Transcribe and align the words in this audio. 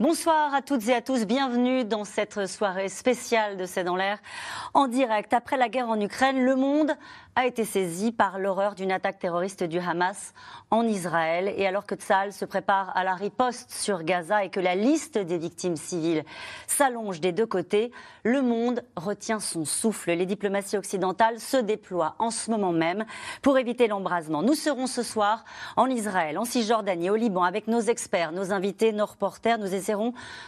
Bonsoir 0.00 0.54
à 0.54 0.62
toutes 0.62 0.88
et 0.88 0.94
à 0.94 1.02
tous, 1.02 1.26
bienvenue 1.26 1.84
dans 1.84 2.06
cette 2.06 2.46
soirée 2.46 2.88
spéciale 2.88 3.58
de 3.58 3.66
C'est 3.66 3.84
dans 3.84 3.96
l'air. 3.96 4.18
En 4.72 4.88
direct, 4.88 5.34
après 5.34 5.58
la 5.58 5.68
guerre 5.68 5.90
en 5.90 6.00
Ukraine, 6.00 6.42
le 6.42 6.56
monde 6.56 6.96
a 7.36 7.46
été 7.46 7.66
saisi 7.66 8.10
par 8.10 8.38
l'horreur 8.38 8.74
d'une 8.74 8.92
attaque 8.92 9.18
terroriste 9.18 9.62
du 9.62 9.78
Hamas 9.78 10.32
en 10.70 10.84
Israël. 10.86 11.52
Et 11.56 11.66
alors 11.66 11.84
que 11.84 11.94
Tsahal 11.94 12.32
se 12.32 12.46
prépare 12.46 12.96
à 12.96 13.04
la 13.04 13.14
riposte 13.14 13.70
sur 13.70 14.02
Gaza 14.02 14.42
et 14.42 14.48
que 14.48 14.58
la 14.58 14.74
liste 14.74 15.18
des 15.18 15.36
victimes 15.36 15.76
civiles 15.76 16.24
s'allonge 16.66 17.20
des 17.20 17.32
deux 17.32 17.46
côtés, 17.46 17.92
le 18.24 18.40
monde 18.40 18.82
retient 18.96 19.38
son 19.38 19.66
souffle. 19.66 20.12
Les 20.12 20.26
diplomaties 20.26 20.78
occidentales 20.78 21.40
se 21.40 21.58
déploient 21.58 22.14
en 22.18 22.30
ce 22.30 22.50
moment 22.50 22.72
même 22.72 23.04
pour 23.42 23.58
éviter 23.58 23.86
l'embrasement. 23.86 24.42
Nous 24.42 24.54
serons 24.54 24.86
ce 24.86 25.02
soir 25.02 25.44
en 25.76 25.86
Israël, 25.86 26.38
en 26.38 26.46
Cisjordanie, 26.46 27.10
au 27.10 27.16
Liban, 27.16 27.44
avec 27.44 27.68
nos 27.68 27.80
experts, 27.80 28.32
nos 28.32 28.50
invités, 28.50 28.92
nos 28.92 29.06
reporters. 29.06 29.58
Nous 29.58 29.74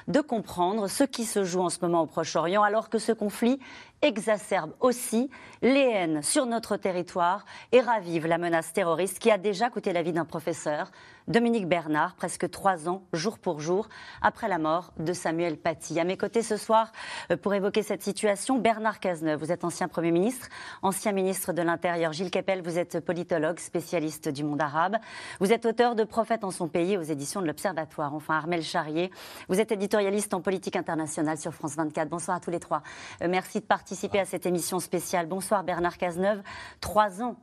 de 0.09 0.21
comprendre 0.21 0.89
ce 0.89 1.05
qui 1.05 1.25
se 1.25 1.45
joue 1.45 1.61
en 1.61 1.71
ce 1.71 1.79
moment 1.83 2.03
au 2.03 2.07
Proche-Orient, 2.07 2.63
alors 2.63 2.89
que 2.89 2.99
ce 2.99 3.13
conflit 3.13 3.59
exacerbe 4.03 4.73
aussi 4.81 5.31
les 5.63 5.81
haines 5.81 6.23
sur 6.23 6.45
notre 6.45 6.77
territoire 6.77 7.45
et 7.71 7.81
ravive 7.81 8.27
la 8.27 8.37
menace 8.37 8.73
terroriste 8.73 9.21
qui 9.21 9.31
a 9.31 9.39
déjà 9.39 9.71
coûté 9.71 9.93
la 9.93 10.03
vie 10.03 10.13
d'un 10.13 10.25
professeur, 10.25 10.91
Dominique 11.29 11.69
Bernard, 11.69 12.17
presque 12.17 12.51
trois 12.51 12.89
ans, 12.89 13.05
jour 13.13 13.39
pour 13.39 13.61
jour, 13.61 13.89
après 14.23 14.49
la 14.49 14.59
mort 14.59 14.93
de 14.99 15.13
Samuel 15.13 15.57
Paty. 15.57 16.01
À 16.01 16.05
mes 16.05 16.17
côtés 16.17 16.43
ce 16.43 16.57
soir, 16.57 16.91
euh, 17.31 17.37
pour 17.37 17.55
évoquer 17.55 17.83
cette 17.83 18.03
situation, 18.03 18.59
Bernard 18.59 18.99
Cazeneuve, 18.99 19.39
vous 19.39 19.53
êtes 19.53 19.63
ancien 19.63 19.87
Premier 19.87 20.11
ministre, 20.11 20.49
ancien 20.83 21.13
ministre 21.13 21.53
de 21.53 21.63
l'Intérieur. 21.63 22.13
Gilles 22.13 22.31
Kepel, 22.33 22.61
vous 22.63 22.77
êtes 22.77 22.99
politologue, 22.99 23.61
spécialiste 23.61 24.29
du 24.29 24.43
monde 24.43 24.61
arabe. 24.61 24.97
Vous 25.39 25.53
êtes 25.53 25.65
auteur 25.65 25.95
de 25.95 26.03
Prophètes 26.03 26.43
en 26.43 26.51
son 26.51 26.67
pays 26.67 26.97
aux 26.97 27.03
éditions 27.03 27.41
de 27.41 27.47
l'Observatoire. 27.47 28.15
Enfin, 28.15 28.35
Armel 28.35 28.63
Charrier, 28.63 29.13
vous 29.49 29.61
êtes 29.61 29.71
éditorialiste 29.71 30.35
en 30.35 30.41
politique 30.41 30.75
internationale 30.75 31.39
sur 31.39 31.55
France 31.55 31.77
24. 31.77 32.09
Bonsoir 32.09 32.39
à 32.39 32.41
tous 32.41 32.51
les 32.51 32.61
trois. 32.61 32.83
Euh, 33.23 33.29
merci 33.31 33.61
de 33.61 33.65
participer 33.93 34.21
à 34.21 34.25
cette 34.25 34.47
émission 34.47 34.81
spéciale. 34.81 35.27
Bonsoir 35.27 35.65
Bernard 35.65 35.99
Cazeneuve. 35.99 36.43
Trois 36.81 37.23
ans 37.23 37.37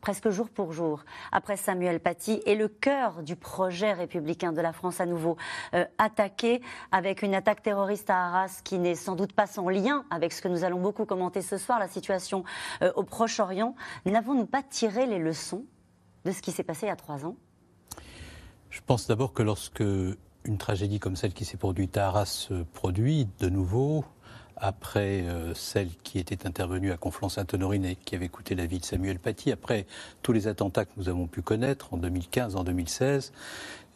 presque 0.00 0.30
jour 0.30 0.48
pour 0.48 0.70
jour, 0.70 1.04
après 1.32 1.56
Samuel 1.56 1.98
Paty, 1.98 2.40
et 2.46 2.54
le 2.54 2.68
cœur 2.68 3.24
du 3.24 3.34
projet 3.34 3.92
républicain 3.92 4.52
de 4.52 4.60
la 4.60 4.72
France 4.72 5.00
à 5.00 5.06
nouveau 5.06 5.36
euh, 5.74 5.84
attaqué 5.98 6.62
avec 6.92 7.22
une 7.22 7.34
attaque 7.34 7.60
terroriste 7.60 8.08
à 8.08 8.26
Arras 8.26 8.60
qui 8.62 8.78
n'est 8.78 8.94
sans 8.94 9.16
doute 9.16 9.32
pas 9.32 9.48
sans 9.48 9.68
lien 9.68 10.04
avec 10.10 10.32
ce 10.32 10.40
que 10.42 10.46
nous 10.46 10.62
allons 10.62 10.80
beaucoup 10.80 11.06
commenter 11.06 11.42
ce 11.42 11.58
soir, 11.58 11.80
la 11.80 11.88
situation 11.88 12.44
euh, 12.82 12.92
au 12.94 13.02
Proche-Orient. 13.02 13.74
N'avons-nous 14.04 14.46
pas 14.46 14.62
tiré 14.62 15.06
les 15.06 15.18
leçons 15.18 15.64
de 16.24 16.30
ce 16.30 16.40
qui 16.40 16.52
s'est 16.52 16.62
passé 16.62 16.86
il 16.86 16.90
y 16.90 16.92
a 16.92 16.96
trois 16.96 17.26
ans? 17.26 17.34
Je 18.70 18.80
pense 18.86 19.08
d'abord 19.08 19.32
que 19.32 19.42
lorsque 19.42 19.82
une 19.82 20.58
tragédie 20.58 21.00
comme 21.00 21.16
celle 21.16 21.34
qui 21.34 21.44
s'est 21.44 21.56
produite 21.56 21.96
à 21.96 22.06
Arras 22.06 22.26
se 22.26 22.62
produit 22.62 23.26
de 23.40 23.48
nouveau, 23.48 24.04
après 24.56 25.22
euh, 25.22 25.54
celle 25.54 25.88
qui 26.02 26.18
était 26.18 26.46
intervenue 26.46 26.92
à 26.92 26.96
Conflans-Sainte-Honorine 26.96 27.84
et 27.84 27.96
qui 27.96 28.14
avait 28.14 28.28
coûté 28.28 28.54
la 28.54 28.66
vie 28.66 28.78
de 28.78 28.84
Samuel 28.84 29.18
Paty, 29.18 29.52
après 29.52 29.86
tous 30.22 30.32
les 30.32 30.48
attentats 30.48 30.84
que 30.84 30.92
nous 30.96 31.08
avons 31.08 31.26
pu 31.26 31.42
connaître 31.42 31.92
en 31.92 31.98
2015, 31.98 32.56
en 32.56 32.64
2016, 32.64 33.32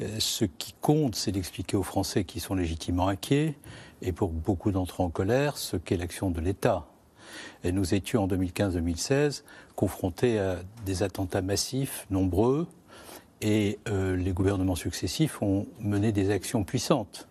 euh, 0.01 0.09
ce 0.19 0.45
qui 0.45 0.75
compte, 0.81 1.17
c'est 1.17 1.33
d'expliquer 1.33 1.77
aux 1.77 1.83
Français 1.83 2.25
qui 2.25 2.41
sont 2.41 2.55
légitimement 2.55 3.09
inquiets, 3.09 3.57
et 4.03 4.13
pour 4.13 4.31
beaucoup 4.31 4.71
d'entre 4.71 5.03
eux 5.03 5.07
en 5.07 5.11
colère, 5.11 5.57
ce 5.57 5.77
qu'est 5.77 5.97
l'action 5.97 6.31
de 6.31 6.41
l'État. 6.41 6.87
Et 7.65 7.73
nous 7.73 7.95
étions 7.95 8.25
en 8.25 8.29
2015-2016 8.29 9.45
confrontés 9.77 10.39
à 10.39 10.59
des 10.85 11.03
attentats 11.03 11.43
massifs, 11.43 12.07
nombreux, 12.11 12.67
et 13.43 13.79
euh, 13.89 14.17
les 14.17 14.33
gouvernements 14.33 14.75
successifs 14.75 15.41
ont 15.41 15.67
mené 15.81 16.13
des 16.13 16.31
actions 16.31 16.63
puissantes. 16.63 17.27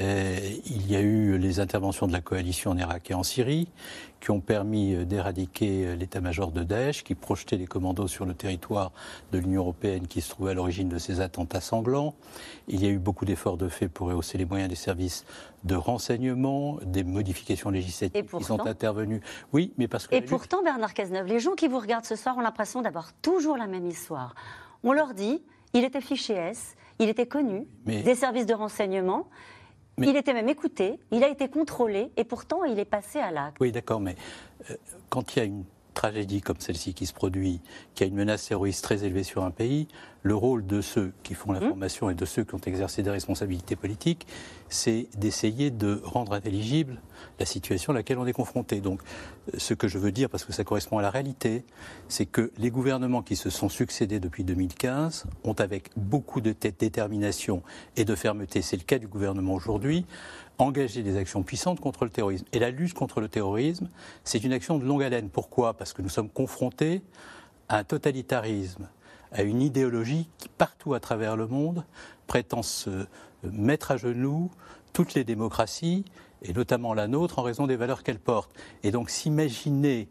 Euh, 0.00 0.38
il 0.66 0.90
y 0.90 0.96
a 0.96 1.00
eu 1.00 1.38
les 1.38 1.60
interventions 1.60 2.06
de 2.06 2.12
la 2.12 2.20
coalition 2.20 2.72
en 2.72 2.78
Irak 2.78 3.10
et 3.10 3.14
en 3.14 3.22
Syrie 3.22 3.68
qui 4.20 4.30
ont 4.30 4.40
permis 4.40 4.94
euh, 4.94 5.04
d'éradiquer 5.04 5.94
l'état-major 5.94 6.50
de 6.50 6.64
Daesh, 6.64 7.04
qui 7.04 7.14
projetait 7.14 7.56
les 7.56 7.66
commandos 7.66 8.08
sur 8.08 8.24
le 8.24 8.34
territoire 8.34 8.90
de 9.30 9.38
l'Union 9.38 9.62
européenne 9.62 10.08
qui 10.08 10.20
se 10.20 10.30
trouvait 10.30 10.52
à 10.52 10.54
l'origine 10.54 10.88
de 10.88 10.98
ces 10.98 11.20
attentats 11.20 11.60
sanglants. 11.60 12.14
Il 12.66 12.82
y 12.82 12.86
a 12.86 12.90
eu 12.90 12.98
beaucoup 12.98 13.24
d'efforts 13.24 13.56
de 13.56 13.68
fait 13.68 13.88
pour 13.88 14.08
rehausser 14.08 14.38
les 14.38 14.44
moyens 14.44 14.68
des 14.68 14.76
services 14.76 15.24
de 15.62 15.76
renseignement, 15.76 16.78
des 16.84 17.04
modifications 17.04 17.70
législatives 17.70 18.26
qui 18.36 18.44
sont 18.44 18.66
intervenues. 18.66 19.20
Oui, 19.52 19.72
mais 19.78 19.86
parce 19.86 20.08
que... 20.08 20.14
Et 20.16 20.22
pourtant, 20.22 20.62
Bernard 20.64 20.94
Cazeneuve, 20.94 21.26
les 21.26 21.38
gens 21.38 21.54
qui 21.54 21.68
vous 21.68 21.78
regardent 21.78 22.04
ce 22.04 22.16
soir 22.16 22.36
ont 22.36 22.40
l'impression 22.40 22.82
d'avoir 22.82 23.12
toujours 23.14 23.56
la 23.56 23.68
même 23.68 23.86
histoire. 23.86 24.34
On 24.82 24.92
leur 24.92 25.14
dit, 25.14 25.42
il 25.74 25.84
était 25.84 26.00
fiché 26.00 26.34
S, 26.34 26.76
il 26.98 27.08
était 27.08 27.26
connu 27.26 27.66
des 27.84 28.14
services 28.14 28.46
de 28.46 28.54
renseignement. 28.54 29.28
Il 29.98 30.16
était 30.16 30.32
même 30.32 30.48
écouté, 30.48 30.98
il 31.10 31.22
a 31.22 31.28
été 31.28 31.48
contrôlé 31.48 32.10
et 32.16 32.24
pourtant 32.24 32.64
il 32.64 32.78
est 32.78 32.86
passé 32.86 33.18
à 33.18 33.30
l'acte. 33.30 33.58
Oui, 33.60 33.72
d'accord, 33.72 34.00
mais 34.00 34.16
euh, 34.70 34.74
quand 35.10 35.36
il 35.36 35.38
y 35.38 35.42
a 35.42 35.44
une 35.44 35.64
tragédie 35.94 36.40
comme 36.40 36.58
celle-ci 36.58 36.94
qui 36.94 37.06
se 37.06 37.12
produit, 37.12 37.60
qui 37.94 38.04
a 38.04 38.06
une 38.06 38.14
menace 38.14 38.46
terroriste 38.46 38.84
très 38.84 39.04
élevée 39.04 39.22
sur 39.22 39.44
un 39.44 39.50
pays, 39.50 39.88
le 40.22 40.34
rôle 40.34 40.64
de 40.66 40.80
ceux 40.80 41.12
qui 41.22 41.34
font 41.34 41.52
l'information 41.52 42.08
et 42.08 42.14
de 42.14 42.24
ceux 42.24 42.44
qui 42.44 42.54
ont 42.54 42.60
exercé 42.60 43.02
des 43.02 43.10
responsabilités 43.10 43.74
politiques, 43.74 44.26
c'est 44.68 45.08
d'essayer 45.16 45.70
de 45.70 46.00
rendre 46.04 46.32
intelligible 46.32 47.00
la 47.40 47.46
situation 47.46 47.92
à 47.92 47.96
laquelle 47.96 48.18
on 48.18 48.26
est 48.26 48.32
confronté. 48.32 48.80
Donc, 48.80 49.02
ce 49.56 49.74
que 49.74 49.88
je 49.88 49.98
veux 49.98 50.12
dire, 50.12 50.30
parce 50.30 50.44
que 50.44 50.52
ça 50.52 50.62
correspond 50.62 50.98
à 50.98 51.02
la 51.02 51.10
réalité, 51.10 51.64
c'est 52.08 52.26
que 52.26 52.52
les 52.56 52.70
gouvernements 52.70 53.22
qui 53.22 53.34
se 53.34 53.50
sont 53.50 53.68
succédés 53.68 54.20
depuis 54.20 54.44
2015 54.44 55.24
ont, 55.42 55.54
avec 55.54 55.90
beaucoup 55.96 56.40
de 56.40 56.52
détermination 56.52 57.62
et 57.96 58.04
de 58.04 58.14
fermeté, 58.14 58.62
c'est 58.62 58.76
le 58.76 58.84
cas 58.84 58.98
du 58.98 59.08
gouvernement 59.08 59.54
aujourd'hui, 59.54 60.06
engagé 60.58 61.02
des 61.02 61.16
actions 61.16 61.42
puissantes 61.42 61.80
contre 61.80 62.04
le 62.04 62.10
terrorisme. 62.10 62.44
Et 62.52 62.58
la 62.58 62.70
lutte 62.70 62.94
contre 62.94 63.20
le 63.20 63.28
terrorisme, 63.28 63.88
c'est 64.24 64.44
une 64.44 64.52
action 64.52 64.78
de 64.78 64.84
longue 64.84 65.02
haleine. 65.02 65.28
Pourquoi? 65.28 65.74
Parce 65.74 65.92
que 65.92 66.02
nous 66.02 66.08
sommes 66.08 66.28
confrontés 66.28 67.02
à 67.68 67.78
un 67.78 67.84
totalitarisme 67.84 68.88
à 69.32 69.42
une 69.42 69.62
idéologie 69.62 70.28
qui, 70.38 70.48
partout 70.48 70.94
à 70.94 71.00
travers 71.00 71.36
le 71.36 71.46
monde, 71.46 71.84
prétend 72.26 72.62
se 72.62 73.06
mettre 73.42 73.90
à 73.90 73.96
genoux 73.96 74.50
toutes 74.92 75.14
les 75.14 75.24
démocraties, 75.24 76.04
et 76.42 76.52
notamment 76.52 76.94
la 76.94 77.08
nôtre, 77.08 77.38
en 77.38 77.42
raison 77.42 77.66
des 77.66 77.76
valeurs 77.76 78.02
qu'elle 78.02 78.18
porte. 78.18 78.50
Et 78.82 78.90
donc 78.90 79.10
s'imaginer 79.10 80.08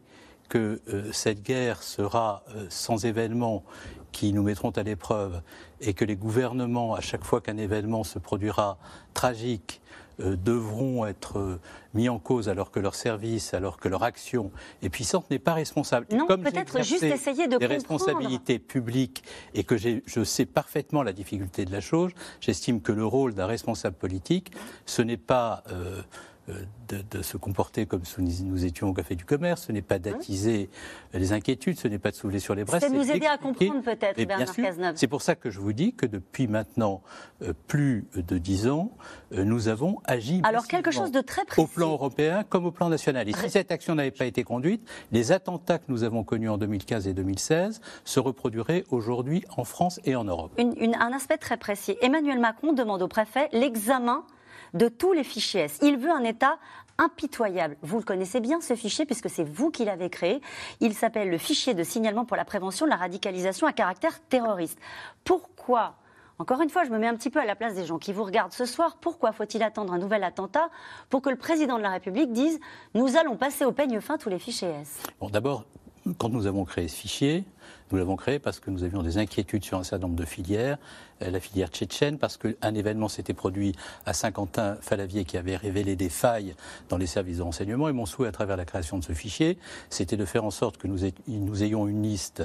que 0.49 0.81
euh, 0.89 1.11
cette 1.13 1.43
guerre 1.43 1.81
sera 1.83 2.43
euh, 2.49 2.65
sans 2.69 3.05
événements 3.05 3.63
qui 4.11 4.33
nous 4.33 4.43
mettront 4.43 4.71
à 4.71 4.83
l'épreuve 4.83 5.41
et 5.79 5.93
que 5.93 6.03
les 6.03 6.15
gouvernements, 6.15 6.95
à 6.95 6.99
chaque 6.99 7.23
fois 7.23 7.39
qu'un 7.39 7.57
événement 7.57 8.03
se 8.03 8.19
produira 8.19 8.77
tragique, 9.13 9.81
euh, 9.83 10.00
devront 10.19 11.05
être 11.05 11.39
euh, 11.39 11.59
mis 11.93 12.09
en 12.09 12.19
cause 12.19 12.49
alors 12.49 12.71
que 12.71 12.79
leur 12.79 12.95
service, 12.95 13.53
alors 13.53 13.77
que 13.77 13.87
leur 13.87 14.03
action 14.03 14.51
est 14.81 14.89
puissante, 14.89 15.29
n'est 15.29 15.39
pas 15.39 15.53
responsable. 15.53 16.07
Non, 16.11 16.25
peut-être 16.27 16.83
juste 16.83 17.03
essayer 17.03 17.47
de 17.47 17.57
des 17.57 17.65
responsabilités 17.65 18.59
publiques 18.59 19.23
et 19.53 19.63
que 19.63 19.77
je 19.77 20.23
sais 20.23 20.45
parfaitement 20.45 21.03
la 21.03 21.13
difficulté 21.13 21.65
de 21.65 21.71
la 21.71 21.81
chose, 21.81 22.11
j'estime 22.39 22.81
que 22.81 22.91
le 22.91 23.05
rôle 23.05 23.33
d'un 23.33 23.45
responsable 23.45 23.95
politique, 23.95 24.51
ce 24.85 25.01
n'est 25.01 25.17
pas 25.17 25.63
euh, 25.71 26.01
euh, 26.49 26.63
de, 26.89 27.21
se 27.21 27.37
comporter 27.37 27.85
comme 27.85 28.03
si 28.03 28.43
nous 28.43 28.65
étions 28.65 28.89
au 28.89 28.93
Café 28.93 29.15
du 29.15 29.23
Commerce, 29.23 29.65
ce 29.67 29.71
n'est 29.71 29.81
pas 29.81 29.99
d'attiser 29.99 30.69
les 31.13 31.31
inquiétudes, 31.31 31.79
ce 31.79 31.87
n'est 31.87 31.99
pas 31.99 32.11
de 32.11 32.15
soulever 32.15 32.39
sur 32.39 32.53
les 32.53 32.65
braises. 32.65 32.81
C'est 32.81 32.89
de 32.89 32.95
nous 32.95 33.09
aider 33.09 33.27
à 33.27 33.37
comprendre 33.37 33.81
peut-être, 33.81 34.21
Bernard 34.25 34.53
Cazeneuve. 34.53 34.95
C'est 34.97 35.07
pour 35.07 35.21
ça 35.21 35.35
que 35.35 35.49
je 35.49 35.59
vous 35.59 35.71
dis 35.71 35.93
que 35.93 36.05
depuis 36.05 36.47
maintenant 36.47 37.01
euh, 37.43 37.53
plus 37.67 38.07
de 38.15 38.37
dix 38.37 38.67
ans, 38.67 38.91
euh, 39.33 39.45
nous 39.45 39.69
avons 39.69 40.01
agi 40.03 40.41
Alors 40.43 40.67
quelque 40.67 40.91
chose 40.91 41.11
de 41.11 41.21
très 41.21 41.45
précis. 41.45 41.61
au 41.61 41.67
plan 41.67 41.91
européen 41.91 42.43
comme 42.43 42.65
au 42.65 42.71
plan 42.71 42.89
national. 42.89 43.29
Et 43.29 43.33
si 43.33 43.49
cette 43.49 43.71
action 43.71 43.95
n'avait 43.95 44.11
pas 44.11 44.25
été 44.25 44.43
conduite, 44.43 44.85
les 45.11 45.31
attentats 45.31 45.77
que 45.77 45.85
nous 45.87 46.03
avons 46.03 46.23
connus 46.23 46.49
en 46.49 46.57
2015 46.57 47.07
et 47.07 47.13
2016 47.13 47.79
se 48.03 48.19
reproduiraient 48.19 48.83
aujourd'hui 48.89 49.45
en 49.55 49.63
France 49.63 49.99
et 50.03 50.15
en 50.15 50.25
Europe. 50.25 50.59
un 50.59 51.13
aspect 51.13 51.37
très 51.37 51.57
précis. 51.57 51.95
Emmanuel 52.01 52.39
Macron 52.39 52.73
demande 52.73 53.01
au 53.01 53.07
préfet 53.07 53.47
l'examen 53.53 54.25
de 54.73 54.87
tous 54.87 55.13
les 55.13 55.23
fichiers 55.23 55.61
S. 55.61 55.79
Il 55.81 55.97
veut 55.97 56.11
un 56.11 56.23
État 56.23 56.57
impitoyable. 56.97 57.77
Vous 57.81 57.97
le 57.97 58.03
connaissez 58.03 58.39
bien, 58.39 58.61
ce 58.61 58.75
fichier, 58.75 59.05
puisque 59.05 59.29
c'est 59.29 59.43
vous 59.43 59.71
qui 59.71 59.85
l'avez 59.85 60.09
créé. 60.09 60.41
Il 60.79 60.93
s'appelle 60.93 61.29
le 61.29 61.37
fichier 61.37 61.73
de 61.73 61.83
signalement 61.83 62.25
pour 62.25 62.37
la 62.37 62.45
prévention 62.45 62.85
de 62.85 62.91
la 62.91 62.97
radicalisation 62.97 63.67
à 63.67 63.73
caractère 63.73 64.19
terroriste. 64.29 64.79
Pourquoi 65.23 65.95
encore 66.39 66.61
une 66.61 66.71
fois, 66.71 66.85
je 66.85 66.89
me 66.89 66.97
mets 66.97 67.07
un 67.07 67.15
petit 67.15 67.29
peu 67.29 67.39
à 67.39 67.45
la 67.45 67.55
place 67.55 67.75
des 67.75 67.85
gens 67.85 67.99
qui 67.99 68.13
vous 68.13 68.23
regardent 68.23 68.51
ce 68.51 68.65
soir. 68.65 68.97
Pourquoi 68.99 69.31
faut-il 69.31 69.61
attendre 69.61 69.93
un 69.93 69.99
nouvel 69.99 70.23
attentat 70.23 70.71
pour 71.11 71.21
que 71.21 71.29
le 71.29 71.35
président 71.35 71.77
de 71.77 71.83
la 71.83 71.91
République 71.91 72.31
dise 72.31 72.59
nous 72.95 73.15
allons 73.15 73.37
passer 73.37 73.63
au 73.63 73.71
peigne 73.71 74.01
fin 74.01 74.17
tous 74.17 74.29
les 74.29 74.39
fichiers 74.39 74.69
S? 74.69 75.03
D'abord, 75.31 75.65
quand 76.17 76.29
nous 76.29 76.47
avons 76.47 76.65
créé 76.65 76.87
ce 76.87 76.95
fichier, 76.95 77.45
Nous 77.91 77.97
l'avons 77.97 78.15
créé 78.15 78.39
parce 78.39 78.59
que 78.59 78.71
nous 78.71 78.83
avions 78.83 79.03
des 79.03 79.17
inquiétudes 79.17 79.65
sur 79.65 79.77
un 79.77 79.83
certain 79.83 80.07
nombre 80.07 80.19
de 80.19 80.25
filières, 80.25 80.77
la 81.29 81.39
filière 81.39 81.69
tchétchène, 81.69 82.17
parce 82.17 82.37
qu'un 82.37 82.73
événement 82.73 83.07
s'était 83.07 83.33
produit 83.33 83.73
à 84.05 84.13
Saint-Quentin-Falavier 84.13 85.25
qui 85.25 85.37
avait 85.37 85.55
révélé 85.55 85.95
des 85.95 86.09
failles 86.09 86.55
dans 86.89 86.97
les 86.97 87.07
services 87.07 87.37
de 87.37 87.43
renseignement. 87.43 87.89
Et 87.89 87.93
mon 87.93 88.05
souhait 88.05 88.27
à 88.27 88.31
travers 88.31 88.57
la 88.57 88.65
création 88.65 88.97
de 88.97 89.03
ce 89.03 89.13
fichier, 89.13 89.57
c'était 89.89 90.17
de 90.17 90.25
faire 90.25 90.43
en 90.43 90.51
sorte 90.51 90.77
que 90.77 90.87
nous, 90.87 91.63
ayons 91.63 91.87
une 91.87 92.03
liste 92.03 92.41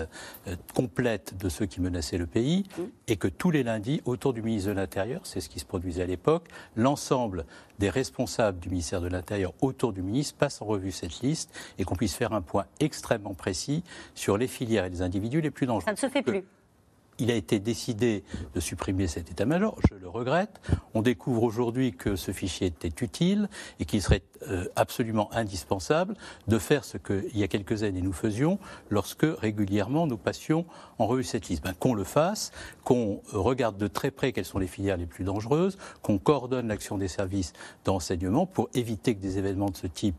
euh, 0.46 0.56
complète 0.74 1.36
de 1.38 1.48
ceux 1.48 1.66
qui 1.66 1.80
menaçaient 1.80 2.18
le 2.18 2.26
pays 2.26 2.64
mmh. 2.76 2.82
et 3.08 3.16
que 3.16 3.28
tous 3.28 3.50
les 3.50 3.62
lundis, 3.62 4.02
autour 4.04 4.32
du 4.32 4.42
ministre 4.42 4.70
de 4.70 4.74
l'Intérieur, 4.74 5.20
c'est 5.24 5.40
ce 5.40 5.48
qui 5.48 5.60
se 5.60 5.64
produisait 5.64 6.02
à 6.02 6.06
l'époque, 6.06 6.48
l'ensemble 6.74 7.46
des 7.78 7.90
responsables 7.90 8.58
du 8.58 8.70
ministère 8.70 9.00
de 9.00 9.08
l'Intérieur 9.08 9.52
autour 9.60 9.92
du 9.92 10.02
ministre 10.02 10.36
passent 10.36 10.62
en 10.62 10.66
revue 10.66 10.92
cette 10.92 11.20
liste 11.20 11.54
et 11.78 11.84
qu'on 11.84 11.96
puisse 11.96 12.14
faire 12.14 12.32
un 12.32 12.42
point 12.42 12.66
extrêmement 12.80 13.34
précis 13.34 13.82
sur 14.14 14.38
les 14.38 14.46
filières 14.46 14.84
et 14.84 14.90
les 14.90 15.02
individus 15.02 15.40
les 15.40 15.50
plus 15.50 15.66
dangereux. 15.66 15.84
Ça 15.84 15.92
ne 15.92 15.96
se 15.96 16.08
fait 16.08 16.22
plus 16.22 16.44
il 17.18 17.30
a 17.30 17.34
été 17.34 17.58
décidé 17.58 18.24
de 18.54 18.60
supprimer 18.60 19.06
cet 19.06 19.30
état-major, 19.30 19.78
je 19.88 19.94
le 19.94 20.08
regrette. 20.08 20.60
On 20.94 21.02
découvre 21.02 21.42
aujourd'hui 21.42 21.94
que 21.94 22.16
ce 22.16 22.32
fichier 22.32 22.66
était 22.68 23.04
utile 23.04 23.48
et 23.80 23.84
qu'il 23.84 24.02
serait 24.02 24.22
euh, 24.48 24.66
absolument 24.76 25.32
indispensable 25.32 26.14
de 26.48 26.58
faire 26.58 26.84
ce 26.84 26.98
qu'il 26.98 27.36
y 27.36 27.42
a 27.42 27.48
quelques 27.48 27.82
années 27.82 28.02
nous 28.02 28.12
faisions 28.12 28.58
lorsque 28.90 29.26
régulièrement 29.26 30.06
nous 30.06 30.18
passions 30.18 30.66
en 30.98 31.06
revue 31.06 31.24
cette 31.24 31.48
liste. 31.48 31.64
Ben, 31.64 31.74
qu'on 31.74 31.94
le 31.94 32.04
fasse, 32.04 32.52
qu'on 32.84 33.22
regarde 33.32 33.76
de 33.78 33.86
très 33.86 34.10
près 34.10 34.32
quelles 34.32 34.44
sont 34.44 34.58
les 34.58 34.66
filières 34.66 34.96
les 34.96 35.06
plus 35.06 35.24
dangereuses, 35.24 35.78
qu'on 36.02 36.18
coordonne 36.18 36.68
l'action 36.68 36.98
des 36.98 37.08
services 37.08 37.52
d'enseignement 37.84 38.46
pour 38.46 38.68
éviter 38.74 39.14
que 39.14 39.20
des 39.20 39.38
événements 39.38 39.70
de 39.70 39.76
ce 39.76 39.86
type 39.86 40.16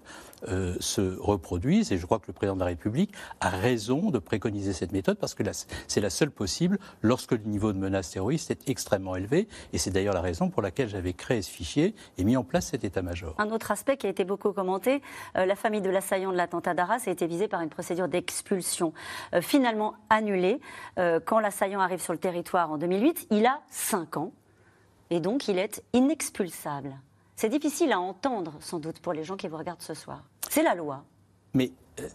euh, 0.48 0.76
se 0.80 1.18
reproduisent. 1.20 1.92
Et 1.92 1.98
je 1.98 2.06
crois 2.06 2.20
que 2.20 2.28
le 2.28 2.34
président 2.34 2.56
de 2.56 2.60
la 2.60 2.68
République 2.68 3.12
a 3.40 3.50
raison 3.50 4.12
de 4.12 4.20
préconiser 4.20 4.74
cette 4.74 4.92
méthode 4.92 5.18
parce 5.18 5.34
que 5.34 5.44
c'est 5.88 6.02
la 6.02 6.10
seule 6.10 6.32
possible 6.32 6.78
lorsque 7.02 7.32
le 7.32 7.44
niveau 7.44 7.74
de 7.74 7.78
menace 7.78 8.12
terroriste 8.12 8.52
est 8.52 8.70
extrêmement 8.70 9.16
élevé. 9.16 9.48
Et 9.74 9.78
c'est 9.78 9.92
d'ailleurs 9.92 10.14
la 10.14 10.22
raison 10.22 10.50
pour 10.50 10.62
laquelle 10.62 10.90
j'avais 10.90 11.14
créé 11.14 11.42
ce 11.42 11.50
fichier 11.50 11.96
et 12.18 12.24
mis 12.24 12.38
en 12.38 12.44
place 12.44 12.68
cet 12.68 12.84
état-major. 12.84 13.34
Un 13.40 13.50
autre 13.50 13.72
aspect 13.72 13.98
qui 13.98 14.08
a 14.08 14.10
été 14.10 14.26
beaucoup 14.26 14.52
commenté, 14.54 15.02
euh, 15.38 15.46
la 15.46 15.56
famille 15.56 15.82
de 15.82 15.90
l'assaillant 15.90 16.32
de 16.32 16.38
l'attentat 16.38 16.74
d'Arras 16.74 17.04
a 17.08 17.10
été 17.10 17.26
visée 17.28 17.48
par 17.48 17.62
une 17.62 17.70
procédure 17.70 18.08
d'expulsion 18.08 18.94
euh, 19.34 19.42
finalement 19.42 19.96
annulée. 20.10 20.60
quand 21.26 21.40
l'assaillant 21.40 21.80
arrive 21.80 22.02
sur 22.02 22.14
le 22.14 22.20
territoire 22.20 22.72
en 22.72 22.78
2008, 22.78 23.28
il 23.32 23.46
a 23.46 23.62
5 23.70 24.18
ans 24.18 24.32
et 25.10 25.20
donc 25.20 25.48
il 25.48 25.58
est 25.58 25.84
inexpulsable. 25.94 26.98
C'est 27.38 27.50
difficile 27.50 27.92
à 27.92 28.00
entendre, 28.00 28.56
sans 28.60 28.80
doute, 28.80 29.00
pour 29.00 29.14
les 29.14 29.24
gens 29.24 29.38
qui 29.38 29.48
vous 29.48 29.58
regardent 29.58 29.84
ce 29.84 29.94
soir. 29.94 30.24
C'est 30.50 30.64
la 30.64 30.74
loi. 30.74 31.04
Mais 31.54 31.72
euh, 32.00 32.08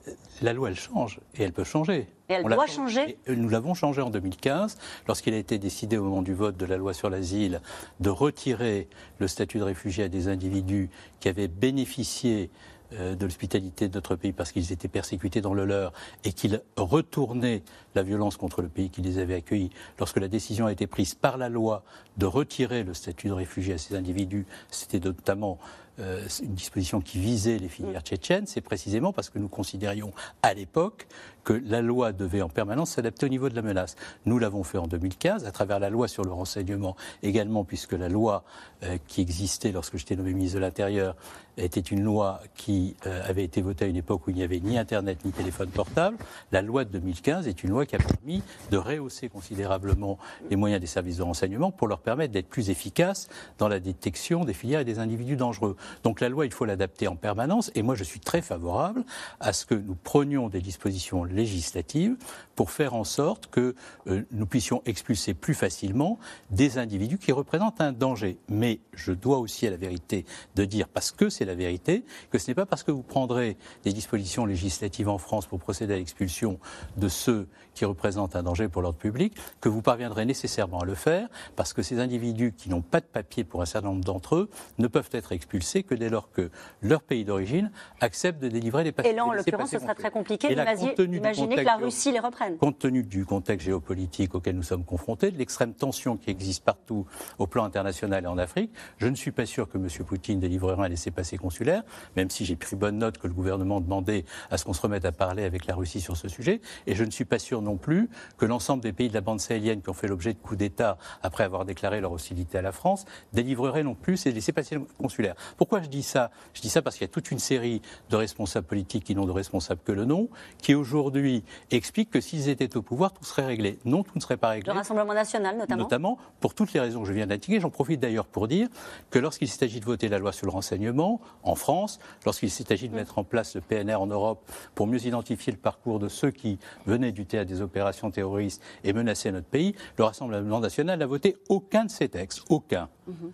la 0.42 0.52
loi, 0.52 0.68
elle 0.68 0.78
change, 0.78 1.20
et 1.36 1.44
elle 1.44 1.52
peut 1.52 1.62
changer. 1.62 2.08
Et 2.28 2.32
elle 2.32 2.42
doit 2.42 2.66
changer 2.66 3.16
Nous 3.28 3.48
l'avons 3.48 3.74
changé 3.74 4.02
en 4.02 4.10
2015, 4.10 4.76
lorsqu'il 5.06 5.32
a 5.34 5.36
été 5.36 5.58
décidé 5.58 5.96
au 5.96 6.02
moment 6.02 6.22
du 6.22 6.34
vote 6.34 6.56
de 6.56 6.66
la 6.66 6.76
loi 6.76 6.92
sur 6.92 7.08
l'asile 7.08 7.60
de 8.00 8.10
retirer 8.10 8.88
le 9.20 9.28
statut 9.28 9.58
de 9.58 9.62
réfugié 9.62 10.02
à 10.02 10.08
des 10.08 10.26
individus 10.26 10.90
qui 11.20 11.28
avaient 11.28 11.46
bénéficié 11.46 12.50
de 12.98 13.24
l'hospitalité 13.24 13.88
de 13.88 13.94
notre 13.94 14.16
pays 14.16 14.32
parce 14.32 14.52
qu'ils 14.52 14.72
étaient 14.72 14.88
persécutés 14.88 15.40
dans 15.40 15.54
le 15.54 15.64
leur 15.64 15.92
et 16.24 16.32
qu'ils 16.32 16.60
retournaient 16.76 17.62
la 17.94 18.02
violence 18.02 18.36
contre 18.36 18.62
le 18.62 18.68
pays 18.68 18.90
qui 18.90 19.02
les 19.02 19.18
avait 19.18 19.34
accueillis, 19.34 19.70
lorsque 19.98 20.18
la 20.18 20.28
décision 20.28 20.66
a 20.66 20.72
été 20.72 20.86
prise 20.86 21.14
par 21.14 21.36
la 21.38 21.48
loi 21.48 21.84
de 22.16 22.26
retirer 22.26 22.82
le 22.84 22.94
statut 22.94 23.28
de 23.28 23.32
réfugié 23.32 23.74
à 23.74 23.78
ces 23.78 23.94
individus, 23.94 24.46
c'était 24.70 25.00
notamment 25.00 25.58
euh, 26.02 26.26
une 26.42 26.54
disposition 26.54 27.00
qui 27.00 27.18
visait 27.18 27.58
les 27.58 27.68
filières 27.68 28.02
tchétchènes, 28.02 28.46
c'est 28.46 28.60
précisément 28.60 29.12
parce 29.12 29.30
que 29.30 29.38
nous 29.38 29.48
considérions 29.48 30.12
à 30.42 30.54
l'époque 30.54 31.06
que 31.44 31.52
la 31.52 31.82
loi 31.82 32.12
devait 32.12 32.42
en 32.42 32.48
permanence 32.48 32.92
s'adapter 32.92 33.26
au 33.26 33.28
niveau 33.28 33.48
de 33.48 33.54
la 33.54 33.62
menace. 33.62 33.96
Nous 34.26 34.38
l'avons 34.38 34.62
fait 34.62 34.78
en 34.78 34.86
2015 34.86 35.44
à 35.44 35.50
travers 35.50 35.80
la 35.80 35.90
loi 35.90 36.08
sur 36.08 36.24
le 36.24 36.32
renseignement 36.32 36.96
également, 37.22 37.64
puisque 37.64 37.92
la 37.92 38.08
loi 38.08 38.44
euh, 38.84 38.98
qui 39.06 39.20
existait 39.20 39.72
lorsque 39.72 39.96
j'étais 39.96 40.16
nommé 40.16 40.32
ministre 40.32 40.56
de 40.56 40.60
l'Intérieur 40.60 41.16
était 41.58 41.80
une 41.80 42.02
loi 42.02 42.40
qui 42.54 42.96
euh, 43.06 43.22
avait 43.28 43.44
été 43.44 43.60
votée 43.60 43.84
à 43.84 43.88
une 43.88 43.96
époque 43.96 44.26
où 44.26 44.30
il 44.30 44.36
n'y 44.36 44.42
avait 44.42 44.60
ni 44.60 44.78
Internet 44.78 45.24
ni 45.24 45.32
téléphone 45.32 45.68
portable. 45.68 46.16
La 46.50 46.62
loi 46.62 46.84
de 46.84 46.90
2015 46.90 47.46
est 47.46 47.62
une 47.62 47.70
loi 47.70 47.84
qui 47.84 47.96
a 47.96 47.98
permis 47.98 48.42
de 48.70 48.78
rehausser 48.78 49.28
considérablement 49.28 50.18
les 50.48 50.56
moyens 50.56 50.80
des 50.80 50.86
services 50.86 51.18
de 51.18 51.22
renseignement 51.22 51.70
pour 51.70 51.88
leur 51.88 52.00
permettre 52.00 52.32
d'être 52.32 52.48
plus 52.48 52.70
efficaces 52.70 53.28
dans 53.58 53.68
la 53.68 53.80
détection 53.80 54.44
des 54.44 54.54
filières 54.54 54.80
et 54.80 54.84
des 54.84 54.98
individus 54.98 55.36
dangereux. 55.36 55.76
Donc 56.04 56.20
la 56.20 56.28
loi, 56.28 56.46
il 56.46 56.52
faut 56.52 56.64
l'adapter 56.64 57.08
en 57.08 57.16
permanence. 57.16 57.70
Et 57.74 57.82
moi, 57.82 57.94
je 57.94 58.04
suis 58.04 58.20
très 58.20 58.42
favorable 58.42 59.04
à 59.40 59.52
ce 59.52 59.66
que 59.66 59.74
nous 59.74 59.94
prenions 59.94 60.48
des 60.48 60.60
dispositions 60.60 61.24
législatives 61.24 62.16
pour 62.56 62.70
faire 62.70 62.94
en 62.94 63.04
sorte 63.04 63.48
que 63.48 63.74
euh, 64.06 64.22
nous 64.30 64.46
puissions 64.46 64.82
expulser 64.86 65.34
plus 65.34 65.54
facilement 65.54 66.18
des 66.50 66.78
individus 66.78 67.18
qui 67.18 67.32
représentent 67.32 67.80
un 67.80 67.92
danger. 67.92 68.38
Mais 68.48 68.80
je 68.94 69.12
dois 69.12 69.38
aussi 69.38 69.66
à 69.66 69.70
la 69.70 69.76
vérité 69.76 70.24
de 70.54 70.64
dire, 70.64 70.88
parce 70.88 71.10
que 71.10 71.28
c'est 71.28 71.44
la 71.44 71.54
vérité, 71.54 72.04
que 72.30 72.38
ce 72.38 72.50
n'est 72.50 72.54
pas 72.54 72.66
parce 72.66 72.82
que 72.82 72.90
vous 72.90 73.02
prendrez 73.02 73.56
des 73.84 73.92
dispositions 73.92 74.46
législatives 74.46 75.08
en 75.08 75.18
France 75.18 75.46
pour 75.46 75.58
procéder 75.58 75.94
à 75.94 75.96
l'expulsion 75.96 76.58
de 76.96 77.08
ceux 77.08 77.48
qui 77.74 77.84
représentent 77.84 78.36
un 78.36 78.42
danger 78.42 78.68
pour 78.68 78.82
l'ordre 78.82 78.98
public 78.98 79.34
que 79.60 79.68
vous 79.68 79.82
parviendrez 79.82 80.24
nécessairement 80.24 80.80
à 80.80 80.84
le 80.84 80.94
faire, 80.94 81.28
parce 81.56 81.72
que 81.72 81.82
ces 81.82 81.98
individus 81.98 82.52
qui 82.56 82.68
n'ont 82.70 82.82
pas 82.82 83.00
de 83.00 83.06
papier 83.06 83.44
pour 83.44 83.62
un 83.62 83.66
certain 83.66 83.88
nombre 83.88 84.04
d'entre 84.04 84.36
eux 84.36 84.50
ne 84.78 84.86
peuvent 84.86 85.08
être 85.12 85.32
expulsés 85.32 85.82
que 85.82 85.94
dès 85.94 86.08
lors 86.08 86.30
que 86.30 86.50
leur 86.82 87.02
pays 87.02 87.24
d'origine 87.24 87.70
accepte 88.00 88.42
de 88.42 88.48
délivrer 88.48 88.84
les 88.84 88.92
papiers. 88.92 89.12
Et 89.12 89.14
là, 89.14 89.24
en 89.24 89.32
l'occurrence, 89.32 89.70
ce 89.70 89.78
sera 89.78 89.94
très 89.94 90.10
compliqué. 90.10 90.52
Imaginez 90.52 91.56
que 91.56 91.60
la 91.60 91.76
Russie 91.76 92.12
les 92.12 92.20
reprenne. 92.20 92.56
Compte 92.58 92.78
tenu 92.78 93.02
du 93.02 93.24
contexte 93.24 93.66
géopolitique 93.66 94.34
auquel 94.34 94.56
nous 94.56 94.62
sommes 94.62 94.84
confrontés, 94.84 95.30
de 95.30 95.38
l'extrême 95.38 95.74
tension 95.74 96.16
qui 96.16 96.30
existe 96.30 96.64
partout 96.64 97.06
au 97.38 97.46
plan 97.46 97.64
international 97.64 98.24
et 98.24 98.26
en 98.26 98.38
Afrique, 98.38 98.72
je 98.98 99.06
ne 99.06 99.14
suis 99.14 99.32
pas 99.32 99.46
sûr 99.46 99.68
que 99.68 99.78
M. 99.78 99.88
Poutine 100.04 100.40
délivrera 100.40 100.84
un 100.84 100.88
laissez-passer 100.88 101.38
consulaire, 101.38 101.82
même 102.16 102.30
si 102.30 102.44
j'ai 102.44 102.56
pris 102.56 102.76
bonne 102.76 102.98
note 102.98 103.18
que 103.18 103.26
le 103.26 103.32
gouvernement 103.32 103.80
demandait 103.80 104.24
à 104.50 104.58
ce 104.58 104.64
qu'on 104.64 104.72
se 104.72 104.80
remette 104.82 105.04
à 105.04 105.12
parler 105.12 105.44
avec 105.44 105.66
la 105.66 105.74
Russie 105.74 106.00
sur 106.00 106.16
ce 106.16 106.28
sujet. 106.28 106.60
Et 106.86 106.94
je 106.94 107.04
ne 107.04 107.10
suis 107.10 107.24
pas 107.24 107.38
sûr 107.38 107.61
non 107.62 107.76
plus 107.76 108.08
que 108.38 108.46
l'ensemble 108.46 108.82
des 108.82 108.92
pays 108.92 109.08
de 109.08 109.14
la 109.14 109.20
bande 109.20 109.40
sahélienne 109.40 109.82
qui 109.82 109.90
ont 109.90 109.94
fait 109.94 110.08
l'objet 110.08 110.32
de 110.32 110.38
coups 110.38 110.58
d'État 110.58 110.98
après 111.22 111.44
avoir 111.44 111.64
déclaré 111.64 112.00
leur 112.00 112.12
hostilité 112.12 112.58
à 112.58 112.62
la 112.62 112.72
France 112.72 113.04
délivreraient 113.32 113.82
non 113.82 113.94
plus 113.94 114.16
ces 114.16 114.32
laissez-passer 114.32 114.78
consulaires. 114.98 115.34
Pourquoi 115.56 115.82
je 115.82 115.88
dis 115.88 116.02
ça? 116.02 116.30
Je 116.54 116.60
dis 116.60 116.68
ça 116.68 116.82
parce 116.82 116.96
qu'il 116.96 117.06
y 117.06 117.10
a 117.10 117.12
toute 117.12 117.30
une 117.30 117.38
série 117.38 117.82
de 118.10 118.16
responsables 118.16 118.66
politiques 118.66 119.04
qui 119.04 119.14
n'ont 119.14 119.26
de 119.26 119.32
responsables 119.32 119.80
que 119.84 119.92
le 119.92 120.04
nom, 120.04 120.28
qui 120.58 120.74
aujourd'hui 120.74 121.44
expliquent 121.70 122.10
que 122.10 122.20
s'ils 122.20 122.48
étaient 122.48 122.76
au 122.76 122.82
pouvoir, 122.82 123.12
tout 123.12 123.24
serait 123.24 123.46
réglé. 123.46 123.78
Non, 123.84 124.02
tout 124.02 124.12
ne 124.14 124.20
serait 124.20 124.36
pas 124.36 124.50
réglé. 124.50 124.72
Le 124.72 124.78
Rassemblement 124.78 125.14
national, 125.14 125.56
notamment 125.56 125.82
Notamment, 125.82 126.18
pour 126.40 126.54
toutes 126.54 126.72
les 126.72 126.80
raisons 126.80 127.02
que 127.02 127.08
je 127.08 127.12
viens 127.12 127.26
d'indiquer. 127.26 127.60
J'en 127.60 127.70
profite 127.70 128.00
d'ailleurs 128.00 128.26
pour 128.26 128.48
dire 128.48 128.68
que 129.10 129.18
lorsqu'il 129.18 129.48
s'agit 129.48 129.80
de 129.80 129.84
voter 129.84 130.08
la 130.08 130.18
loi 130.18 130.32
sur 130.32 130.46
le 130.46 130.52
renseignement, 130.52 131.20
en 131.42 131.54
France, 131.54 131.98
lorsqu'il 132.24 132.50
s'agit 132.50 132.88
de 132.88 132.94
mm. 132.94 132.96
mettre 132.96 133.18
en 133.18 133.24
place 133.24 133.54
le 133.54 133.60
PNR 133.60 133.96
en 133.96 134.06
Europe 134.06 134.50
pour 134.74 134.86
mieux 134.86 135.04
identifier 135.06 135.52
le 135.52 135.58
parcours 135.58 135.98
de 135.98 136.08
ceux 136.08 136.30
qui 136.30 136.58
venaient 136.86 137.12
du 137.12 137.26
théâtre 137.26 137.50
des 137.52 137.60
opérations 137.60 138.10
terroristes 138.10 138.62
et 138.84 138.92
menaçaient 138.92 139.32
notre 139.32 139.46
pays, 139.46 139.74
le 139.98 140.04
Rassemblement 140.04 140.60
national 140.60 140.98
n'a 140.98 141.06
voté 141.06 141.36
aucun 141.48 141.84
de 141.84 141.90
ces 141.90 142.08
textes. 142.08 142.42
Aucun. 142.48 142.88
Mm-hmm. 143.08 143.30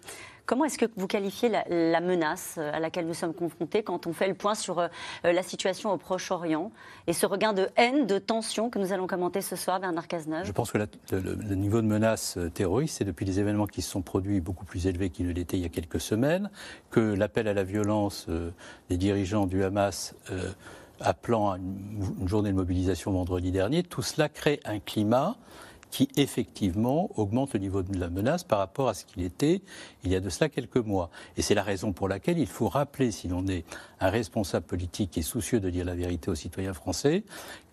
Comment 0.49 0.65
est-ce 0.65 0.79
que 0.79 0.87
vous 0.97 1.07
qualifiez 1.07 1.51
la, 1.51 2.01
menace 2.01 2.55
euh, 2.57 2.73
à 2.73 2.81
laquelle 2.81 3.07
nous 3.07 3.13
sommes 3.13 3.35
confrontés 3.35 3.83
quand 3.83 4.07
on 4.07 4.15
fait 4.15 4.29
le 4.29 4.33
point 4.33 4.55
sur 4.55 4.79
euh, 4.79 4.89
euh, 5.27 5.33
la 5.33 5.43
situation 5.43 5.93
au 5.93 5.99
Proche-Orient 5.99 6.73
et 7.07 7.13
ce 7.13 7.27
regain 7.27 7.53
de 7.53 7.69
haine, 7.77 8.07
de 8.07 8.19
tension 8.19 8.71
que 8.71 8.79
nous 8.79 8.95
allons 8.95 9.07
commenter 9.07 9.43
ce 9.43 9.57
soir, 9.57 9.79
Bernard 9.79 10.09
Cazeneuve? 10.09 10.47
Je 10.47 10.53
pense 10.53 10.73
que 10.73 10.79
le, 10.79 11.55
niveau 11.55 11.83
de 11.83 11.87
menace 11.87 12.39
terroriste, 12.55 12.97
c'est 12.97 13.05
depuis 13.05 13.27
les 13.27 13.41
événements 13.41 13.67
qui 13.67 13.83
se 13.83 13.91
sont 13.91 14.01
produits 14.01 14.41
beaucoup 14.41 14.65
plus 14.65 14.87
élevé 14.87 15.11
qu'il 15.11 15.27
ne 15.27 15.33
l'était 15.35 15.59
il 15.59 15.63
y 15.63 15.67
a 15.67 15.69
quelques 15.69 16.01
semaines, 16.01 16.49
que 16.91 17.01
l'appel 17.01 17.47
à 17.47 17.53
la 17.53 17.65
violence 17.65 18.27
des 18.89 18.97
dirigeants 18.97 19.45
du 19.45 19.63
Hamas 19.63 20.15
appelant 21.01 21.51
à 21.51 21.59
une, 21.59 22.29
journée 22.29 22.51
de 22.51 22.57
mobilisation 22.57 23.13
vendredi 23.13 23.51
dernier, 23.51 23.83
tout 23.83 24.03
cela 24.03 24.29
crée 24.29 24.61
un 24.65 24.79
climat 24.79 25.37
qui 25.91 26.09
effectivement 26.17 27.11
augmente 27.17 27.55
le 27.55 27.61
niveau 27.61 27.83
de 27.83 27.99
la 27.99 28.11
menace 28.11 28.45
par 28.45 28.59
rapport 28.59 28.89
à 28.91 28.95
ce 28.95 29.07
qu'il 29.07 29.23
était 29.23 29.63
il 30.05 30.13
y 30.13 30.15
a 30.15 30.21
de 30.21 30.29
cela 30.29 30.51
quelques 30.51 30.77
mois. 30.77 31.11
Et 31.37 31.43
c'est 31.43 31.55
la 31.55 31.63
raison 31.63 31.93
pour 31.93 32.09
laquelle 32.09 32.39
il 32.39 32.47
faut 32.47 32.69
rappeler, 32.69 33.11
si 33.11 33.27
l'on 33.29 33.47
est 33.47 33.65
un 34.01 34.11
responsable 34.11 34.67
politique 34.67 35.13
qui 35.13 35.21
est 35.21 35.23
soucieux 35.23 35.61
de 35.61 35.71
dire 35.71 35.87
la 35.87 35.95
vérité 35.95 36.31
aux 36.31 36.35
citoyens 36.35 36.75
français, 36.75 37.25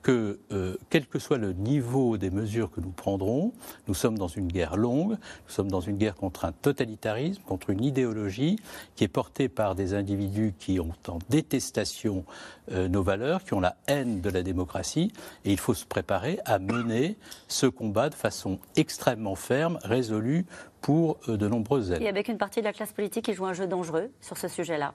que 0.06 0.40
euh, 0.52 0.78
quel 0.92 1.08
que 1.08 1.18
soit 1.18 1.40
le 1.40 1.54
niveau 1.54 2.18
des 2.18 2.30
mesures 2.30 2.70
que 2.70 2.80
nous 2.80 2.92
prendrons, 2.92 3.54
nous 3.88 3.96
sommes 3.96 4.20
dans 4.20 4.28
une 4.28 4.46
guerre 4.46 4.78
longue, 4.78 5.14
nous 5.14 5.52
sommes 5.52 5.72
dans 5.72 5.82
une 5.82 5.98
guerre 5.98 6.14
contre 6.14 6.46
un 6.46 6.52
totalitarisme, 6.52 7.42
contre 7.42 7.72
une 7.72 7.84
idéologie 7.84 8.60
qui 8.96 9.04
est 9.04 9.08
portée 9.08 9.50
par 9.50 9.74
des 9.74 9.96
individus 9.96 10.54
qui 10.60 10.80
ont 10.80 10.92
en 11.08 11.18
détestation 11.30 12.24
euh, 12.72 12.88
nos 12.88 13.02
valeurs, 13.02 13.44
qui 13.44 13.56
ont 13.56 13.60
la 13.60 13.78
haine 13.88 14.22
de 14.22 14.30
la 14.30 14.44
démocratie, 14.44 15.12
et 15.44 15.52
il 15.52 15.60
faut 15.60 15.74
se 15.74 15.88
préparer 15.88 16.38
à 16.46 16.60
mener 16.60 17.18
ce 17.48 17.66
combat 17.66 18.10
de 18.10 18.16
façon 18.16 18.60
extrêmement 18.76 19.34
ferme, 19.34 19.80
résolue 19.84 20.46
pour 20.82 21.18
euh, 21.30 21.36
de 21.36 21.48
nombreuses 21.48 21.92
années. 21.92 22.06
Et 22.06 22.10
avec 22.10 22.28
une 22.28 22.38
partie 22.38 22.60
de 22.60 22.66
la 22.66 22.74
classe 22.74 22.94
politique 22.94 23.26
qui 23.26 23.34
joue 23.34 23.48
un 23.48 23.54
jeu 23.54 23.66
dangereux 23.66 24.12
sur 24.22 24.38
ce 24.38 24.50
sujet-là. 24.50 24.94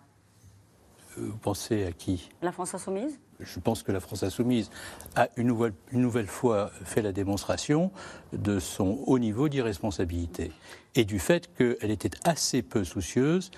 Vous 1.16 1.36
pensez 1.38 1.84
à 1.84 1.90
qui? 1.90 2.30
La 2.42 2.52
France 2.52 2.74
insoumise? 2.74 3.18
Je 3.42 3.60
pense 3.60 3.82
que 3.82 3.92
la 3.92 4.00
France 4.00 4.22
insoumise 4.22 4.70
a 5.16 5.28
une 5.36 5.48
nouvelle, 5.48 5.72
une 5.92 6.00
nouvelle 6.00 6.26
fois 6.26 6.70
fait 6.84 7.02
la 7.02 7.12
démonstration 7.12 7.90
de 8.32 8.58
son 8.58 9.02
haut 9.06 9.18
niveau 9.18 9.48
d'irresponsabilité 9.48 10.52
et 10.94 11.04
du 11.04 11.18
fait 11.18 11.52
qu'elle 11.54 11.90
était 11.90 12.10
assez 12.24 12.62
peu 12.62 12.84
soucieuse 12.84 13.50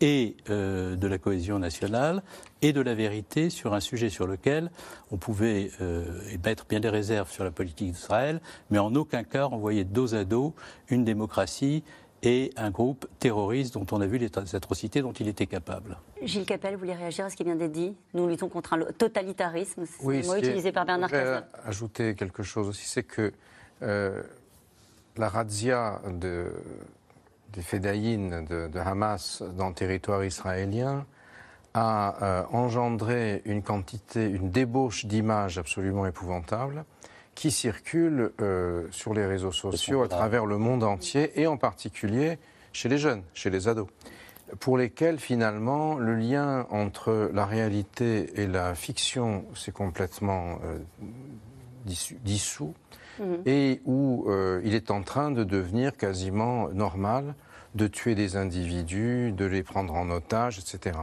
et 0.00 0.36
euh, 0.48 0.96
de 0.96 1.06
la 1.06 1.18
cohésion 1.18 1.58
nationale 1.58 2.22
et 2.62 2.72
de 2.72 2.80
la 2.80 2.94
vérité 2.94 3.50
sur 3.50 3.74
un 3.74 3.80
sujet 3.80 4.10
sur 4.10 4.26
lequel 4.26 4.70
on 5.10 5.16
pouvait 5.16 5.70
euh, 5.80 6.04
mettre 6.44 6.66
bien 6.66 6.80
des 6.80 6.88
réserves 6.88 7.30
sur 7.30 7.44
la 7.44 7.50
politique 7.50 7.92
d'Israël, 7.92 8.40
mais 8.70 8.78
en 8.78 8.94
aucun 8.94 9.24
cas 9.24 9.46
envoyer 9.46 9.84
dos 9.84 10.14
à 10.14 10.24
dos 10.24 10.54
une 10.88 11.04
démocratie 11.04 11.82
et 12.22 12.52
un 12.56 12.70
groupe 12.70 13.06
terroriste 13.18 13.74
dont 13.74 13.86
on 13.92 14.00
a 14.00 14.06
vu 14.06 14.18
les 14.18 14.30
atrocités 14.54 15.02
dont 15.02 15.12
il 15.12 15.28
était 15.28 15.46
capable. 15.46 15.98
Gilles 16.22 16.46
Capel, 16.46 16.74
vous 16.74 16.80
voulez 16.80 16.94
réagir 16.94 17.24
à 17.24 17.30
ce 17.30 17.36
qui 17.36 17.44
vient 17.44 17.54
d'être 17.54 17.72
dit? 17.72 17.94
Nous 18.14 18.26
luttons 18.26 18.48
contre 18.48 18.72
un 18.72 18.84
totalitarisme, 18.96 19.84
c'est 19.86 20.04
oui, 20.04 20.22
le 20.22 20.26
mot 20.26 20.36
utilisé 20.36 20.72
par 20.72 20.84
Bernard 20.84 21.10
Cazeneuve. 21.10 21.44
ajouter 21.64 22.14
quelque 22.14 22.42
chose 22.42 22.68
aussi, 22.68 22.86
c'est 22.86 23.04
que 23.04 23.32
euh, 23.82 24.22
la 25.16 25.28
razzia 25.28 26.00
de, 26.08 26.52
des 27.52 27.62
fédayines 27.62 28.44
de, 28.44 28.78
Hamas 28.78 29.42
dans 29.56 29.68
le 29.68 29.74
territoire 29.74 30.24
israélien 30.24 31.06
a 31.74 32.16
euh, 32.22 32.42
engendré 32.50 33.42
une 33.44 33.62
quantité, 33.62 34.24
une 34.28 34.50
débauche 34.50 35.06
d'images 35.06 35.58
absolument 35.58 36.06
épouvantable 36.06 36.84
qui 37.38 37.52
circulent 37.52 38.32
euh, 38.40 38.88
sur 38.90 39.14
les 39.14 39.24
réseaux 39.24 39.52
sociaux 39.52 40.02
à 40.02 40.08
travers 40.08 40.44
le 40.44 40.58
monde 40.58 40.82
entier 40.82 41.40
et 41.40 41.46
en 41.46 41.56
particulier 41.56 42.36
chez 42.72 42.88
les 42.88 42.98
jeunes, 42.98 43.22
chez 43.32 43.48
les 43.48 43.68
ados, 43.68 43.86
pour 44.58 44.76
lesquels 44.76 45.20
finalement 45.20 45.94
le 45.98 46.16
lien 46.16 46.66
entre 46.70 47.30
la 47.32 47.46
réalité 47.46 48.42
et 48.42 48.48
la 48.48 48.74
fiction 48.74 49.44
s'est 49.54 49.70
complètement 49.70 50.58
euh, 50.64 50.78
dissous 52.24 52.74
mhm. 53.20 53.42
et 53.46 53.82
où 53.84 54.24
euh, 54.26 54.60
il 54.64 54.74
est 54.74 54.90
en 54.90 55.02
train 55.02 55.30
de 55.30 55.44
devenir 55.44 55.96
quasiment 55.96 56.70
normal 56.70 57.36
de 57.76 57.86
tuer 57.86 58.16
des 58.16 58.34
individus, 58.34 59.30
de 59.30 59.44
les 59.44 59.62
prendre 59.62 59.94
en 59.94 60.10
otage, 60.10 60.58
etc. 60.58 60.98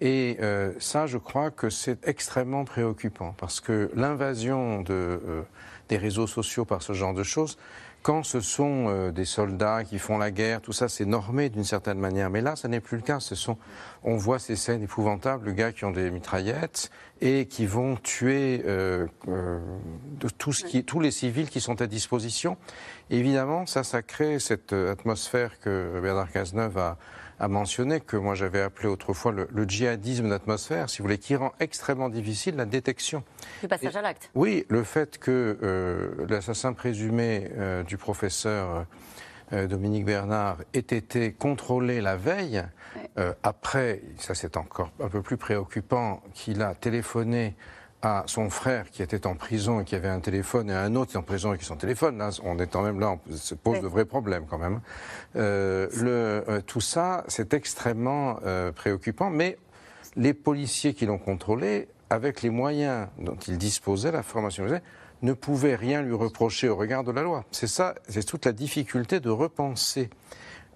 Et 0.00 0.36
euh, 0.40 0.72
ça, 0.80 1.06
je 1.06 1.18
crois 1.18 1.50
que 1.50 1.70
c'est 1.70 2.06
extrêmement 2.06 2.64
préoccupant 2.64 3.34
parce 3.38 3.60
que 3.60 3.90
l'invasion 3.94 4.82
de, 4.82 4.92
euh, 4.92 5.42
des 5.88 5.96
réseaux 5.96 6.26
sociaux 6.26 6.64
par 6.64 6.82
ce 6.82 6.92
genre 6.92 7.14
de 7.14 7.22
choses, 7.22 7.58
quand 8.02 8.22
ce 8.22 8.40
sont 8.40 8.86
euh, 8.88 9.12
des 9.12 9.24
soldats 9.24 9.82
qui 9.82 9.98
font 9.98 10.18
la 10.18 10.30
guerre, 10.30 10.60
tout 10.60 10.74
ça, 10.74 10.90
c'est 10.90 11.06
normé 11.06 11.48
d'une 11.48 11.64
certaine 11.64 11.98
manière. 11.98 12.28
Mais 12.28 12.42
là, 12.42 12.54
ça 12.54 12.68
n'est 12.68 12.80
plus 12.80 12.98
le 12.98 13.02
cas. 13.02 13.18
Ce 13.18 13.34
sont, 13.34 13.56
on 14.02 14.16
voit 14.16 14.38
ces 14.38 14.56
scènes 14.56 14.82
épouvantables, 14.82 15.46
de 15.46 15.52
gars 15.52 15.72
qui 15.72 15.86
ont 15.86 15.90
des 15.90 16.10
mitraillettes 16.10 16.90
et 17.22 17.46
qui 17.46 17.64
vont 17.64 17.96
tuer 17.96 18.58
de 18.58 19.08
tout 20.36 20.52
ce 20.52 20.64
qui, 20.64 20.84
tous 20.84 21.00
les 21.00 21.10
civils 21.10 21.48
qui 21.48 21.62
sont 21.62 21.80
à 21.80 21.86
disposition. 21.86 22.58
évidemment, 23.08 23.64
ça, 23.64 23.84
ça 23.84 24.02
crée 24.02 24.38
cette 24.38 24.74
atmosphère 24.74 25.58
que 25.60 25.98
Bernard 26.02 26.30
Cazeneuve 26.30 26.76
a 26.76 26.98
a 27.40 27.48
mentionné 27.48 28.00
que 28.00 28.16
moi 28.16 28.34
j'avais 28.34 28.60
appelé 28.60 28.88
autrefois 28.88 29.32
le, 29.32 29.64
djihadisme 29.66 30.28
d'atmosphère, 30.28 30.88
si 30.88 30.98
vous 30.98 31.04
voulez, 31.04 31.18
qui 31.18 31.36
rend 31.36 31.52
extrêmement 31.60 32.08
difficile 32.08 32.56
la 32.56 32.66
détection. 32.66 33.22
Du 33.60 33.68
passage 33.68 33.96
à 33.96 34.02
l'acte. 34.02 34.30
Oui, 34.34 34.64
le 34.68 34.84
fait 34.84 35.18
que 35.18 35.58
euh, 35.62 36.26
l'assassin 36.28 36.72
présumé 36.72 37.50
euh, 37.56 37.82
du 37.82 37.96
professeur 37.96 38.86
euh, 39.52 39.66
Dominique 39.66 40.04
Bernard 40.04 40.58
ait 40.72 40.78
été 40.78 41.32
contrôlé 41.32 42.00
la 42.00 42.16
veille, 42.16 42.62
après, 43.42 44.02
ça 44.18 44.34
c'est 44.34 44.56
encore 44.56 44.90
un 45.00 45.08
peu 45.08 45.20
plus 45.20 45.36
préoccupant, 45.36 46.22
qu'il 46.32 46.62
a 46.62 46.74
téléphoné 46.74 47.54
à 48.04 48.24
son 48.26 48.50
frère 48.50 48.90
qui 48.90 49.02
était 49.02 49.26
en 49.26 49.34
prison 49.34 49.80
et 49.80 49.84
qui 49.84 49.94
avait 49.94 50.08
un 50.08 50.20
téléphone 50.20 50.68
et 50.68 50.74
à 50.74 50.82
un 50.82 50.94
autre 50.94 51.12
qui 51.12 51.16
est 51.16 51.20
en 51.20 51.22
prison 51.22 51.54
et 51.54 51.58
qui 51.58 51.64
son 51.64 51.76
téléphone. 51.76 52.18
Là, 52.18 52.30
on 52.42 52.58
est 52.58 52.66
quand 52.66 52.82
même 52.82 53.00
là, 53.00 53.16
on 53.28 53.36
se 53.36 53.54
pose 53.54 53.80
de 53.80 53.86
vrais 53.86 54.04
problèmes 54.04 54.44
quand 54.48 54.58
même. 54.58 54.80
Euh, 55.36 55.88
le, 55.96 56.44
euh, 56.48 56.60
tout 56.60 56.82
ça, 56.82 57.24
c'est 57.28 57.54
extrêmement 57.54 58.38
euh, 58.44 58.72
préoccupant, 58.72 59.30
mais 59.30 59.56
les 60.16 60.34
policiers 60.34 60.92
qui 60.92 61.06
l'ont 61.06 61.18
contrôlé, 61.18 61.88
avec 62.10 62.42
les 62.42 62.50
moyens 62.50 63.08
dont 63.18 63.36
ils 63.48 63.58
disposaient, 63.58 64.12
la 64.12 64.22
formation 64.22 64.66
ne 65.22 65.32
pouvaient 65.32 65.74
rien 65.74 66.02
lui 66.02 66.14
reprocher 66.14 66.68
au 66.68 66.76
regard 66.76 67.02
de 67.02 67.10
la 67.10 67.22
loi. 67.22 67.44
C'est 67.50 67.66
ça, 67.66 67.94
c'est 68.08 68.24
toute 68.24 68.44
la 68.44 68.52
difficulté 68.52 69.18
de 69.20 69.30
repenser 69.30 70.10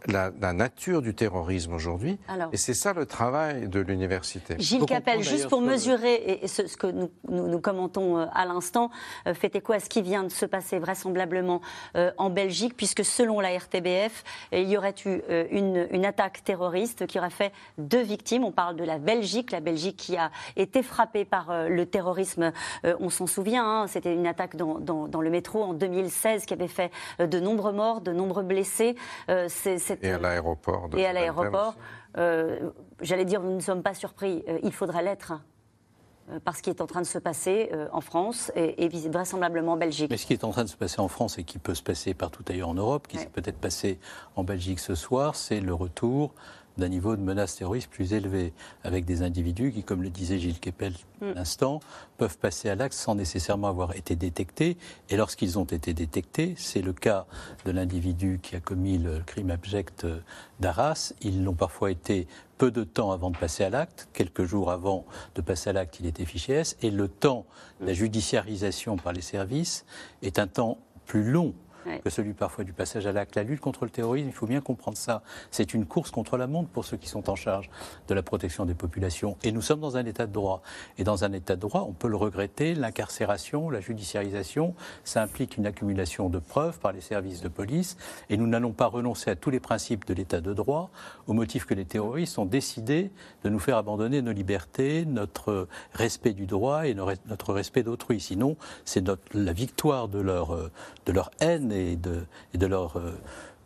la, 0.07 0.31
nature 0.53 1.03
du 1.03 1.15
terrorisme 1.15 1.75
aujourd'hui. 1.75 2.19
Et 2.53 2.57
c'est 2.57 2.75
ça 2.75 2.93
le 2.93 3.07
travail 3.07 3.69
de 3.69 3.81
l'université. 3.81 4.57
Gilles 4.59 4.87
Capel, 4.87 5.23
juste 5.23 5.49
pour 5.49 5.61
mesurer 5.61 6.41
et 6.43 6.49
ce, 6.49 6.63
que 6.77 6.87
nous, 6.87 7.11
nous, 7.29 7.61
commentons 7.61 8.19
euh, 8.19 8.27
à 8.33 8.47
l'instant, 8.47 8.91
euh, 9.27 9.35
fait 9.35 9.55
écho 9.55 9.73
à 9.73 9.81
ce 9.81 9.89
qui 9.89 10.03
vient 10.03 10.25
de 10.25 10.31
se 10.31 10.47
passer 10.47 10.79
vraisemblablement 10.79 11.61
euh, 11.97 12.11
en 12.19 12.31
Belgique, 12.31 12.77
puisque 12.77 13.05
selon 13.05 13.41
la 13.41 13.57
RTBF, 13.57 14.25
il 14.53 14.69
y 14.69 14.77
aurait 14.77 14.95
eu 15.05 15.21
une, 15.51 15.87
une, 15.91 16.05
attaque 16.05 16.43
terroriste 16.45 17.07
qui 17.07 17.19
aurait 17.19 17.31
fait 17.31 17.53
deux 17.77 18.01
victimes. 18.01 18.45
On 18.45 18.53
parle 18.53 18.77
de 18.77 18.85
la 18.85 18.99
Belgique, 18.99 19.51
la 19.51 19.61
Belgique 19.61 19.97
qui 19.97 20.17
a 20.17 20.31
été 20.57 20.83
frappée 20.83 21.25
par 21.25 21.69
le 21.69 21.87
terrorisme, 21.87 22.53
on 22.85 23.11
s'en 23.11 23.27
souvient, 23.27 23.65
hein. 23.65 23.87
c'était 23.87 24.15
une 24.15 24.27
attaque 24.27 24.57
dans, 24.57 24.79
dans, 24.79 25.21
le 25.21 25.31
métro 25.31 25.63
en 25.63 25.75
2016 25.75 26.47
qui 26.47 26.55
avait 26.55 26.69
fait 26.69 26.91
de 27.19 27.41
nombreux 27.41 27.73
morts, 27.73 28.01
de 28.01 28.13
nombreux 28.13 28.43
blessés. 28.43 28.97
Et 30.03 30.11
à 30.11 30.19
l'aéroport. 30.19 30.91
Et 30.97 31.07
à 31.07 31.13
l'aéroport. 31.13 31.77
Euh, 32.17 32.71
j'allais 33.01 33.25
dire, 33.25 33.43
nous 33.43 33.55
ne 33.55 33.61
sommes 33.61 33.83
pas 33.83 33.95
surpris. 33.95 34.45
Euh, 34.49 34.59
il 34.63 34.73
faudrait 34.73 35.03
l'être 35.03 35.35
euh, 36.31 36.41
par 36.41 36.57
ce 36.57 36.63
qui 36.63 36.71
est 36.71 36.81
en 36.81 36.87
train 36.87 37.01
de 37.01 37.07
se 37.07 37.19
passer 37.19 37.71
en 37.93 38.01
France 38.01 38.51
et, 38.57 38.85
et, 38.85 38.89
vraisemblablement 39.09 39.73
en 39.73 39.77
Belgique. 39.77 40.11
Mais 40.11 40.17
ce 40.17 40.27
qui 40.27 40.33
est 40.33 40.45
en 40.45 40.51
train 40.51 40.65
de 40.65 40.69
se 40.69 40.77
passer 40.77 41.01
en 41.01 41.09
France 41.09 41.39
et 41.39 41.45
qui 41.45 41.59
peut 41.59 41.75
se 41.75 41.83
passer 41.83 42.15
partout 42.15 42.45
ailleurs 42.49 42.69
en 42.69 42.75
Europe, 42.75 43.07
qui 43.09 43.19
s'est 43.19 43.27
peut-être 43.27 43.59
passé 43.59 43.99
en 44.37 44.45
Belgique 44.45 44.81
ce 44.81 44.95
soir, 44.95 45.37
c'est 45.37 45.61
le 45.61 45.75
retour 45.75 46.35
d'un 46.79 46.89
niveau 46.89 47.17
de 47.17 47.21
menace 47.21 47.57
terroriste 47.57 47.91
plus 47.91 48.13
élevé, 48.15 48.53
avec 48.85 49.05
des 49.05 49.23
individus 49.23 49.73
qui, 49.73 49.83
comme 49.83 50.03
le 50.03 50.11
disait 50.11 50.39
Gilles 50.39 50.61
Kepel 50.61 50.95
à 51.21 51.35
l'instant, 51.35 51.81
peuvent 52.17 52.39
passer 52.39 52.71
à 52.71 52.75
l'acte 52.75 52.95
sans 52.95 53.15
nécessairement 53.15 53.69
avoir 53.69 53.97
été 53.97 54.17
détectés. 54.17 54.77
Et 55.11 55.17
lorsqu'ils 55.17 55.59
ont 55.59 55.65
été 55.65 55.93
détectés, 55.93 56.55
c'est 56.57 56.83
le 56.83 56.93
cas 56.93 57.27
de 57.65 57.73
l'individu 57.73 58.39
qui 58.43 58.57
a 58.57 58.61
commis 58.61 58.99
le 58.99 59.21
crime 59.21 59.51
abject 59.51 60.07
d'Arras, 60.61 61.13
ils 61.21 61.45
l'ont 61.45 61.55
parfois 61.55 61.91
été 61.91 62.27
peu 62.57 62.71
de 62.71 62.85
temps 62.85 63.13
avant 63.13 63.31
de 63.31 63.37
passer 63.37 63.65
à 63.65 63.71
l'acte, 63.71 64.09
quelques 64.13 64.45
jours 64.45 64.71
avant 64.71 65.05
de 65.35 65.41
passer 65.41 65.71
à 65.71 65.73
l'acte, 65.73 66.01
il 66.01 66.07
était 66.07 66.25
fiché 66.25 66.55
S, 66.55 66.77
et 66.83 66.91
le 66.91 67.09
temps, 67.09 67.47
la 67.81 67.93
judiciarisation 67.93 68.97
par 68.97 69.13
les 69.13 69.21
services 69.21 69.85
est 70.23 70.39
un 70.39 70.47
temps 70.47 70.79
plus 71.07 71.25
long 71.25 71.55
que 72.03 72.11
celui 72.11 72.33
parfois 72.33 72.65
du 72.65 72.73
passage 72.73 73.07
à 73.07 73.13
l'acte. 73.13 73.37
La 73.37 73.43
lutte 73.43 73.61
contre 73.61 73.85
le 73.85 73.91
terrorisme, 73.91 74.29
il 74.29 74.35
faut 74.35 74.47
bien 74.47 74.61
comprendre 74.61 74.97
ça. 74.97 75.23
C'est 75.51 75.75
une 75.75 75.87
course 75.87 76.11
contre 76.11 76.37
la 76.37 76.47
montre 76.47 76.69
pour 76.69 76.85
ceux 76.85 76.97
qui 76.97 77.09
sont 77.09 77.31
en 77.31 77.37
charge 77.37 77.71
de 78.09 78.15
la 78.15 78.23
protection 78.23 78.65
des 78.65 78.75
populations. 78.75 79.37
Et 79.43 79.53
nous 79.53 79.63
sommes 79.63 79.81
dans 79.81 79.97
un 79.97 80.05
état 80.05 80.27
de 80.27 80.33
droit. 80.33 80.63
Et 80.99 81.05
dans 81.05 81.25
un 81.25 81.33
état 81.33 81.57
de 81.57 81.61
droit, 81.61 81.87
on 81.89 81.93
peut 81.93 82.09
le 82.09 82.17
regretter, 82.17 82.75
l'incarcération, 82.75 83.71
la 83.71 83.81
judiciarisation, 83.81 84.75
ça 85.05 85.23
implique 85.23 85.57
une 85.57 85.67
accumulation 85.67 86.29
de 86.29 86.39
preuves 86.39 86.79
par 86.79 86.93
les 86.93 87.01
services 87.01 87.41
de 87.41 87.49
police. 87.49 87.97
Et 88.31 88.37
nous 88.37 88.47
n'allons 88.47 88.73
pas 88.73 88.87
renoncer 88.87 89.31
à 89.31 89.37
tous 89.37 89.51
les 89.51 89.61
principes 89.61 90.07
de 90.07 90.15
l'état 90.15 90.41
de 90.41 90.53
droit 90.53 90.91
au 91.27 91.33
motif 91.33 91.65
que 91.65 91.75
les 91.75 91.85
terroristes 91.85 92.39
ont 92.39 92.47
décidé 92.47 93.11
de 93.45 93.49
nous 93.49 93.59
faire 93.59 93.77
abandonner 93.77 94.23
nos 94.23 94.33
libertés, 94.33 95.05
notre 95.05 95.69
respect 95.93 96.33
du 96.33 96.47
droit 96.47 96.87
et 96.87 96.95
notre 96.95 97.53
respect 97.53 97.83
d'autrui. 97.83 98.21
Sinon, 98.21 98.57
c'est 98.85 99.05
la 99.35 99.53
victoire 99.53 100.09
de 100.09 100.21
leur, 100.21 100.57
de 101.07 101.13
leur 101.13 101.31
haine 101.41 101.73
et 101.79 101.97
de, 101.97 102.67
leur 102.67 102.99
euh, 102.99 103.13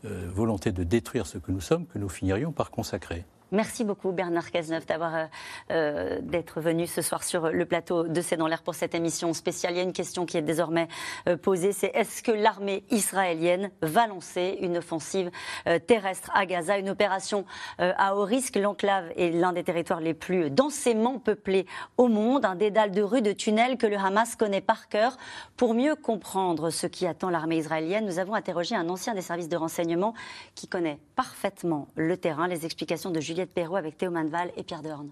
euh, 0.05 0.31
volonté 0.33 0.73
de 0.73 0.85
détruire 0.85 1.27
ce 1.27 1.39
que 1.39 1.51
nous 1.53 1.61
sommes 1.61 1.87
que 1.87 1.99
nous 1.99 2.09
finirions 2.09 2.53
par 2.53 2.71
consacrer. 2.71 3.25
Merci 3.53 3.85
beaucoup 3.85 4.13
Bernard 4.13 4.51
Cazeneuve 4.51 4.87
d'avoir 4.87 5.15
euh, 5.15 5.27
euh, 5.73 6.19
d'être 6.23 6.63
venu 6.63 6.87
ce 6.87 7.03
soir 7.03 7.23
sur 7.23 7.51
le 7.51 7.67
plateau 7.67 8.05
de 8.05 8.21
C'est 8.23 8.39
dans 8.39 8.47
l'air 8.47 8.63
pour 8.63 8.75
cette 8.75 8.95
émission 8.95 9.35
spéciale. 9.35 9.75
Il 9.75 9.77
y 9.77 9.81
a 9.81 9.83
une 9.83 9.93
question 9.93 10.25
qui 10.25 10.39
est 10.39 10.43
désormais 10.43 10.89
euh, 11.29 11.37
posée, 11.37 11.73
c'est 11.73 11.93
est-ce 11.95 12.23
que 12.23 12.33
l'armée 12.33 12.83
israélienne 12.91 13.71
va 13.83 14.07
lancer 14.07 14.57
une 14.63 14.79
offensive 14.79 15.31
terrestre 15.87 16.31
à 16.33 16.47
Gaza, 16.47 16.79
une 16.79 16.89
opération 16.89 17.45
à 17.79 18.17
haut 18.17 18.25
risque? 18.25 18.57
L'enclave 18.57 19.13
est 19.17 19.31
l'un 19.31 19.53
des 19.53 19.65
territoires 19.65 20.01
les 20.01 20.15
plus 20.15 20.51
densément 20.51 21.19
peuplés 21.19 21.67
au 21.99 22.09
monde, 22.09 22.47
un 22.47 22.55
dédale 22.55 22.91
de 22.91 23.03
rues, 23.03 23.21
de 23.21 23.33
tunnels 23.33 23.77
que 23.77 23.87
le 23.87 23.97
Hamas 23.97 24.35
connaît 24.35 24.63
par 24.63 24.89
cœur. 24.89 25.19
Pour 25.59 25.75
mieux 25.75 25.95
comprendre 25.95 26.71
ce 26.71 26.87
qui 26.87 27.07
attend 27.07 27.29
l'armée 27.29 27.59
israélienne, 27.59 28.07
nous 28.07 28.19
avons 28.19 28.35
interrogé 28.35 28.75
un 28.75 28.89
ancien 28.89 29.15
des 29.15 29.21
services 29.21 29.51
de 29.51 29.57
renseignement 29.57 30.15
qui 30.55 30.69
connaît 30.69 30.99
parfaitement 31.17 31.89
le 31.97 32.17
terrain. 32.17 32.49
Les 32.49 32.65
explications 32.65 33.11
de 33.11 33.21
Juliette 33.43 33.55
Juliette 33.57 33.77
avec 33.77 33.97
Théo 33.97 34.11
Manval 34.11 34.53
et 34.57 34.63
Pierre 34.63 34.83
Dorn. 34.83 35.11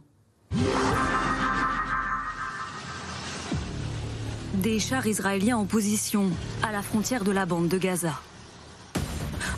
Des 4.55 4.79
chars 4.79 5.07
israéliens 5.07 5.57
en 5.57 5.65
position 5.65 6.31
à 6.63 6.71
la 6.73 6.83
frontière 6.83 7.25
de 7.25 7.33
la 7.33 7.47
bande 7.47 7.69
de 7.69 7.79
Gaza. 7.79 8.21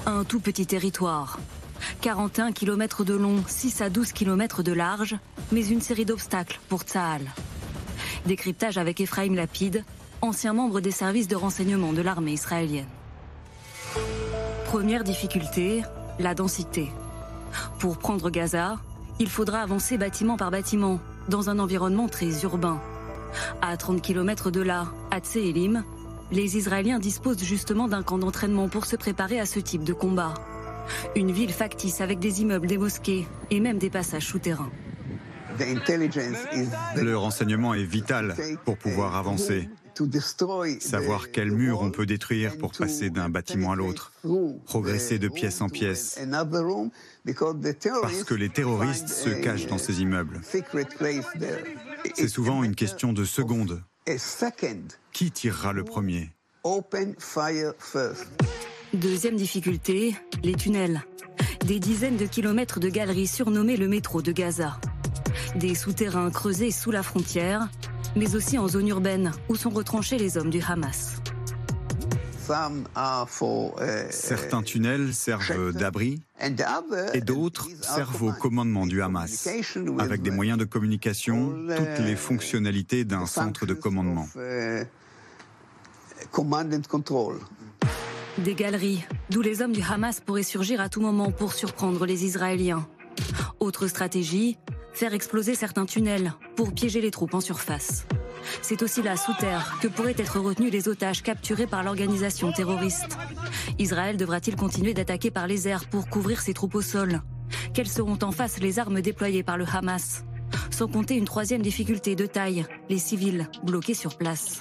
Un 0.06 0.24
tout 0.24 0.40
petit 0.40 0.66
territoire. 0.66 1.38
41 2.00 2.52
km 2.52 3.04
de 3.04 3.14
long, 3.14 3.42
6 3.46 3.80
à 3.80 3.90
12 3.90 4.12
km 4.12 4.62
de 4.62 4.72
large, 4.72 5.16
mais 5.50 5.66
une 5.66 5.80
série 5.80 6.04
d'obstacles 6.04 6.60
pour 6.68 6.82
Tsahal. 6.82 7.22
Décryptage 8.26 8.78
avec 8.78 9.00
Ephraim 9.00 9.34
Lapide, 9.34 9.84
ancien 10.20 10.52
membre 10.52 10.80
des 10.80 10.90
services 10.92 11.28
de 11.28 11.36
renseignement 11.36 11.92
de 11.92 12.02
l'armée 12.02 12.32
israélienne. 12.32 12.86
Première 14.66 15.04
difficulté, 15.04 15.82
la 16.18 16.34
densité. 16.34 16.88
Pour 17.78 17.98
prendre 17.98 18.30
Gaza, 18.30 18.78
il 19.18 19.28
faudra 19.28 19.60
avancer 19.60 19.98
bâtiment 19.98 20.36
par 20.36 20.50
bâtiment, 20.50 21.00
dans 21.28 21.50
un 21.50 21.58
environnement 21.58 22.08
très 22.08 22.42
urbain. 22.42 22.80
À 23.60 23.76
30 23.76 24.02
km 24.02 24.50
de 24.50 24.60
là, 24.60 24.88
à 25.10 25.20
Tseelim, 25.20 25.84
les 26.30 26.56
Israéliens 26.56 26.98
disposent 26.98 27.42
justement 27.42 27.88
d'un 27.88 28.02
camp 28.02 28.18
d'entraînement 28.18 28.68
pour 28.68 28.86
se 28.86 28.96
préparer 28.96 29.38
à 29.38 29.46
ce 29.46 29.60
type 29.60 29.84
de 29.84 29.92
combat. 29.92 30.34
Une 31.14 31.30
ville 31.30 31.52
factice 31.52 32.00
avec 32.00 32.18
des 32.18 32.42
immeubles, 32.42 32.66
des 32.66 32.78
mosquées 32.78 33.26
et 33.50 33.60
même 33.60 33.78
des 33.78 33.90
passages 33.90 34.26
souterrains. 34.26 34.70
Le 36.96 37.14
renseignement 37.14 37.74
est 37.74 37.84
vital 37.84 38.34
pour 38.64 38.78
pouvoir 38.78 39.16
avancer. 39.16 39.68
Savoir 40.80 41.30
quel 41.30 41.50
mur 41.50 41.80
on 41.80 41.90
peut 41.90 42.06
détruire 42.06 42.56
pour 42.58 42.72
passer 42.72 43.10
d'un 43.10 43.28
bâtiment 43.28 43.72
à 43.72 43.76
l'autre, 43.76 44.12
progresser 44.64 45.18
de 45.18 45.28
pièce 45.28 45.60
en 45.60 45.68
pièce, 45.68 46.18
parce 48.02 48.24
que 48.24 48.34
les 48.34 48.48
terroristes 48.48 49.08
se 49.08 49.30
cachent 49.30 49.66
dans 49.66 49.78
ces 49.78 50.00
immeubles. 50.00 50.40
C'est 52.14 52.28
souvent 52.28 52.64
une 52.64 52.74
question 52.74 53.12
de 53.12 53.24
secondes. 53.24 53.82
Qui 55.12 55.30
tirera 55.30 55.72
le 55.72 55.84
premier? 55.84 56.30
Deuxième 58.94 59.36
difficulté, 59.36 60.14
les 60.42 60.54
tunnels. 60.54 61.02
Des 61.66 61.78
dizaines 61.78 62.16
de 62.16 62.26
kilomètres 62.26 62.80
de 62.80 62.88
galeries 62.88 63.26
surnommées 63.26 63.76
le 63.76 63.88
métro 63.88 64.22
de 64.22 64.32
Gaza. 64.32 64.78
Des 65.56 65.74
souterrains 65.74 66.30
creusés 66.30 66.70
sous 66.70 66.90
la 66.90 67.02
frontière, 67.02 67.68
mais 68.16 68.34
aussi 68.34 68.58
en 68.58 68.68
zone 68.68 68.88
urbaine 68.88 69.32
où 69.48 69.56
sont 69.56 69.70
retranchés 69.70 70.18
les 70.18 70.36
hommes 70.36 70.50
du 70.50 70.60
Hamas. 70.62 71.22
Certains 74.10 74.62
tunnels 74.62 75.14
servent 75.14 75.72
d'abri 75.72 76.20
et 77.14 77.20
d'autres 77.20 77.68
servent 77.80 78.22
au 78.22 78.32
commandement 78.32 78.86
du 78.86 79.00
Hamas, 79.00 79.48
avec 79.98 80.22
des 80.22 80.30
moyens 80.30 80.58
de 80.58 80.64
communication, 80.64 81.54
toutes 81.76 82.04
les 82.04 82.16
fonctionnalités 82.16 83.04
d'un 83.04 83.26
centre 83.26 83.64
de 83.64 83.74
commandement. 83.74 84.28
Des 88.38 88.54
galeries, 88.54 89.04
d'où 89.30 89.42
les 89.42 89.60
hommes 89.62 89.72
du 89.72 89.82
Hamas 89.82 90.20
pourraient 90.20 90.42
surgir 90.42 90.80
à 90.80 90.88
tout 90.88 91.00
moment 91.00 91.30
pour 91.30 91.52
surprendre 91.52 92.06
les 92.06 92.24
Israéliens. 92.24 92.86
Autre 93.60 93.86
stratégie, 93.86 94.58
faire 94.92 95.14
exploser 95.14 95.54
certains 95.54 95.86
tunnels 95.86 96.32
pour 96.56 96.72
piéger 96.72 97.00
les 97.00 97.10
troupes 97.10 97.34
en 97.34 97.40
surface. 97.40 98.06
C'est 98.60 98.82
aussi 98.82 99.02
là, 99.02 99.16
sous 99.16 99.34
terre, 99.34 99.78
que 99.80 99.88
pourraient 99.88 100.14
être 100.18 100.38
retenus 100.40 100.72
les 100.72 100.88
otages 100.88 101.22
capturés 101.22 101.66
par 101.66 101.82
l'organisation 101.82 102.52
terroriste. 102.52 103.16
Israël 103.78 104.16
devra-t-il 104.16 104.56
continuer 104.56 104.94
d'attaquer 104.94 105.30
par 105.30 105.46
les 105.46 105.68
airs 105.68 105.86
pour 105.86 106.08
couvrir 106.08 106.40
ses 106.40 106.54
troupes 106.54 106.74
au 106.74 106.82
sol? 106.82 107.22
Quelles 107.74 107.88
seront 107.88 108.18
en 108.22 108.32
face 108.32 108.58
les 108.58 108.78
armes 108.78 109.00
déployées 109.00 109.42
par 109.42 109.56
le 109.56 109.64
Hamas? 109.72 110.24
Sans 110.70 110.88
compter 110.88 111.16
une 111.16 111.24
troisième 111.24 111.62
difficulté 111.62 112.16
de 112.16 112.26
taille, 112.26 112.66
les 112.88 112.98
civils 112.98 113.48
bloqués 113.62 113.94
sur 113.94 114.16
place. 114.16 114.60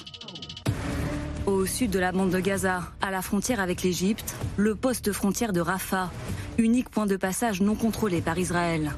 Au 1.46 1.65
sud 1.65 1.91
de 1.91 2.00
la 2.00 2.12
bande 2.12 2.29
de 2.29 2.39
Gaza, 2.39 2.84
à 3.01 3.12
la 3.12 3.22
frontière 3.22 3.60
avec 3.60 3.81
l'Égypte, 3.81 4.36
le 4.58 4.75
poste 4.75 5.12
frontière 5.12 5.53
de 5.53 5.60
Rafah, 5.60 6.12
unique 6.62 6.89
point 6.89 7.06
de 7.06 7.18
passage 7.18 7.62
non 7.62 7.75
contrôlé 7.75 8.22
par 8.22 8.38
Israël. 8.38 8.91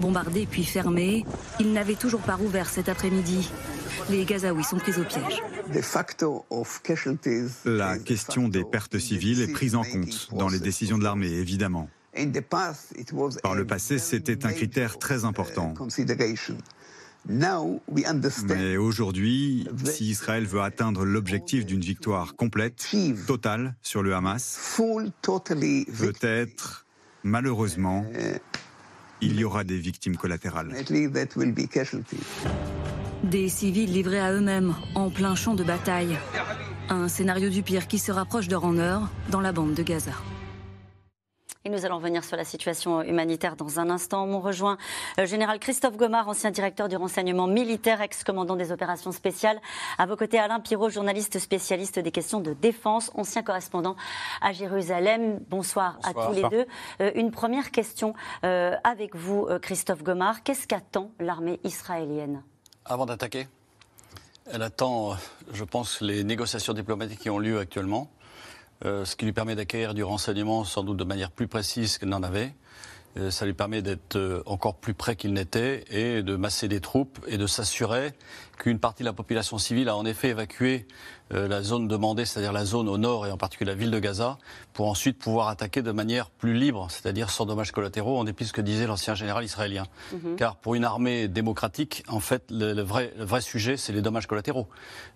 Bombardé 0.00 0.46
puis 0.50 0.64
fermé, 0.64 1.24
il 1.60 1.72
n'avait 1.72 1.96
toujours 1.96 2.20
pas 2.20 2.36
rouvert 2.36 2.68
cet 2.68 2.88
après-midi. 2.88 3.50
Les 4.10 4.24
Gazaouis 4.24 4.64
sont 4.64 4.78
pris 4.78 4.92
au 4.98 5.04
piège. 5.04 5.42
La 7.64 7.98
question 7.98 8.48
des 8.48 8.64
pertes 8.64 8.98
civiles 8.98 9.42
est 9.42 9.52
prise 9.52 9.74
en 9.74 9.82
compte 9.82 10.28
dans 10.32 10.48
les 10.48 10.60
décisions 10.60 10.98
de 10.98 11.04
l'armée, 11.04 11.32
évidemment. 11.32 11.88
Par 13.42 13.54
le 13.54 13.66
passé, 13.66 13.98
c'était 13.98 14.46
un 14.46 14.52
critère 14.52 14.98
très 14.98 15.24
important. 15.24 15.74
Mais 18.46 18.76
aujourd'hui, 18.76 19.66
si 19.84 20.10
Israël 20.10 20.44
veut 20.46 20.60
atteindre 20.60 21.04
l'objectif 21.04 21.64
d'une 21.64 21.80
victoire 21.80 22.36
complète, 22.36 22.86
totale 23.26 23.74
sur 23.82 24.02
le 24.02 24.14
Hamas, 24.14 24.78
peut-être, 25.98 26.83
malheureusement, 27.24 28.06
il 29.20 29.36
y 29.36 29.44
aura 29.44 29.64
des 29.64 29.78
victimes 29.78 30.16
collatérales. 30.16 30.72
Des 33.24 33.48
civils 33.48 33.92
livrés 33.92 34.20
à 34.20 34.32
eux-mêmes, 34.32 34.74
en 34.94 35.10
plein 35.10 35.34
champ 35.34 35.54
de 35.54 35.64
bataille. 35.64 36.16
Un 36.90 37.08
scénario 37.08 37.48
du 37.48 37.62
pire 37.62 37.88
qui 37.88 37.98
se 37.98 38.12
rapproche 38.12 38.48
d'heure 38.48 38.66
en 38.66 38.76
heure 38.76 39.08
dans 39.30 39.40
la 39.40 39.52
bande 39.52 39.74
de 39.74 39.82
Gaza. 39.82 40.12
Et 41.66 41.70
nous 41.70 41.86
allons 41.86 41.96
revenir 41.96 42.22
sur 42.24 42.36
la 42.36 42.44
situation 42.44 43.00
humanitaire 43.00 43.56
dans 43.56 43.80
un 43.80 43.88
instant. 43.88 44.26
On 44.26 44.38
rejoint 44.38 44.76
le 45.16 45.22
euh, 45.22 45.26
général 45.26 45.58
Christophe 45.58 45.96
Gomard, 45.96 46.28
ancien 46.28 46.50
directeur 46.50 46.90
du 46.90 46.96
renseignement 46.96 47.46
militaire, 47.46 48.02
ex-commandant 48.02 48.54
des 48.54 48.70
opérations 48.70 49.12
spéciales. 49.12 49.58
À 49.96 50.04
vos 50.04 50.14
côtés, 50.14 50.38
Alain 50.38 50.60
Pirot, 50.60 50.90
journaliste 50.90 51.38
spécialiste 51.38 51.98
des 51.98 52.10
questions 52.10 52.40
de 52.40 52.52
défense, 52.52 53.10
ancien 53.14 53.42
correspondant 53.42 53.96
à 54.42 54.52
Jérusalem. 54.52 55.40
Bonsoir, 55.48 55.98
à 56.02 56.12
tous 56.12 56.34
les 56.34 56.46
deux. 56.50 56.66
Euh, 57.00 57.12
une 57.14 57.30
première 57.30 57.70
question 57.70 58.12
euh, 58.44 58.76
avec 58.84 59.16
vous, 59.16 59.48
Christophe 59.62 60.02
Gomard. 60.02 60.42
Qu'est-ce 60.42 60.66
qu'attend 60.66 61.12
l'armée 61.18 61.60
israélienne? 61.64 62.42
Avant 62.84 63.06
d'attaquer 63.06 63.46
elle 64.46 64.60
attend, 64.60 65.16
je 65.52 65.64
pense, 65.64 66.02
les 66.02 66.22
négociations 66.22 66.74
diplomatiques 66.74 67.20
qui 67.20 67.30
ont 67.30 67.38
lieu 67.38 67.58
actuellement. 67.58 68.10
Euh, 68.84 69.04
ce 69.06 69.16
qui 69.16 69.24
lui 69.24 69.32
permet 69.32 69.54
d'acquérir 69.54 69.94
du 69.94 70.04
renseignement 70.04 70.64
sans 70.64 70.82
doute 70.82 70.98
de 70.98 71.04
manière 71.04 71.30
plus 71.30 71.48
précise 71.48 71.96
qu'elle 71.96 72.10
n'en 72.10 72.22
avait. 72.22 72.54
Euh, 73.16 73.30
ça 73.30 73.46
lui 73.46 73.54
permet 73.54 73.80
d'être 73.80 74.16
euh, 74.16 74.42
encore 74.44 74.74
plus 74.74 74.92
près 74.92 75.16
qu'il 75.16 75.32
n'était 75.32 75.84
et 75.88 76.22
de 76.22 76.36
masser 76.36 76.68
des 76.68 76.80
troupes 76.80 77.18
et 77.26 77.38
de 77.38 77.46
s'assurer 77.46 78.12
qu'une 78.58 78.78
partie 78.78 79.02
de 79.02 79.08
la 79.08 79.12
population 79.12 79.56
civile 79.56 79.88
a 79.88 79.96
en 79.96 80.04
effet 80.04 80.30
évacué 80.30 80.86
la 81.30 81.62
zone 81.62 81.88
demandée, 81.88 82.24
c'est-à-dire 82.24 82.52
la 82.52 82.64
zone 82.64 82.88
au 82.88 82.98
nord 82.98 83.26
et 83.26 83.30
en 83.30 83.36
particulier 83.36 83.70
la 83.70 83.76
ville 83.76 83.90
de 83.90 83.98
Gaza, 83.98 84.38
pour 84.72 84.88
ensuite 84.88 85.18
pouvoir 85.18 85.48
attaquer 85.48 85.82
de 85.82 85.92
manière 85.92 86.30
plus 86.30 86.54
libre, 86.54 86.88
c'est-à-dire 86.90 87.30
sans 87.30 87.46
dommages 87.46 87.72
collatéraux, 87.72 88.18
en 88.18 88.24
dépit 88.24 88.44
de 88.44 88.48
ce 88.48 88.52
que 88.52 88.60
disait 88.60 88.86
l'ancien 88.86 89.14
général 89.14 89.44
israélien. 89.44 89.86
Mhm. 90.12 90.36
Car 90.36 90.56
pour 90.56 90.74
une 90.74 90.84
armée 90.84 91.28
démocratique, 91.28 92.04
en 92.08 92.20
fait, 92.20 92.44
le, 92.50 92.82
vrai, 92.82 93.12
le 93.16 93.24
vrai, 93.24 93.40
sujet, 93.40 93.76
c'est 93.76 93.92
les 93.92 94.02
dommages 94.02 94.26
collatéraux. 94.26 94.66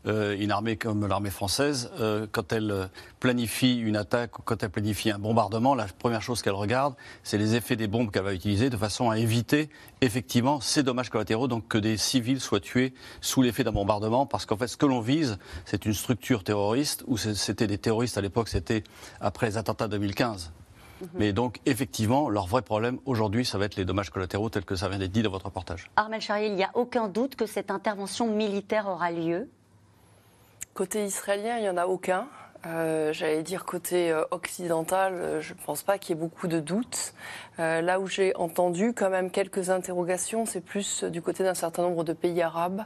Euh, 0.07 0.37
une 0.39 0.51
armée 0.51 0.77
comme 0.77 1.07
l'armée 1.07 1.31
française, 1.31 1.91
euh, 2.01 2.27
quand 2.31 2.53
elle 2.53 2.89
planifie 3.21 3.77
une 3.79 3.97
attaque, 3.97 4.33
quand 4.45 4.63
elle 4.63 4.71
planifie 4.71 5.11
un 5.11 5.19
bombardement, 5.19 5.75
la 5.75 5.87
première 5.87 6.23
chose 6.23 6.43
qu'elle 6.43 6.53
regarde, 6.53 6.95
c'est 7.23 7.39
les 7.39 7.55
effets 7.55 7.77
des 7.77 7.89
bombes 7.89 8.11
qu'elle 8.11 8.23
va 8.23 8.35
utiliser, 8.35 8.71
de 8.71 8.77
façon 8.77 9.11
à 9.11 9.19
éviter 9.19 9.71
effectivement 10.01 10.61
ces 10.61 10.83
dommages 10.83 11.11
collatéraux, 11.11 11.49
donc 11.49 11.67
que 11.69 11.79
des 11.79 11.97
civils 11.97 12.41
soient 12.41 12.61
tués 12.61 12.95
sous 13.21 13.43
l'effet 13.43 13.65
d'un 13.65 13.73
bombardement, 13.73 14.27
parce 14.27 14.47
qu'en 14.47 14.57
fait, 14.57 14.69
ce 14.69 14.77
que 14.77 14.87
l'on 14.87 15.01
vise, 15.01 15.39
c'est 15.65 15.85
une 15.85 15.95
structure 15.99 16.45
terroriste, 16.45 17.05
ou 17.07 17.17
c'était 17.17 17.67
des 17.67 17.79
terroristes 17.79 18.17
à 18.17 18.21
l'époque, 18.21 18.49
c'était 18.49 18.85
après 19.21 19.47
les 19.47 19.57
attentats 19.57 19.89
2015. 19.89 20.53
Mhm. 21.01 21.09
Mais 21.15 21.33
donc, 21.33 21.61
effectivement, 21.67 22.29
leur 22.29 22.47
vrai 22.47 22.63
problème 22.63 22.99
aujourd'hui, 23.05 23.45
ça 23.45 23.59
va 23.59 23.67
être 23.67 23.77
les 23.77 23.85
dommages 23.85 24.11
collatéraux 24.11 24.49
tels 24.49 24.65
que 24.65 24.77
ça 24.77 24.89
vient 24.89 24.99
d'être 24.99 25.13
dit 25.13 25.23
dans 25.23 25.31
votre 25.31 25.47
reportage. 25.47 25.91
Armel 25.97 26.21
Charrier, 26.21 26.49
il 26.49 26.55
n'y 26.55 26.65
a 26.65 26.71
aucun 26.75 27.09
doute 27.09 27.37
que 27.37 27.47
cette 27.47 27.71
intervention 27.71 28.27
militaire 28.33 28.89
aura 28.89 29.11
lieu? 29.11 29.49
Côté 30.75 31.05
israélien, 31.05 31.59
il 31.59 31.63
n'y 31.63 31.69
en 31.69 31.77
a 31.77 31.87
aucun. 31.87 32.29
Euh, 32.67 33.13
j'allais 33.13 33.45
dire 33.45 33.65
côté 33.65 34.11
euh, 34.11 34.25
occidental, 34.33 35.15
euh, 35.15 35.41
je 35.41 35.55
ne 35.55 35.59
pense 35.65 35.85
pas 35.85 35.97
qu'il 35.97 36.17
y 36.17 36.19
ait 36.19 36.21
beaucoup 36.21 36.49
de 36.49 36.59
doutes. 36.59 37.15
là 37.59 37.99
où 37.99 38.07
j'ai 38.07 38.37
entendu 38.37 38.93
quand 38.95 39.11
même 39.11 39.33
quelques 39.33 39.71
interrogations, 39.71 40.47
c'est 40.47 40.61
plus 40.61 41.03
du 41.03 41.21
côté 41.23 41.43
d'un 41.43 41.55
certain 41.55 41.83
nombre 41.83 42.05
de 42.05 42.13
pays 42.13 42.41
arabes 42.41 42.85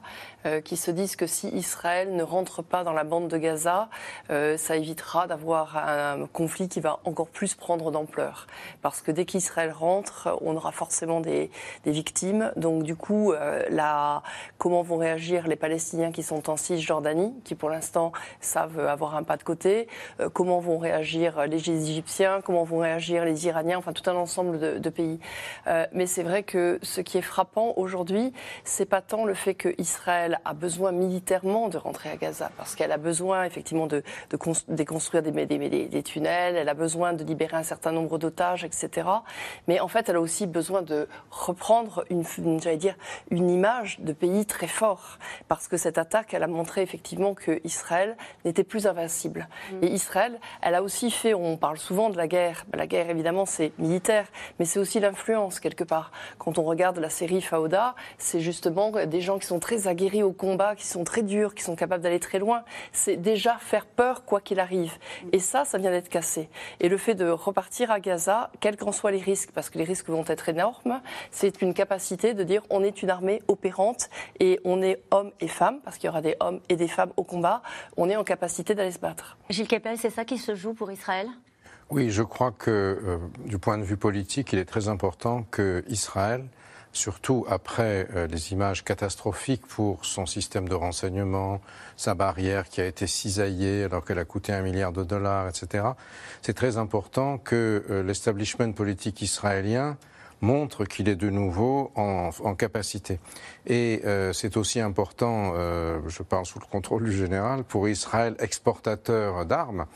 qui 0.65 0.79
se 0.79 0.91
disent 0.91 1.15
que 1.15 1.27
si 1.27 1.49
Israël 1.49 2.17
ne 2.17 2.23
rentre 2.23 2.63
pas 2.63 2.83
dans 2.83 2.95
la 2.95 3.05
bande 3.05 3.29
de 3.29 3.37
Gaza, 3.37 3.91
ça 4.31 4.77
évitera 4.77 5.27
d'avoir 5.27 5.77
un 5.77 6.27
conflit 6.27 6.71
qui 6.71 6.81
va 6.81 7.01
encore 7.05 7.29
plus 7.29 7.55
prendre 7.55 7.91
d'ampleur. 7.91 8.47
Parce 8.81 9.03
que 9.03 9.11
dès 9.13 9.27
qu'Israël 9.27 9.73
rentre, 9.73 10.39
on 10.41 10.57
aura 10.57 10.73
forcément 10.73 11.21
des, 11.21 11.51
victimes. 11.85 12.51
Donc 12.57 12.83
du 12.83 12.97
coup, 12.97 13.35
comment 14.57 14.81
vont 14.81 14.97
réagir 14.97 15.49
les 15.49 15.57
Palestiniens 15.57 16.13
qui 16.13 16.23
sont 16.23 16.49
en 16.49 16.57
Cisjordanie, 16.57 17.35
qui 17.45 17.55
pour 17.55 17.69
l'instant 17.69 18.13
savent 18.41 18.79
avoir 18.79 19.17
un 19.17 19.23
pas 19.23 19.37
de 19.37 19.43
côté 19.43 19.62
côté, 19.63 19.89
comment 20.33 20.59
vont 20.59 20.79
réagir 20.79 21.47
les 21.47 21.71
Égyptiens, 21.71 22.41
comment 22.43 22.65
vont 22.65 22.79
réagir 22.79 23.25
les 23.25 23.47
Iraniens, 23.47 23.79
enfin 23.79 23.93
tout 23.93 24.09
un 24.11 24.15
ensemble 24.15 24.81
de, 24.81 24.91
pays. 24.91 25.21
mais 25.93 26.07
c'est 26.07 26.23
vrai 26.23 26.43
que 26.43 26.79
ce 26.83 27.01
qui 27.01 27.19
est 27.19 27.23
frappant 27.23 27.75
aujourd'hui, 27.77 28.33
c'est 28.65 28.87
pas 28.87 29.01
tant 29.01 29.25
le 29.25 29.35
fait 29.35 29.55
que 29.55 29.75
Israël 29.79 30.41
a 30.45 30.53
besoin 30.53 30.93
militairement 30.93 31.69
de 31.69 31.79
rentrer 31.79 32.11
à 32.11 32.17
Gaza, 32.17 32.51
parce 32.57 32.75
qu'elle 32.75 32.93
a 32.93 32.99
besoin 32.99 33.45
effectivement 33.45 33.87
de, 33.87 34.03
déconstruire 34.69 35.23
des, 35.23 35.47
des, 35.47 35.89
des, 35.89 36.03
tunnels, 36.03 36.57
elle 36.57 36.69
a 36.69 36.75
besoin 36.75 37.13
de 37.13 37.25
libérer 37.25 37.57
un 37.57 37.63
certain 37.63 37.93
nombre 37.93 38.19
d'otages, 38.19 38.65
etc. 38.65 39.09
Mais 39.69 39.81
en 39.81 39.89
fait, 39.89 40.09
elle 40.09 40.17
a 40.17 40.21
aussi 40.21 40.47
besoin 40.47 40.83
de 40.83 41.09
reprendre 41.31 42.05
une, 42.11 42.25
j'allais 42.61 42.77
dire, 42.77 42.97
une 43.31 43.51
image 43.51 44.01
de 44.01 44.13
pays 44.13 44.45
très 44.47 44.69
fort, 44.69 45.19
parce 45.49 45.69
que 45.69 45.77
cette 45.77 45.99
attaque, 45.99 46.35
elle 46.35 46.43
a 46.43 46.49
montré 46.49 46.83
effectivement 46.83 47.35
que 47.35 47.61
Israël 47.65 48.17
n'était 48.45 48.65
plus 48.65 48.87
invincible. 48.87 49.49
Et 49.83 49.87
Israël, 49.87 50.39
elle 50.61 50.75
a 50.75 50.83
aussi 50.83 51.11
fait, 51.11 51.35
on 51.35 51.57
parle 51.57 51.79
souvent 51.79 52.11
de 52.11 52.17
la 52.17 52.27
guerre, 52.27 52.65
la 52.75 52.87
guerre 52.87 53.11
évidemment 53.11 53.47
c'est 53.47 53.73
militaire, 53.79 54.27
mais 54.59 54.65
c'est 54.65 54.79
aussi 54.79 55.01
l'influence 55.01 55.61
quelque 55.61 55.85
part. 55.85 56.13
Quand 56.39 56.59
on 56.59 56.63
regarde 56.63 56.99
la 56.99 57.11
série 57.11 57.43
Fauda, 57.43 57.95
c'est 58.19 58.41
justement 58.41 58.91
des 58.91 59.21
gens 59.21 59.39
qui 59.39 59.47
sont 59.47 59.61
très 59.61 59.89
aguerris 59.89 60.23
au 60.23 60.33
combat, 60.33 60.77
qui 60.77 60.87
sont 60.87 61.05
très 61.05 61.23
durs, 61.23 61.55
qui 61.55 61.63
sont 61.63 61.77
capables 61.77 62.03
d'aller 62.03 62.21
très 62.21 62.39
loin. 62.39 62.65
C'est 62.93 63.17
déjà 63.17 63.57
faire 63.59 63.87
peur 63.87 64.25
quoi 64.25 64.41
qu'il 64.41 64.61
arrive. 64.61 64.93
Et 65.33 65.39
ça, 65.39 65.65
ça 65.65 65.79
vient 65.79 65.91
d'être 65.91 66.09
cassé. 66.09 66.49
Et 66.81 66.89
le 66.89 66.97
fait 66.97 67.15
de 67.15 67.29
repartir 67.29 67.91
à 67.91 68.01
Gaza, 68.01 68.51
quels 68.61 68.77
qu'en 68.77 68.93
soient 68.93 69.11
les 69.11 69.21
risques, 69.21 69.51
parce 69.53 69.71
que 69.71 69.79
les 69.79 69.85
risques 69.85 70.09
vont 70.09 70.25
être 70.27 70.49
énormes, 70.49 71.01
c'est 71.31 71.63
une 71.63 71.75
capacité 71.75 72.35
de 72.35 72.43
dire 72.43 72.63
on 72.71 72.83
est 72.83 73.03
une 73.03 73.11
armée 73.11 73.43
opérante 73.49 74.09
et 74.41 74.61
on 74.65 74.83
est 74.83 75.03
hommes 75.11 75.33
et 75.41 75.49
femmes, 75.49 75.81
parce 75.85 75.97
qu'il 75.99 76.07
y 76.07 76.11
aura 76.11 76.23
des 76.23 76.37
hommes 76.41 76.61
et 76.69 76.77
des 76.77 76.89
femmes 76.89 77.13
au 77.17 77.25
combat, 77.25 77.63
on 77.97 78.09
est 78.09 78.17
en 78.17 78.25
capacité 78.25 78.75
d'aller 78.75 78.93
se 78.93 78.99
battre. 78.99 79.37
Gilles 79.51 79.69
Kepel, 79.69 79.99
c'est 79.99 80.11
ça 80.11 80.25
qui 80.25 80.39
se 80.39 80.55
joue 80.55 80.75
pour 80.75 80.91
Israël? 80.91 81.29
Oui, 81.91 82.11
je 82.11 82.23
crois 82.23 82.53
que 82.53 82.71
euh, 82.71 83.19
du 83.45 83.59
point 83.59 83.77
de 83.77 83.83
vue 83.83 83.97
politique, 83.97 84.53
il 84.53 84.59
est 84.59 84.65
très 84.65 84.89
important 84.89 85.45
que 85.51 85.85
Israël 85.89 86.45
surtout 86.93 87.47
après 87.49 88.07
euh, 88.15 88.27
les 88.27 88.53
images 88.53 88.85
catastrophiques 88.85 89.67
pour 89.67 90.05
son 90.05 90.27
système 90.27 90.69
de 90.69 90.75
renseignement, 90.75 91.61
sa 91.97 92.15
barrière 92.15 92.69
qui 92.69 92.81
a 92.81 92.87
été 92.87 93.07
cisaillée 93.07 93.85
alors 93.85 94.05
qu'elle 94.05 94.19
a 94.19 94.25
coûté 94.25 94.53
un 94.53 94.63
milliard 94.63 94.93
de 94.93 95.03
dollars, 95.03 95.49
etc. 95.49 95.85
C'est 96.43 96.55
très 96.55 96.77
important 96.77 97.39
que 97.39 97.85
euh, 97.91 98.03
l'establishment 98.03 98.73
politique 98.73 99.23
israélien 99.23 99.97
montre 100.43 100.85
qu'il 100.85 101.09
est 101.09 101.17
de 101.17 101.31
nouveau 101.31 101.91
en, 101.95 102.55
capacité. 102.55 103.19
Et 103.67 104.03
euh, 104.05 104.35
c'est 104.35 104.59
aussi 104.59 104.81
important, 104.81 105.55
je 106.07 106.23
parle 106.23 106.45
sous 106.45 106.59
le 106.59 106.67
contrôle 106.67 107.05
du 107.05 107.13
général, 107.13 107.65
pour 107.65 107.89
Israël 107.89 108.37
exportateur 108.39 109.47
d'armes, 109.47 109.87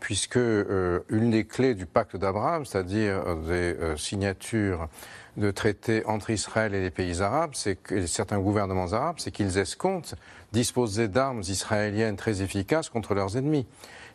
puisque 0.00 0.36
une 0.36 1.30
des 1.30 1.44
clés 1.44 1.74
du 1.74 1.84
pacte 1.84 2.16
d'Abraham, 2.16 2.64
c'est-à-dire 2.64 3.36
des 3.36 3.76
signatures 3.96 4.88
de 5.36 5.50
traités 5.50 6.04
entre 6.06 6.30
Israël 6.30 6.74
et 6.74 6.80
les 6.80 6.90
pays 6.90 7.20
arabes, 7.20 7.50
c'est 7.54 7.76
que 7.76 8.06
certains 8.06 8.38
gouvernements 8.38 8.92
arabes, 8.92 9.16
c'est 9.18 9.30
qu'ils 9.30 9.58
escomptent 9.58 10.14
disposer 10.52 11.08
d'armes 11.08 11.40
israéliennes 11.40 12.16
très 12.16 12.40
efficaces 12.42 12.88
contre 12.88 13.14
leurs 13.14 13.36
ennemis. 13.36 13.66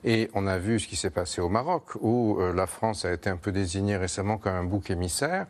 Et 0.04 0.30
on 0.34 0.48
a 0.48 0.58
vu 0.58 0.80
ce 0.80 0.88
qui 0.88 0.96
s'est 0.96 1.12
passé 1.12 1.42
au 1.42 1.50
Maroc, 1.50 1.96
où 2.02 2.38
euh, 2.40 2.54
la 2.54 2.66
France 2.66 3.06
a 3.06 3.14
été 3.14 3.30
un 3.30 3.38
peu 3.38 3.52
désignée 3.52 3.98
récemment 3.98 4.38
comme 4.38 4.56
un 4.56 4.64
bouc 4.64 4.90
émissaire. 4.90 5.46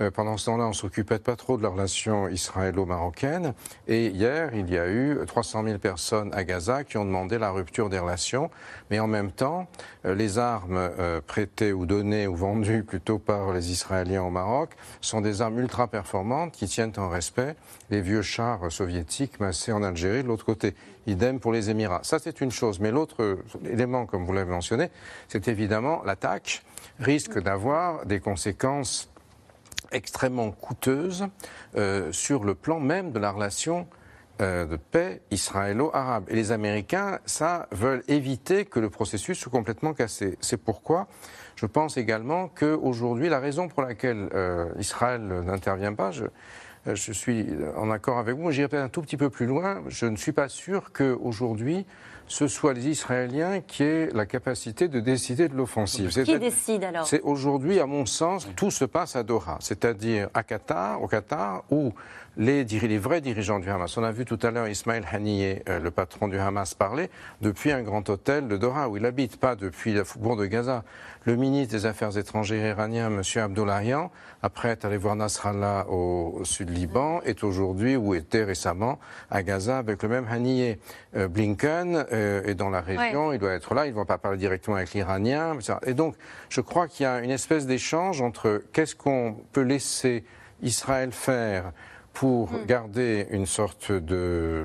Euh, 0.00 0.10
pendant 0.10 0.36
ce 0.36 0.46
temps-là, 0.46 0.64
on 0.64 0.72
s'occupait 0.72 1.20
pas 1.20 1.36
trop 1.36 1.56
de 1.56 1.62
la 1.62 1.68
relation 1.68 2.28
israélo-marocaine. 2.28 3.54
Et 3.86 4.08
hier, 4.08 4.50
il 4.54 4.68
y 4.70 4.76
a 4.76 4.88
eu 4.88 5.18
300 5.24 5.64
000 5.64 5.78
personnes 5.78 6.34
à 6.34 6.42
Gaza 6.42 6.82
qui 6.82 6.96
ont 6.96 7.04
demandé 7.04 7.38
la 7.38 7.52
rupture 7.52 7.88
des 7.88 8.00
relations. 8.00 8.50
Mais 8.90 8.98
en 8.98 9.06
même 9.06 9.30
temps, 9.30 9.68
euh, 10.04 10.16
les 10.16 10.38
armes 10.38 10.90
prêtées 11.26 11.72
ou 11.72 11.86
données 11.86 12.26
ou 12.26 12.34
vendues 12.34 12.82
plutôt 12.82 13.18
par 13.18 13.52
les 13.52 13.70
Israéliens 13.70 14.22
au 14.22 14.30
Maroc 14.30 14.70
sont 15.00 15.20
des 15.20 15.42
armes 15.42 15.60
ultra 15.60 15.86
performantes 15.86 16.52
qui 16.52 16.66
tiennent 16.66 16.92
en 16.96 17.08
respect 17.08 17.54
les 17.92 18.00
vieux 18.00 18.22
chars 18.22 18.72
soviétiques 18.72 19.38
massés 19.38 19.70
en 19.70 19.82
Algérie 19.82 20.22
de 20.22 20.28
l'autre 20.28 20.46
côté. 20.46 20.74
Idem 21.06 21.38
pour 21.38 21.52
les 21.52 21.68
Émirats. 21.68 22.00
Ça, 22.04 22.18
c'est 22.18 22.40
une 22.40 22.50
chose. 22.50 22.80
Mais 22.80 22.90
l'autre 22.90 23.38
élément, 23.66 24.06
comme 24.06 24.24
vous 24.24 24.32
l'avez 24.32 24.50
mentionné, 24.50 24.90
c'est 25.28 25.46
évidemment 25.46 26.02
l'attaque 26.04 26.64
risque 26.98 27.38
d'avoir 27.38 28.06
des 28.06 28.18
conséquences 28.18 29.10
extrêmement 29.92 30.50
coûteuses 30.52 31.26
euh, 31.76 32.10
sur 32.12 32.44
le 32.44 32.54
plan 32.54 32.80
même 32.80 33.12
de 33.12 33.18
la 33.18 33.30
relation 33.30 33.86
euh, 34.40 34.64
de 34.64 34.76
paix 34.76 35.20
israélo-arabe. 35.30 36.24
Et 36.28 36.34
les 36.34 36.50
Américains, 36.50 37.18
ça, 37.26 37.68
veulent 37.72 38.04
éviter 38.08 38.64
que 38.64 38.80
le 38.80 38.88
processus 38.88 39.38
soit 39.38 39.52
complètement 39.52 39.92
cassé. 39.92 40.38
C'est 40.40 40.56
pourquoi 40.56 41.08
je 41.56 41.66
pense 41.66 41.98
également 41.98 42.48
qu'aujourd'hui, 42.48 43.28
la 43.28 43.38
raison 43.38 43.68
pour 43.68 43.82
laquelle 43.82 44.30
euh, 44.32 44.70
Israël 44.78 45.20
n'intervient 45.20 45.92
pas, 45.92 46.10
je 46.86 47.12
suis 47.12 47.46
en 47.76 47.90
accord 47.90 48.18
avec 48.18 48.36
vous. 48.36 48.50
J'irai 48.50 48.68
peut-être 48.68 48.84
un 48.84 48.88
tout 48.88 49.02
petit 49.02 49.16
peu 49.16 49.30
plus 49.30 49.46
loin. 49.46 49.82
Je 49.88 50.06
ne 50.06 50.16
suis 50.16 50.32
pas 50.32 50.48
sûr 50.48 50.92
qu'aujourd'hui, 50.92 51.86
ce 52.32 52.48
soit 52.48 52.72
les 52.72 52.88
Israéliens 52.88 53.60
qui 53.60 53.82
aient 53.82 54.08
la 54.14 54.26
capacité 54.26 54.88
de 54.88 55.00
décider 55.00 55.48
de 55.48 55.54
l'offensive. 55.54 56.10
Qui 56.24 56.38
décide 56.38 56.84
alors 56.84 57.06
C'est 57.06 57.20
aujourd'hui, 57.20 57.78
à 57.78 57.86
mon 57.86 58.06
sens, 58.06 58.48
tout 58.56 58.70
se 58.70 58.84
passe 58.84 59.16
à 59.16 59.22
Doha, 59.22 59.58
c'est-à-dire 59.60 60.28
à 60.32 60.42
Qatar, 60.42 61.02
au 61.02 61.08
Qatar, 61.08 61.64
où 61.70 61.92
les, 62.38 62.64
les, 62.64 62.98
vrais 62.98 63.20
dirigeants 63.20 63.58
du 63.58 63.68
Hamas. 63.68 63.96
On 63.98 64.02
a 64.02 64.12
vu 64.12 64.24
tout 64.24 64.38
à 64.42 64.50
l'heure 64.50 64.66
Ismaël 64.66 65.04
Haniyeh, 65.10 65.62
euh, 65.68 65.78
le 65.78 65.90
patron 65.90 66.28
du 66.28 66.38
Hamas, 66.38 66.74
parler 66.74 67.10
depuis 67.42 67.70
un 67.72 67.82
grand 67.82 68.08
hôtel 68.08 68.48
de 68.48 68.56
Doha, 68.56 68.88
où 68.88 68.96
il 68.96 69.04
habite, 69.04 69.36
pas 69.36 69.54
depuis 69.54 69.92
la 69.92 70.04
faubourg 70.04 70.36
de 70.36 70.46
Gaza. 70.46 70.84
Le 71.24 71.36
ministre 71.36 71.74
des 71.74 71.86
Affaires 71.86 72.16
étrangères 72.16 72.66
iranien, 72.66 73.08
M. 73.08 73.22
Abdollahian, 73.42 74.10
après 74.42 74.70
être 74.70 74.86
allé 74.86 74.96
voir 74.96 75.14
Nasrallah 75.16 75.86
au, 75.88 76.40
sud 76.44 76.70
Liban, 76.72 77.20
est 77.22 77.44
aujourd'hui, 77.44 77.96
ou 77.96 78.14
était 78.14 78.44
récemment, 78.44 78.98
à 79.30 79.42
Gaza 79.42 79.78
avec 79.78 80.02
le 80.02 80.08
même 80.08 80.26
Haniyeh. 80.28 80.78
Euh, 81.16 81.28
Blinken 81.28 82.06
euh, 82.12 82.42
est 82.44 82.54
dans 82.54 82.70
la 82.70 82.80
région, 82.80 83.32
il 83.32 83.38
doit 83.38 83.52
être 83.52 83.74
là, 83.74 83.86
il 83.86 83.92
ne 83.92 83.96
va 83.96 84.04
pas 84.04 84.18
parler 84.18 84.38
directement 84.38 84.76
avec 84.76 84.92
l'Iranien. 84.92 85.56
Et 85.86 85.94
donc, 85.94 86.16
je 86.48 86.60
crois 86.60 86.88
qu'il 86.88 87.04
y 87.04 87.06
a 87.06 87.20
une 87.20 87.30
espèce 87.30 87.66
d'échange 87.66 88.20
entre 88.20 88.62
qu'est-ce 88.72 88.96
qu'on 88.96 89.36
peut 89.52 89.62
laisser 89.62 90.24
Israël 90.62 91.12
faire 91.12 91.72
pour 92.12 92.52
mm. 92.52 92.66
garder 92.66 93.26
une 93.30 93.46
sorte 93.46 93.92
de, 93.92 94.64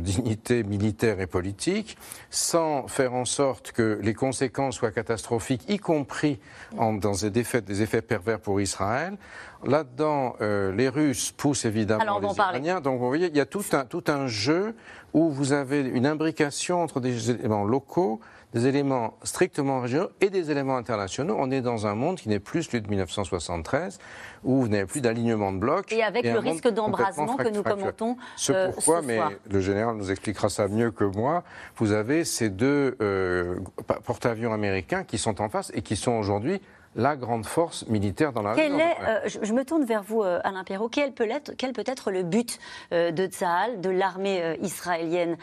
dignité 0.00 0.62
militaire 0.62 1.20
et 1.20 1.26
politique, 1.26 1.96
sans 2.30 2.88
faire 2.88 3.14
en 3.14 3.24
sorte 3.24 3.72
que 3.72 3.98
les 4.02 4.14
conséquences 4.14 4.76
soient 4.76 4.90
catastrophiques, 4.90 5.62
y 5.68 5.78
compris 5.78 6.38
en, 6.76 6.92
dans 6.92 7.12
des 7.12 7.38
effets, 7.38 7.60
des 7.60 7.82
effets 7.82 8.02
pervers 8.02 8.40
pour 8.40 8.60
Israël. 8.60 9.16
Là-dedans, 9.64 10.36
euh, 10.40 10.72
les 10.72 10.88
Russes 10.88 11.32
poussent 11.32 11.64
évidemment 11.64 12.18
les 12.18 12.36
Iraniens. 12.36 12.80
Donc 12.80 12.98
vous 12.98 13.08
voyez, 13.08 13.28
il 13.28 13.36
y 13.36 13.40
a 13.40 13.46
tout 13.46 13.64
un, 13.72 13.84
tout 13.84 14.04
un 14.08 14.26
jeu 14.26 14.74
où 15.12 15.30
vous 15.30 15.52
avez 15.52 15.80
une 15.80 16.06
imbrication 16.06 16.82
entre 16.82 17.00
des 17.00 17.30
éléments 17.30 17.64
locaux, 17.64 18.20
des 18.52 18.66
éléments 18.66 19.16
strictement 19.22 19.80
régionaux 19.80 20.10
et 20.20 20.30
des 20.30 20.50
éléments 20.50 20.76
internationaux. 20.76 21.36
On 21.38 21.50
est 21.50 21.60
dans 21.60 21.86
un 21.86 21.94
monde 21.94 22.18
qui 22.18 22.28
n'est 22.28 22.40
plus 22.40 22.64
celui 22.64 22.80
de 22.80 22.88
1973, 22.88 23.98
où 24.44 24.62
vous 24.62 24.68
n'avez 24.68 24.86
plus 24.86 25.00
d'alignement 25.00 25.52
de 25.52 25.58
blocs. 25.58 25.92
Et 25.92 26.02
avec 26.02 26.24
le 26.24 26.38
risque 26.38 26.68
d'embrasement 26.68 27.36
que 27.36 27.48
nous 27.48 27.62
commentons. 27.62 28.16
Ce 28.36 28.52
euh, 28.52 28.70
pourquoi, 28.72 29.02
mais 29.02 29.20
le 29.50 29.60
général 29.60 29.96
nous 29.96 30.10
expliquera 30.10 30.48
ça 30.48 30.68
mieux 30.68 30.90
que 30.90 31.04
moi, 31.04 31.44
vous 31.76 31.92
avez 31.92 32.24
ces 32.24 32.50
deux 32.50 32.96
euh, 33.00 33.56
porte-avions 34.04 34.52
américains 34.52 35.04
qui 35.04 35.18
sont 35.18 35.40
en 35.40 35.48
face 35.48 35.70
et 35.74 35.82
qui 35.82 35.96
sont 35.96 36.12
aujourd'hui 36.12 36.60
la 36.96 37.14
grande 37.14 37.46
force 37.46 37.86
militaire 37.86 38.32
dans 38.32 38.42
la 38.42 38.52
région. 38.52 38.78
Euh, 38.78 39.20
je, 39.26 39.52
me 39.52 39.64
tourne 39.64 39.84
vers 39.84 40.02
vous, 40.02 40.22
euh, 40.22 40.40
Alain 40.42 40.64
Perrault. 40.64 40.88
Quel 40.88 41.12
peut 41.12 41.28
être, 41.30 41.52
quel 41.56 41.72
peut 41.72 41.84
être 41.86 42.10
le 42.10 42.24
but 42.24 42.58
euh, 42.92 43.12
de 43.12 43.26
Tsahal, 43.26 43.80
de 43.80 43.90
l'armée 43.90 44.58
israélienne 44.62 45.36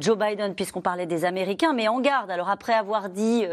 Joe 0.00 0.18
Biden, 0.18 0.54
puisqu'on 0.54 0.80
parlait 0.80 1.06
des 1.06 1.24
Américains, 1.24 1.72
mais 1.72 1.88
en 1.88 2.00
garde. 2.00 2.30
Alors 2.30 2.48
après 2.48 2.72
avoir 2.72 3.08
dit, 3.08 3.44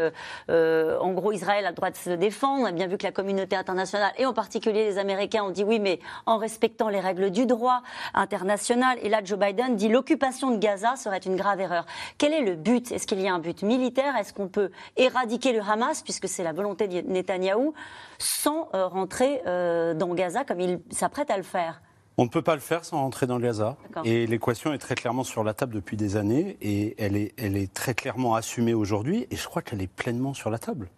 en 0.48 1.12
gros, 1.12 1.32
Israël 1.32 1.64
a 1.66 1.70
le 1.70 1.76
droit 1.76 1.90
de 1.90 1.96
se 1.96 2.10
défendre, 2.10 2.62
on 2.62 2.66
a 2.66 2.72
bien 2.72 2.86
vu 2.86 2.98
que 2.98 3.04
la 3.04 3.12
communauté 3.12 3.56
internationale, 3.56 4.12
et 4.18 4.26
en 4.26 4.32
particulier 4.32 4.84
les 4.84 4.98
Américains, 4.98 5.44
ont 5.44 5.50
dit 5.50 5.64
oui, 5.64 5.78
mais 5.78 6.00
en 6.26 6.38
respectant 6.38 6.88
les 6.88 7.00
règles 7.00 7.30
du 7.30 7.46
droit 7.46 7.82
international. 8.14 8.98
Et 9.02 9.08
là, 9.08 9.20
Joe 9.24 9.38
Biden 9.38 9.76
dit 9.76 9.88
l'occupation 9.88 10.50
de 10.50 10.58
Gaza 10.58 10.96
serait 10.96 11.18
une 11.18 11.36
grave 11.36 11.60
erreur. 11.60 11.86
Quel 12.18 12.32
est 12.32 12.42
le 12.42 12.54
but? 12.54 12.90
Est-ce 12.92 13.06
qu'il 13.06 13.20
y 13.20 13.28
a 13.28 13.34
un 13.34 13.38
but 13.38 13.62
militaire? 13.62 14.16
Est-ce 14.16 14.32
qu'on 14.32 14.48
peut 14.48 14.70
éradiquer 14.96 15.52
le 15.52 15.60
Hamas, 15.60 16.02
puisque 16.02 16.28
c'est 16.28 16.42
la 16.42 16.52
volonté 16.52 16.88
de 16.88 17.00
Netanyahu 17.02 17.35
Netanyahou 17.38 17.74
sans 18.18 18.68
euh, 18.74 18.86
rentrer 18.86 19.42
euh, 19.46 19.94
dans 19.94 20.14
Gaza 20.14 20.44
comme 20.44 20.60
il 20.60 20.80
s'apprête 20.90 21.30
à 21.30 21.36
le 21.36 21.42
faire 21.42 21.82
on 22.18 22.24
ne 22.24 22.30
peut 22.30 22.40
pas 22.40 22.54
le 22.54 22.62
faire 22.62 22.82
sans 22.82 22.96
rentrer 23.02 23.26
dans 23.26 23.38
Gaza. 23.38 23.76
Et 24.04 24.26
l'équation 24.26 24.72
est 24.72 24.78
très 24.78 24.94
clairement 24.94 25.22
sur 25.22 25.44
la 25.44 25.52
table 25.52 25.74
depuis 25.74 25.98
des 25.98 26.16
années 26.16 26.56
et 26.62 26.94
elle 26.96 27.14
est, 27.14 27.34
elle 27.36 27.58
est 27.58 27.70
très 27.70 27.92
clairement 27.92 28.34
assumée 28.34 28.72
aujourd'hui 28.72 29.26
et 29.30 29.36
je 29.36 29.46
crois 29.46 29.60
qu'elle 29.60 29.82
est 29.82 29.86
pleinement 29.86 30.32
sur 30.32 30.48
la 30.48 30.58
table. 30.58 30.88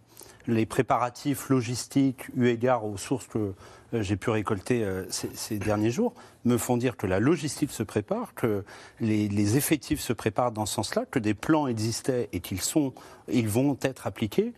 les 0.46 0.64
préparatifs 0.64 1.48
logistiques, 1.48 2.28
eu 2.36 2.46
égard 2.46 2.84
aux 2.84 2.96
sources 2.96 3.26
que 3.26 3.52
j'ai 3.92 4.16
pu 4.16 4.30
récolter 4.30 4.86
ces, 5.08 5.58
derniers 5.58 5.90
jours, 5.90 6.14
me 6.44 6.56
font 6.56 6.76
dire 6.76 6.96
que 6.96 7.08
la 7.08 7.18
logistique 7.18 7.72
se 7.72 7.82
prépare, 7.82 8.34
que 8.34 8.64
les, 9.00 9.56
effectifs 9.56 10.00
se 10.00 10.12
préparent 10.12 10.52
dans 10.52 10.66
ce 10.66 10.74
sens-là, 10.74 11.04
que 11.10 11.18
des 11.18 11.34
plans 11.34 11.66
existaient 11.66 12.28
et 12.32 12.38
qu'ils 12.38 12.60
sont, 12.60 12.92
ils 13.28 13.48
vont 13.48 13.76
être 13.82 14.06
appliqués. 14.06 14.52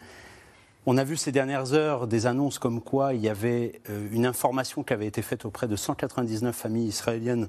On 0.87 0.97
a 0.97 1.05
vu 1.05 1.17
ces 1.17 1.31
dernières 1.33 1.75
heures 1.75 2.07
des 2.07 2.27
annonces 2.27 2.59
comme 2.59 2.81
quoi 2.81 3.15
il 3.15 3.21
y 3.21 3.29
avait 3.29 3.81
une 4.13 4.25
information 4.25 4.83
qui 4.83 4.93
avait 4.93 5.07
été 5.07 5.21
faite 5.23 5.45
auprès 5.45 5.69
de 5.69 5.77
199 5.77 6.57
familles 6.57 6.89
israéliennes, 6.89 7.49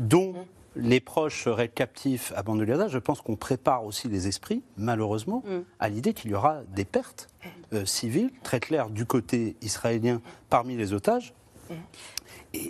dont 0.00 0.32
mmh 0.32 0.44
les 0.76 1.00
proches 1.00 1.44
seraient 1.44 1.68
captifs 1.68 2.32
à 2.36 2.42
Bandeliada, 2.42 2.88
je 2.88 2.98
pense 2.98 3.20
qu'on 3.20 3.36
prépare 3.36 3.84
aussi 3.84 4.08
les 4.08 4.28
esprits, 4.28 4.62
malheureusement, 4.76 5.42
mm. 5.46 5.60
à 5.78 5.88
l'idée 5.88 6.14
qu'il 6.14 6.30
y 6.30 6.34
aura 6.34 6.62
des 6.74 6.84
pertes 6.84 7.28
euh, 7.72 7.84
civiles, 7.84 8.30
très 8.42 8.60
claires, 8.60 8.90
du 8.90 9.06
côté 9.06 9.56
israélien 9.62 10.20
parmi 10.50 10.76
les 10.76 10.92
otages, 10.92 11.34
mm. 11.70 11.74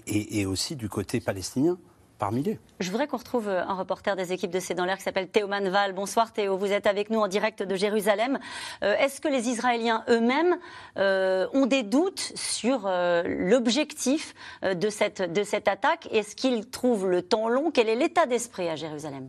et, 0.07 0.47
aussi 0.47 0.77
du 0.77 0.89
côté 0.89 1.21
palestinien 1.21 1.79
je 2.81 2.91
voudrais 2.91 3.07
qu'on 3.07 3.17
retrouve 3.17 3.49
euh, 3.49 3.63
un 3.65 3.75
reporter 3.75 4.17
des 4.17 4.33
équipes 4.33 4.51
de 4.51 4.61
C'est 4.61 4.75
dans 4.75 4.85
l'air 4.85 4.97
qui 4.97 5.03
s'appelle 5.03 5.29
Théo 5.29 5.47
Manval. 5.47 5.93
Bonsoir 5.93 6.33
Théo, 6.33 6.57
vous 6.57 6.73
êtes 6.73 6.87
avec 6.87 7.11
nous 7.11 7.19
en 7.19 7.29
direct 7.29 7.63
de 7.63 7.75
Jérusalem. 7.75 8.39
Euh, 8.83 8.95
est-ce 8.97 9.21
que 9.21 9.29
les 9.29 9.49
Israéliens 9.49 10.05
eux-mêmes 10.09 10.57
euh, 10.97 11.47
ont 11.53 11.67
des 11.67 11.83
doutes 11.83 12.33
sur 12.35 12.89
l'objectif 13.25 14.35
de 14.63 14.89
cette, 14.89 15.33
de 15.33 15.43
cette 15.43 15.69
attaque? 15.69 16.09
Est-ce 16.13 16.37
qu'ils 16.37 16.71
trouvent 16.71 17.09
le 17.09 17.23
temps 17.23 17.49
long? 17.49 17.71
Quel 17.71 17.89
est 17.89 17.97
l'état 17.97 18.27
d'esprit 18.27 18.69
à 18.69 18.77
Jérusalem? 18.77 19.29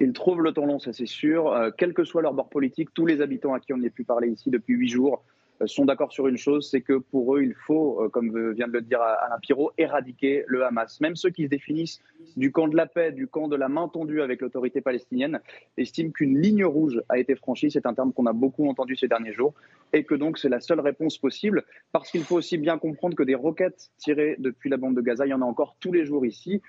Ils 0.00 0.12
trouvent 0.12 0.42
le 0.42 0.52
temps 0.52 0.66
long, 0.66 0.78
ça 0.78 0.92
c'est 0.92 1.06
sûr. 1.06 1.54
quel 1.76 1.92
que 1.92 2.04
soit 2.04 2.22
leur 2.22 2.32
bord 2.32 2.48
politique, 2.48 2.88
tous 2.94 3.06
les 3.06 3.20
habitants 3.20 3.54
à 3.54 3.60
qui 3.60 3.72
on 3.72 3.82
ait 3.82 3.90
pu 3.90 4.04
parler 4.04 4.28
ici 4.28 4.50
depuis 4.50 4.74
huit 4.74 4.88
jours 4.88 5.22
sont 5.66 5.84
d'accord 5.84 6.12
sur 6.12 6.26
une 6.26 6.36
chose, 6.36 6.68
c'est 6.70 6.80
que 6.80 6.94
pour 6.94 7.36
eux, 7.36 7.42
il 7.42 7.54
faut, 7.54 8.02
euh, 8.02 8.08
comme 8.08 8.52
vient 8.52 8.66
de 8.66 8.72
le 8.72 8.80
dire 8.80 9.00
Alain 9.00 9.38
Pirot, 9.40 9.72
éradiquer 9.78 10.44
le 10.46 10.64
Hamas. 10.64 11.00
Même 11.00 11.16
ceux 11.16 11.30
qui 11.30 11.44
se 11.44 11.48
définissent 11.48 12.00
du 12.36 12.52
camp 12.52 12.68
de 12.68 12.76
la 12.76 12.86
paix, 12.86 13.12
du 13.12 13.26
camp 13.26 13.48
de 13.48 13.56
la 13.56 13.68
main 13.68 13.88
tendue 13.88 14.22
avec 14.22 14.40
l'autorité 14.40 14.80
palestinienne, 14.80 15.40
estiment 15.76 16.10
qu'une 16.10 16.40
ligne 16.40 16.64
rouge 16.64 17.02
a 17.08 17.18
été 17.18 17.34
franchie. 17.34 17.70
C'est 17.70 17.86
un 17.86 17.94
terme 17.94 18.12
qu'on 18.12 18.26
a 18.26 18.32
beaucoup 18.32 18.68
entendu 18.68 18.96
ces 18.96 19.08
derniers 19.08 19.32
jours 19.32 19.54
et 19.92 20.04
que 20.04 20.14
donc 20.14 20.38
c'est 20.38 20.48
la 20.48 20.60
seule 20.60 20.80
réponse 20.80 21.18
possible 21.18 21.64
parce 21.92 22.10
qu'il 22.10 22.22
faut 22.22 22.36
aussi 22.36 22.58
bien 22.58 22.78
comprendre 22.78 23.16
que 23.16 23.22
des 23.22 23.34
roquettes 23.34 23.90
tirées 23.98 24.36
depuis 24.38 24.70
la 24.70 24.76
bande 24.76 24.94
de 24.94 25.00
Gaza, 25.00 25.26
il 25.26 25.30
y 25.30 25.34
en 25.34 25.42
a 25.42 25.46
encore 25.46 25.76
tous 25.80 25.92
les 25.92 26.04
jours 26.04 26.24
ici. 26.24 26.62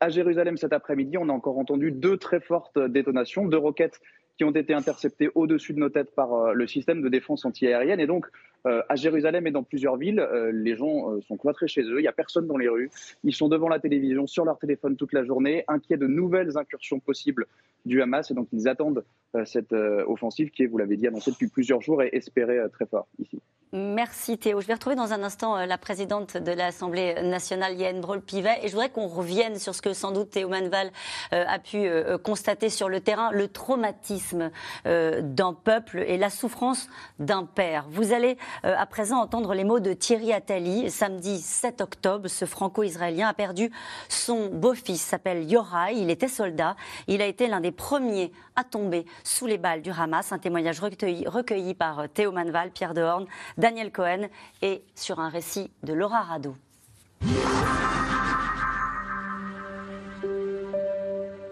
À 0.00 0.10
Jérusalem 0.10 0.56
cet 0.56 0.72
après-midi, 0.72 1.18
on 1.18 1.28
a 1.28 1.32
encore 1.32 1.58
entendu 1.58 1.90
deux 1.90 2.16
très 2.16 2.40
fortes 2.40 2.78
détonations, 2.78 3.46
deux 3.46 3.58
roquettes 3.58 4.00
qui 4.38 4.44
ont 4.44 4.52
été 4.52 4.72
interceptés 4.72 5.30
au-dessus 5.34 5.74
de 5.74 5.80
nos 5.80 5.88
têtes 5.88 6.14
par 6.14 6.32
euh, 6.32 6.52
le 6.52 6.66
système 6.68 7.02
de 7.02 7.08
défense 7.08 7.44
antiaérienne. 7.44 7.98
Et 7.98 8.06
donc, 8.06 8.26
euh, 8.66 8.82
à 8.88 8.94
Jérusalem 8.94 9.46
et 9.48 9.50
dans 9.50 9.64
plusieurs 9.64 9.96
villes, 9.96 10.20
euh, 10.20 10.52
les 10.52 10.76
gens 10.76 11.20
sont 11.22 11.36
cloîtrés 11.36 11.66
chez 11.66 11.82
eux, 11.82 11.98
il 11.98 12.02
n'y 12.02 12.08
a 12.08 12.12
personne 12.12 12.46
dans 12.46 12.56
les 12.56 12.68
rues, 12.68 12.90
ils 13.24 13.34
sont 13.34 13.48
devant 13.48 13.68
la 13.68 13.80
télévision, 13.80 14.26
sur 14.26 14.44
leur 14.44 14.58
téléphone 14.58 14.96
toute 14.96 15.12
la 15.12 15.24
journée, 15.24 15.64
inquiets 15.66 15.96
de 15.96 16.06
nouvelles 16.06 16.56
incursions 16.56 17.00
possibles 17.00 17.46
du 17.84 18.00
Hamas. 18.00 18.30
Et 18.30 18.34
donc, 18.34 18.48
ils 18.52 18.68
attendent 18.68 19.04
cette 19.44 19.72
offensive 19.72 20.50
qui 20.50 20.62
est, 20.62 20.66
vous 20.66 20.78
l'avez 20.78 20.96
dit, 20.96 21.06
annoncée 21.06 21.30
depuis 21.30 21.48
plusieurs 21.48 21.80
jours 21.80 22.02
et 22.02 22.10
espérée 22.12 22.58
très 22.72 22.86
fort 22.86 23.06
ici. 23.18 23.40
Merci 23.72 24.38
Théo. 24.38 24.62
Je 24.62 24.66
vais 24.66 24.72
retrouver 24.72 24.96
dans 24.96 25.12
un 25.12 25.22
instant 25.22 25.58
euh, 25.58 25.66
la 25.66 25.76
présidente 25.76 26.38
de 26.38 26.52
l'Assemblée 26.52 27.20
nationale, 27.22 27.74
Yann 27.74 28.00
Brault-Pivet, 28.00 28.60
et 28.62 28.68
je 28.68 28.72
voudrais 28.72 28.88
qu'on 28.88 29.08
revienne 29.08 29.58
sur 29.58 29.74
ce 29.74 29.82
que 29.82 29.92
sans 29.92 30.10
doute 30.10 30.30
Théo 30.30 30.48
Manval 30.48 30.90
euh, 31.34 31.44
a 31.46 31.58
pu 31.58 31.76
euh, 31.76 32.16
constater 32.16 32.70
sur 32.70 32.88
le 32.88 33.00
terrain, 33.00 33.30
le 33.30 33.48
traumatisme 33.48 34.50
d'un 34.84 35.52
peuple 35.52 35.98
et 36.06 36.16
la 36.16 36.30
souffrance 36.30 36.88
d'un 37.18 37.44
père. 37.44 37.84
Vous 37.90 38.12
allez 38.12 38.36
à 38.62 38.86
présent 38.86 39.18
entendre 39.18 39.54
les 39.54 39.64
mots 39.64 39.80
de 39.80 39.92
Thierry 39.92 40.32
Attali. 40.32 40.90
Samedi 40.90 41.40
7 41.40 41.80
octobre, 41.80 42.28
ce 42.28 42.44
franco-israélien 42.44 43.28
a 43.28 43.34
perdu 43.34 43.70
son 44.08 44.48
beau-fils, 44.48 45.00
s'appelle 45.00 45.50
Yorai, 45.50 45.94
il 45.94 46.10
était 46.10 46.28
soldat, 46.28 46.76
il 47.06 47.20
a 47.22 47.26
été 47.26 47.48
l'un 47.48 47.60
des 47.60 47.72
premiers 47.72 48.32
à 48.56 48.64
tomber 48.64 49.04
sous 49.24 49.46
les 49.46 49.58
balles 49.58 49.82
du 49.82 49.90
Hamas, 49.90 50.32
un 50.32 50.38
témoignage 50.38 50.80
recueilli, 50.80 51.26
recueilli 51.26 51.74
par 51.74 52.08
Théo 52.08 52.32
Manval, 52.32 52.70
Pierre 52.70 52.94
Dehorne, 52.94 53.26
Daniel 53.56 53.92
Cohen 53.92 54.28
et 54.62 54.82
sur 54.94 55.20
un 55.20 55.28
récit 55.28 55.70
de 55.82 55.92
Laura 55.92 56.22
Rado. 56.22 56.54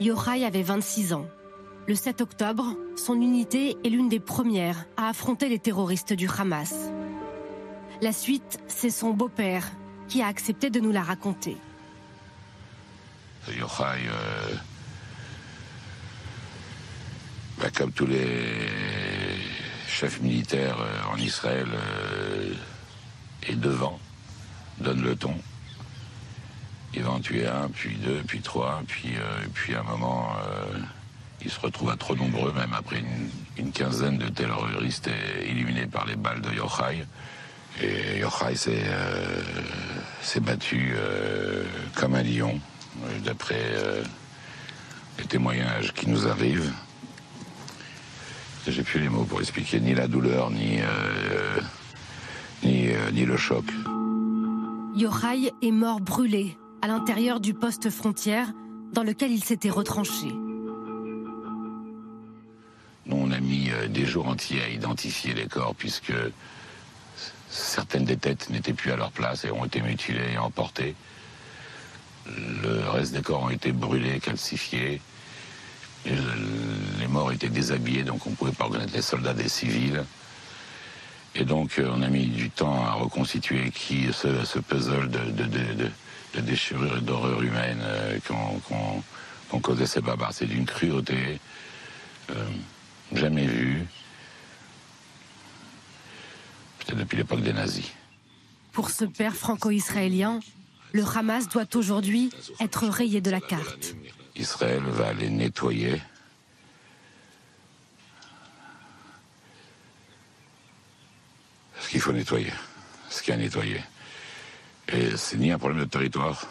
Yochai 0.01 0.45
avait 0.45 0.63
26 0.63 1.15
ans. 1.15 1.27
Le 1.89 1.95
7 1.95 2.21
octobre, 2.21 2.77
son 2.97 3.15
unité 3.15 3.77
est 3.85 3.89
l'une 3.89 4.09
des 4.09 4.21
premières 4.21 4.85
à 4.97 5.09
affronter 5.09 5.49
les 5.49 5.59
terroristes 5.59 6.13
du 6.13 6.29
Hamas. 6.29 6.75
La 8.03 8.13
suite, 8.13 8.59
c'est 8.67 8.91
son 8.91 9.11
beau-père 9.11 9.65
qui 10.09 10.21
a 10.21 10.27
accepté 10.27 10.69
de 10.69 10.81
nous 10.81 10.93
la 10.93 11.03
raconter. 11.03 11.57
Yochai, 13.49 14.09
euh, 14.09 14.55
bah, 17.59 17.69
comme 17.75 17.93
tous 17.93 18.07
les 18.07 18.23
chef 19.97 20.21
militaire 20.21 20.77
euh, 20.79 21.15
en 21.15 21.17
Israël 21.17 21.67
euh, 21.73 22.53
est 23.49 23.57
devant, 23.57 23.99
donne 24.79 25.03
le 25.03 25.17
ton. 25.17 25.35
Il 26.93 27.03
va 27.03 27.13
en 27.13 27.21
tuer 27.21 27.47
un, 27.47 27.69
puis 27.69 27.97
deux, 27.97 28.23
puis 28.27 28.41
trois, 28.41 28.83
puis, 28.87 29.15
euh, 29.17 29.47
puis 29.55 29.75
à 29.75 29.81
un 29.81 29.85
moment, 29.85 30.33
il 31.43 31.51
se 31.51 31.59
retrouve 31.61 31.91
à 31.91 31.97
trop 31.97 32.15
nombreux, 32.15 32.53
même 32.53 32.75
après 32.75 33.03
une, 33.57 33.73
quinzaine 33.73 34.19
de 34.19 34.29
terroristes 34.29 35.11
éliminés 35.43 35.87
par 35.87 36.07
les 36.07 36.17
balles 36.17 36.41
de 36.41 36.51
Yochai. 36.51 37.05
Et 37.83 38.19
Yochai 38.21 38.55
s'est 38.55 40.41
battu 40.41 40.95
comme 41.95 42.15
un 42.15 42.23
lion, 42.23 42.59
d'après 43.25 43.61
les 45.19 45.25
témoignages 45.25 45.93
qui 45.93 46.09
nous 46.09 46.27
arrivent. 46.27 46.73
J'ai 48.69 48.83
plus 48.83 48.99
les 48.99 49.09
mots 49.09 49.25
pour 49.25 49.39
expliquer 49.41 49.79
ni 49.79 49.95
la 49.95 50.09
douleur, 50.09 50.51
ni, 50.51 50.81
euh, 50.81 51.61
ni, 52.65 52.89
euh, 52.89 53.11
ni, 53.13 53.25
le 53.25 53.37
choc. 53.37 53.65
Yochai 54.97 55.53
est 55.63 55.71
mort 55.71 56.01
brûlé 56.01 56.57
à 56.83 56.89
l'intérieur 56.89 57.39
du 57.39 57.55
poste 57.55 57.91
frontière 57.91 58.53
dans 58.93 59.05
lequel 59.05 59.31
il 59.31 59.45
s'était 59.45 59.71
retranché. 59.71 60.27
Nous, 63.07 63.17
on 63.17 63.31
a 63.31 63.39
mis 63.39 63.71
euh, 63.71 63.87
des 63.87 64.05
jours 64.05 64.27
entiers 64.27 64.61
à 64.63 64.69
identifier 64.69 65.33
les 65.33 65.47
corps 65.47 65.77
puisque 65.77 66.15
certaines 67.49 68.05
des 68.05 68.17
têtes 68.17 68.51
n'étaient 68.51 68.73
plus 68.73 68.91
à 68.91 68.97
leur 68.97 69.13
place 69.13 69.45
et 69.45 69.53
ont 69.53 69.65
été 69.65 69.81
mutilées 69.81 70.33
et 70.35 70.39
emportées. 70.39 70.97
Le 72.27 72.91
reste 72.91 73.13
des 73.13 73.23
corps 73.23 73.45
ont 73.45 73.51
été 73.51 73.71
brûlés, 73.71 74.19
calcifiés 74.19 75.01
les 76.11 77.07
morts 77.09 77.33
étaient 77.33 77.49
déshabillés, 77.49 78.03
donc 78.03 78.27
on 78.27 78.31
ne 78.31 78.35
pouvait 78.37 78.53
pas 78.53 78.65
reconnaître 78.65 78.95
les 78.95 79.03
soldats 79.03 79.35
des 79.35 79.49
civils. 79.49 80.05
Et 81.35 81.45
donc 81.45 81.79
euh, 81.79 81.91
on 81.95 82.03
a 82.03 82.09
mis 82.09 82.27
du 82.27 82.51
temps 82.51 82.85
à 82.87 82.93
reconstituer 82.93 83.71
qui 83.71 84.09
ce, 84.13 84.59
puzzle 84.59 85.11
de, 85.11 86.41
déchirure 86.41 86.99
et 86.99 87.01
d'horreur 87.01 87.43
humaine 87.43 87.81
euh, 87.83 88.19
qu'ont 89.51 89.61
causé 89.61 89.87
ces 89.87 90.01
barbares. 90.01 90.33
C'est 90.33 90.47
d'une 90.47 90.65
cruauté 90.65 91.39
euh, 92.31 92.35
jamais 93.13 93.47
vue, 93.47 93.87
peut-être 96.79 96.99
depuis 96.99 97.19
l'époque 97.19 97.43
des 97.43 97.53
nazis. 97.53 97.93
Pour 98.73 98.91
ce 98.91 99.05
père 99.05 99.35
franco-israélien, 99.35 100.41
le 100.93 101.05
Hamas 101.05 101.49
doit 101.49 101.67
aujourd'hui 101.75 102.31
être 102.61 102.87
rayé 102.87 103.21
de 103.21 103.31
la 103.31 103.41
carte. 103.41 103.95
Israël 104.37 104.83
va 104.85 105.13
les 105.15 105.31
nettoyer. 105.31 106.01
Ce 111.81 111.89
qu'il 111.89 112.01
faut 112.01 112.13
nettoyer, 112.13 112.53
ce 113.09 113.23
qu'il 113.23 113.35
y 113.35 113.37
a 113.37 113.41
à 113.41 113.43
nettoyer. 113.43 113.81
Et 114.89 115.17
c'est 115.17 115.39
ni 115.39 115.51
un 115.51 115.59
problème 115.59 115.81
de 115.81 115.89
territoire, 115.89 116.47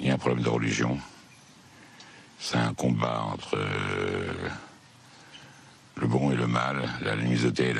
ni 0.00 0.10
un 0.10 0.18
problème 0.18 0.42
de 0.42 0.48
religion. 0.48 0.98
C'est 2.40 2.56
un 2.56 2.72
combat 2.72 3.22
entre 3.22 3.56
euh, 3.56 4.32
le 5.96 6.06
bon 6.06 6.30
et 6.30 6.36
le 6.36 6.46
mal, 6.46 6.88
la 7.02 7.14
luminosité 7.14 7.74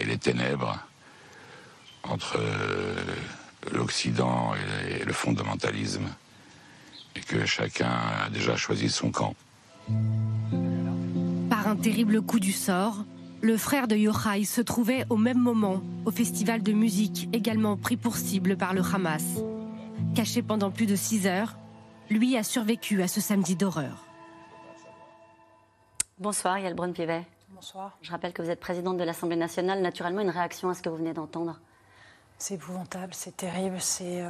et, 0.00 0.04
les 0.04 0.18
ténèbres, 0.18 0.78
entre 2.02 2.38
euh, 2.38 3.04
l'Occident 3.72 4.54
et 4.88 5.04
le 5.04 5.12
fondamentalisme 5.12 6.08
et 7.16 7.20
que 7.20 7.46
chacun 7.46 7.90
a 8.24 8.30
déjà 8.30 8.56
choisi 8.56 8.88
son 8.88 9.10
camp. 9.10 9.34
Par 11.50 11.66
un 11.68 11.76
terrible 11.76 12.22
coup 12.22 12.40
du 12.40 12.52
sort, 12.52 13.04
le 13.40 13.56
frère 13.56 13.88
de 13.88 13.96
Yochai 13.96 14.44
se 14.44 14.60
trouvait 14.60 15.04
au 15.10 15.16
même 15.16 15.38
moment 15.38 15.82
au 16.04 16.10
festival 16.10 16.62
de 16.62 16.72
musique 16.72 17.28
également 17.32 17.76
pris 17.76 17.96
pour 17.96 18.16
cible 18.16 18.56
par 18.56 18.74
le 18.74 18.82
Hamas. 18.82 19.24
Caché 20.14 20.42
pendant 20.42 20.70
plus 20.70 20.86
de 20.86 20.96
six 20.96 21.26
heures, 21.26 21.56
lui 22.10 22.36
a 22.36 22.42
survécu 22.42 23.02
à 23.02 23.08
ce 23.08 23.20
samedi 23.20 23.56
d'horreur. 23.56 24.04
Bonsoir 26.18 26.58
Yael 26.58 26.74
Brun-Pivet. 26.74 27.24
Bonsoir. 27.50 27.98
Je 28.02 28.10
rappelle 28.10 28.32
que 28.32 28.42
vous 28.42 28.50
êtes 28.50 28.60
présidente 28.60 28.96
de 28.96 29.04
l'Assemblée 29.04 29.36
nationale. 29.36 29.80
Naturellement, 29.80 30.20
une 30.20 30.30
réaction 30.30 30.68
à 30.68 30.74
ce 30.74 30.82
que 30.82 30.88
vous 30.88 30.96
venez 30.96 31.12
d'entendre 31.12 31.60
C'est 32.38 32.54
épouvantable, 32.54 33.14
c'est 33.14 33.36
terrible, 33.36 33.80
c'est 33.80 34.22
euh, 34.22 34.28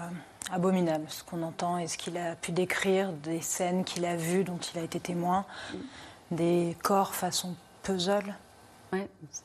abominable 0.53 1.07
ce 1.09 1.25
qu'on 1.25 1.43
entend 1.43 1.79
et 1.79 1.89
ce 1.89 1.99
qu'il 1.99 2.17
a 2.17 2.37
pu 2.37 2.53
décrire, 2.53 3.13
des 3.13 3.41
scènes 3.41 3.85
qu'il 3.85 4.05
a 4.05 4.17
vues, 4.17 4.45
dont 4.45 4.59
il 4.59 4.79
a 4.79 4.83
été 4.83 5.01
témoin, 5.01 5.45
des 6.31 6.77
corps 6.83 7.15
façon 7.15 7.57
puzzle, 7.83 8.35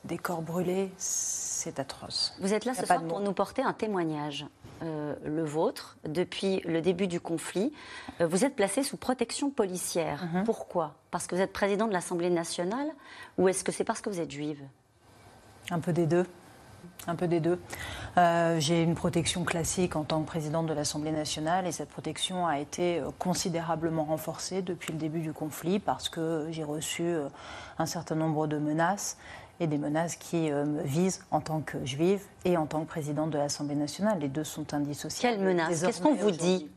des 0.04 0.18
corps 0.18 0.42
brûlés, 0.42 0.92
c'est 0.96 1.78
atroce. 1.78 2.34
Vous 2.40 2.54
êtes 2.54 2.64
là 2.64 2.74
ce 2.74 2.86
soir 2.86 3.02
pour 3.02 3.20
nous 3.20 3.32
porter 3.32 3.62
un 3.62 3.72
témoignage. 3.72 4.46
Euh, 4.82 5.14
le 5.24 5.44
vôtre, 5.44 5.96
depuis 6.04 6.60
le 6.64 6.80
début 6.80 7.06
du 7.06 7.20
conflit, 7.20 7.72
euh, 8.20 8.26
vous 8.26 8.44
êtes 8.44 8.56
placé 8.56 8.82
sous 8.82 8.96
protection 8.96 9.50
policière. 9.50 10.24
Mhm. 10.32 10.44
Pourquoi? 10.44 10.94
Parce 11.12 11.28
que 11.28 11.36
vous 11.36 11.40
êtes 11.40 11.52
président 11.52 11.86
de 11.86 11.92
l'Assemblée 11.92 12.30
nationale 12.30 12.88
ou 13.38 13.48
est-ce 13.48 13.62
que 13.62 13.70
c'est 13.70 13.84
parce 13.84 14.00
que 14.00 14.10
vous 14.10 14.18
êtes 14.18 14.30
juive? 14.30 14.60
Un 15.70 15.78
peu 15.78 15.92
des 15.92 16.06
deux. 16.06 16.26
Un 17.08 17.16
peu 17.16 17.26
des 17.26 17.40
deux. 17.40 17.58
Euh, 18.16 18.60
j'ai 18.60 18.82
une 18.82 18.94
protection 18.94 19.44
classique 19.44 19.96
en 19.96 20.04
tant 20.04 20.20
que 20.20 20.26
présidente 20.26 20.66
de 20.66 20.72
l'Assemblée 20.72 21.10
nationale 21.10 21.66
et 21.66 21.72
cette 21.72 21.88
protection 21.88 22.46
a 22.46 22.60
été 22.60 23.02
considérablement 23.18 24.04
renforcée 24.04 24.62
depuis 24.62 24.92
le 24.92 24.98
début 24.98 25.20
du 25.20 25.32
conflit 25.32 25.80
parce 25.80 26.08
que 26.08 26.46
j'ai 26.50 26.64
reçu 26.64 27.04
un 27.78 27.86
certain 27.86 28.14
nombre 28.14 28.46
de 28.46 28.58
menaces 28.58 29.16
et 29.62 29.66
des 29.66 29.78
menaces 29.78 30.16
qui 30.16 30.50
euh, 30.50 30.64
me 30.64 30.82
visent 30.82 31.24
en 31.30 31.40
tant 31.40 31.60
que 31.60 31.84
juive 31.84 32.20
et 32.44 32.56
en 32.56 32.66
tant 32.66 32.80
que 32.80 32.88
présidente 32.88 33.30
de 33.30 33.38
l'Assemblée 33.38 33.76
nationale. 33.76 34.18
Les 34.18 34.28
deux 34.28 34.44
sont 34.44 34.74
indissociables. 34.74 35.36
Quelles 35.36 35.44
menaces? 35.44 35.82
Qu'est-ce 35.82 36.02
qu'on 36.02 36.14
vous 36.14 36.32
dit? 36.32 36.68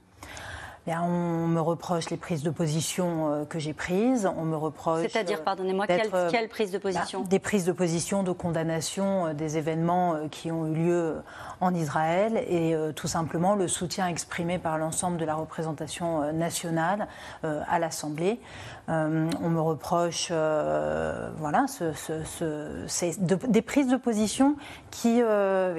On 0.87 1.47
me 1.47 1.59
reproche 1.59 2.09
les 2.11 2.17
prises 2.17 2.43
de 2.43 2.51
position 2.51 3.31
euh, 3.31 3.45
que 3.45 3.57
j'ai 3.57 3.73
prises. 3.73 4.29
On 4.37 4.43
me 4.43 4.55
reproche. 4.55 5.01
C'est-à-dire, 5.01 5.43
pardonnez-moi, 5.43 5.87
quelle, 5.87 6.09
euh, 6.13 6.29
quelle, 6.29 6.47
prise 6.47 6.71
de 6.71 6.77
position? 6.77 7.21
bah, 7.21 7.27
Des 7.27 7.39
prises 7.39 7.65
de 7.65 7.71
position 7.71 8.21
de 8.21 8.31
condamnation 8.31 9.33
des 9.33 9.57
événements 9.57 10.15
qui 10.29 10.51
ont 10.51 10.67
eu 10.67 10.73
lieu 10.75 11.15
en 11.59 11.73
Israël 11.73 12.37
et 12.47 12.75
tout 12.95 13.07
simplement 13.07 13.55
le 13.55 13.67
soutien 13.67 14.07
exprimé 14.07 14.59
par 14.59 14.77
l'ensemble 14.77 15.17
de 15.17 15.25
la 15.25 15.35
représentation 15.35 16.31
nationale 16.33 17.07
à 17.43 17.79
l'Assemblée. 17.79 18.39
on 18.87 19.49
me 19.49 19.59
reproche, 19.59 20.31
voilà, 20.31 21.65
ce, 21.67 23.47
des 23.47 23.61
prises 23.61 23.87
de 23.87 23.97
position 23.97 24.55
qui, 24.91 25.21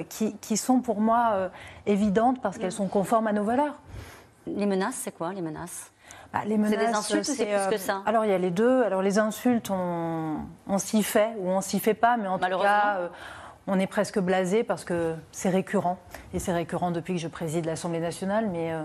qui, 0.09 0.35
qui 0.37 0.57
sont 0.57 0.79
pour 0.79 0.99
moi 0.99 1.49
évidentes 1.85 2.41
parce 2.41 2.57
qu'elles 2.57 2.71
sont 2.71 2.87
conformes 2.87 3.27
à 3.27 3.33
nos 3.33 3.43
valeurs. 3.43 3.75
Les 4.55 4.65
menaces, 4.65 4.95
c'est 4.95 5.11
quoi 5.11 5.33
les 5.33 5.41
menaces? 5.41 5.91
Bah, 6.33 6.39
les 6.45 6.57
menaces, 6.57 6.71
c'est 6.71 6.87
des 6.87 6.93
insultes 6.93 7.29
ou 7.29 7.33
c'est 7.33 7.45
plus 7.45 7.69
que 7.69 7.75
euh, 7.75 7.77
ça? 7.77 8.01
Alors 8.05 8.25
il 8.25 8.31
y 8.31 8.33
a 8.33 8.37
les 8.37 8.51
deux. 8.51 8.83
Alors 8.83 9.01
les 9.01 9.19
insultes, 9.19 9.69
on, 9.69 10.37
s'y 10.77 11.03
fait 11.03 11.33
ou 11.39 11.49
on 11.49 11.61
s'y 11.61 11.79
fait 11.79 11.93
pas, 11.93 12.17
mais 12.17 12.27
en 12.27 12.39
tout 12.39 12.59
cas, 12.59 12.97
euh, 12.97 13.07
on 13.67 13.79
est 13.79 13.87
presque 13.87 14.19
blasé 14.19 14.63
parce 14.63 14.83
que 14.83 15.15
c'est 15.31 15.49
récurrent. 15.49 15.97
Et 16.33 16.39
c'est 16.39 16.53
récurrent 16.53 16.91
depuis 16.91 17.15
que 17.15 17.19
je 17.19 17.27
préside 17.27 17.65
l'Assemblée 17.65 17.99
nationale, 17.99 18.49
mais 18.49 18.73
euh, 18.73 18.83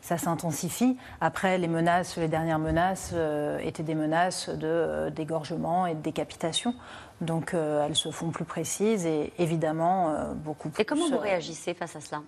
ça 0.00 0.18
s'intensifie. 0.18 0.96
Après, 1.20 1.58
les 1.58 1.68
menaces, 1.68 2.16
les 2.16 2.28
dernières 2.28 2.58
menaces 2.58 3.14
étaient 3.62 3.82
des 3.82 3.94
menaces 3.94 4.48
de 4.48 5.10
dégorgement 5.10 5.86
et 5.86 5.94
de 5.94 6.00
décapitation. 6.00 6.74
Donc 7.20 7.54
elles 7.54 7.96
se 7.96 8.10
font 8.10 8.30
plus 8.30 8.44
précises 8.44 9.06
et 9.06 9.32
évidemment 9.38 10.34
beaucoup 10.34 10.68
plus. 10.68 10.82
Et 10.82 10.84
comment 10.84 11.08
vous 11.08 11.18
réagissez 11.18 11.72
face 11.72 11.96
à 11.96 12.00
cela? 12.00 12.20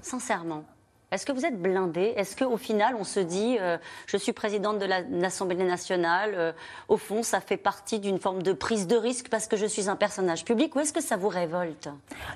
Sincèrement 0.00 0.64
est-ce 1.12 1.24
que 1.24 1.30
vous 1.30 1.46
êtes 1.46 1.62
blindé 1.62 2.14
Est-ce 2.16 2.36
qu'au 2.36 2.56
final, 2.56 2.96
on 2.98 3.04
se 3.04 3.20
dit, 3.20 3.58
euh, 3.60 3.78
je 4.06 4.16
suis 4.16 4.32
présidente 4.32 4.80
de 4.80 4.86
l'Assemblée 4.86 5.62
nationale, 5.62 6.32
euh, 6.34 6.52
au 6.88 6.96
fond, 6.96 7.22
ça 7.22 7.40
fait 7.40 7.56
partie 7.56 8.00
d'une 8.00 8.18
forme 8.18 8.42
de 8.42 8.52
prise 8.52 8.88
de 8.88 8.96
risque 8.96 9.28
parce 9.28 9.46
que 9.46 9.56
je 9.56 9.66
suis 9.66 9.88
un 9.88 9.94
personnage 9.94 10.44
public, 10.44 10.74
ou 10.74 10.80
est-ce 10.80 10.92
que 10.92 11.00
ça 11.00 11.16
vous 11.16 11.28
révolte? 11.28 11.88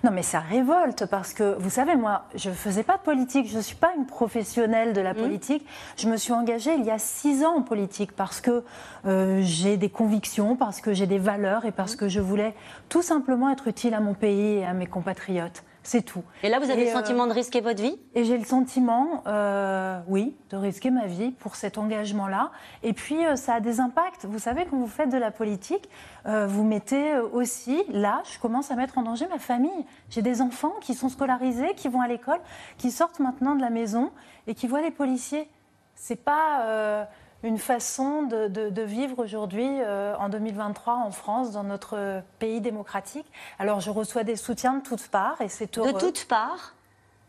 Non, 0.05 0.13
mais 0.13 0.23
ça 0.23 0.39
révolte 0.39 1.07
parce 1.07 1.33
que, 1.33 1.57
vous 1.59 1.69
savez, 1.69 1.97
moi, 1.97 2.27
je 2.37 2.51
ne 2.51 2.55
faisais 2.55 2.85
pas 2.85 2.97
de 2.97 3.03
politique, 3.03 3.49
je 3.49 3.57
ne 3.57 3.63
suis 3.63 3.75
pas 3.75 3.93
une 3.97 4.07
professionnelle 4.07 4.93
de 4.93 5.01
la 5.01 5.15
mmh. 5.15 5.17
politique. 5.17 5.67
Je 5.97 6.09
me 6.09 6.17
suis 6.17 6.33
engagée 6.33 6.73
il 6.75 6.85
y 6.85 6.93
a 6.93 6.99
six 6.99 7.45
ans 7.45 7.57
en 7.57 7.63
politique 7.63 8.13
parce 8.13 8.41
que 8.41 8.63
euh, 9.05 9.41
j'ai 9.43 9.79
des 9.79 9.91
convictions, 9.91 10.55
parce 10.55 10.81
que 10.81 10.93
j'ai 10.93 11.09
des 11.09 11.19
valeurs 11.19 11.65
et 11.65 11.73
parce 11.73 11.95
mmh. 11.95 11.99
que 11.99 12.09
je 12.09 12.21
voulais 12.21 12.55
tout 12.89 13.03
simplement 13.03 13.51
être 13.51 13.67
utile 13.67 13.95
à 13.95 14.01
mon 14.01 14.15
pays 14.15 14.59
et 14.59 14.65
à 14.65 14.75
mes 14.75 14.87
compatriotes. 14.87 15.65
C'est 15.83 16.03
tout. 16.03 16.23
Et 16.43 16.49
là, 16.51 16.59
vous 16.59 16.71
avez 16.71 16.85
le 16.85 16.91
euh, 16.91 16.93
sentiment 16.93 17.27
de 17.27 17.33
risquer 17.33 17.61
votre 17.61 17.83
vie? 17.83 17.99
Et 18.15 18.25
j'ai 18.25 18.37
le 18.37 18.45
sentiment, 18.45 19.23
euh, 19.27 19.99
oui, 20.09 20.37
de 20.51 20.57
risquer 20.57 20.91
ma 20.91 21.07
vie 21.07 21.31
pour 21.31 21.57
cet 21.57 21.79
engagement-là. 21.79 22.51
Et 22.83 22.93
puis, 22.93 23.25
euh, 23.25 23.37
ça 23.37 23.55
a 23.55 23.61
des 23.61 23.81
impacts. 23.81 24.27
Vous 24.27 24.39
savez, 24.39 24.67
quand 24.67 24.77
vous 24.77 24.87
faites 24.87 25.11
de 25.11 25.17
la 25.17 25.31
politique, 25.31 25.89
vous 26.27 26.65
mettez 26.65 27.17
aussi, 27.19 27.83
là, 27.91 28.23
je 28.31 28.39
commence 28.39 28.71
à 28.71 28.77
mettre 28.77 28.99
en 28.99 29.03
danger 29.03 29.27
ma 29.29 29.39
famille. 29.39 29.87
J'ai 30.11 30.21
des 30.21 30.43
enfants 30.43 30.75
qui 30.83 30.93
sont 30.93 31.09
scolarisés, 31.09 31.75
qui 31.75 31.89
vont 31.89 32.03
à 32.03 32.09
l'école, 32.09 32.41
qui 32.77 32.91
sortent 32.91 33.21
maintenant 33.21 33.55
de 33.55 33.63
la 33.63 33.71
maison 33.71 34.11
et 34.47 34.55
qui 34.55 34.67
voient 34.67 34.83
les 34.83 34.91
policiers. 34.91 35.49
C'est 35.95 36.23
pas 36.23 37.09
une 37.43 37.59
façon 37.59 38.23
de, 38.23 38.83
vivre 38.83 39.19
aujourd'hui 39.19 39.69
euh, 39.69 40.15
en 40.19 40.29
2023 40.29 40.95
en 40.95 41.11
France, 41.11 41.53
dans 41.53 41.65
notre 41.65 42.23
pays 42.39 42.61
démocratique. 42.61 43.27
Alors 43.59 43.81
je 43.81 43.91
reçois 43.91 44.25
des 44.25 44.37
soutiens 44.37 44.75
de 44.75 44.83
toutes 44.83 45.09
parts 45.09 45.41
et 45.41 45.49
c'est 45.49 45.79
heureux. 45.79 45.93
De 45.93 45.99
toutes 45.99 46.27
parts 46.27 46.75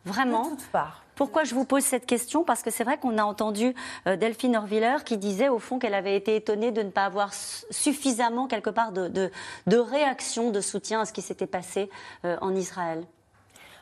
Vraiment 0.05 0.45
De 0.45 0.49
toutes 0.49 0.67
parts. 0.67 1.03
Pourquoi 1.15 1.43
je 1.43 1.53
vous 1.53 1.65
pose 1.65 1.83
cette 1.83 2.07
question? 2.07 2.43
Parce 2.43 2.63
que 2.63 2.71
c'est 2.71 2.83
vrai 2.83 2.97
qu'on 2.97 3.19
a 3.19 3.23
entendu 3.23 3.75
euh, 4.07 4.15
Delphine 4.15 4.55
Orviller 4.55 4.97
qui 5.05 5.17
disait 5.17 5.49
au 5.49 5.59
fond 5.59 5.77
qu'elle 5.77 5.93
avait 5.93 6.15
été 6.15 6.35
étonnée 6.35 6.71
de 6.71 6.81
ne 6.81 6.89
pas 6.89 7.05
avoir 7.05 7.33
suffisamment 7.33 8.47
quelque 8.47 8.71
part 8.71 8.91
de, 8.91 9.07
de, 9.07 9.77
réaction, 9.77 10.49
de 10.49 10.61
soutien 10.61 11.01
à 11.01 11.05
ce 11.05 11.13
qui 11.13 11.21
s'était 11.21 11.45
passé 11.45 11.89
euh, 12.25 12.37
en 12.41 12.55
Israël. 12.55 13.05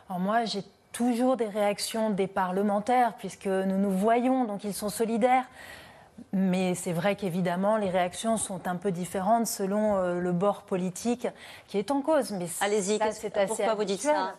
Alors 0.10 0.20
moi, 0.20 0.44
j'ai 0.44 0.64
toujours 0.92 1.38
des 1.38 1.48
réactions 1.48 2.10
des 2.10 2.28
parlementaires 2.28 3.14
puisque 3.18 3.48
nous 3.48 3.78
nous 3.78 3.92
voyons, 3.92 4.44
donc 4.44 4.66
ils 4.66 4.74
sont 4.74 4.90
solidaires. 4.90 5.46
Mais 6.34 6.76
c'est 6.76 6.94
vrai 6.94 7.16
qu'évidemment, 7.16 7.78
les 7.78 7.90
réactions 7.90 8.38
sont 8.38 8.68
un 8.68 8.76
peu 8.76 8.92
différentes 8.92 9.48
selon 9.48 9.98
euh, 9.98 10.20
le 10.20 10.32
bord 10.32 10.64
politique 10.64 11.28
qui 11.68 11.78
est 11.78 11.92
en 11.92 12.02
cause. 12.02 12.32
Mais 12.32 12.48
Allez-y, 12.62 13.00
pourquoi 13.48 13.76
vous 13.76 13.86
dites 13.86 14.02
ça 14.02 14.36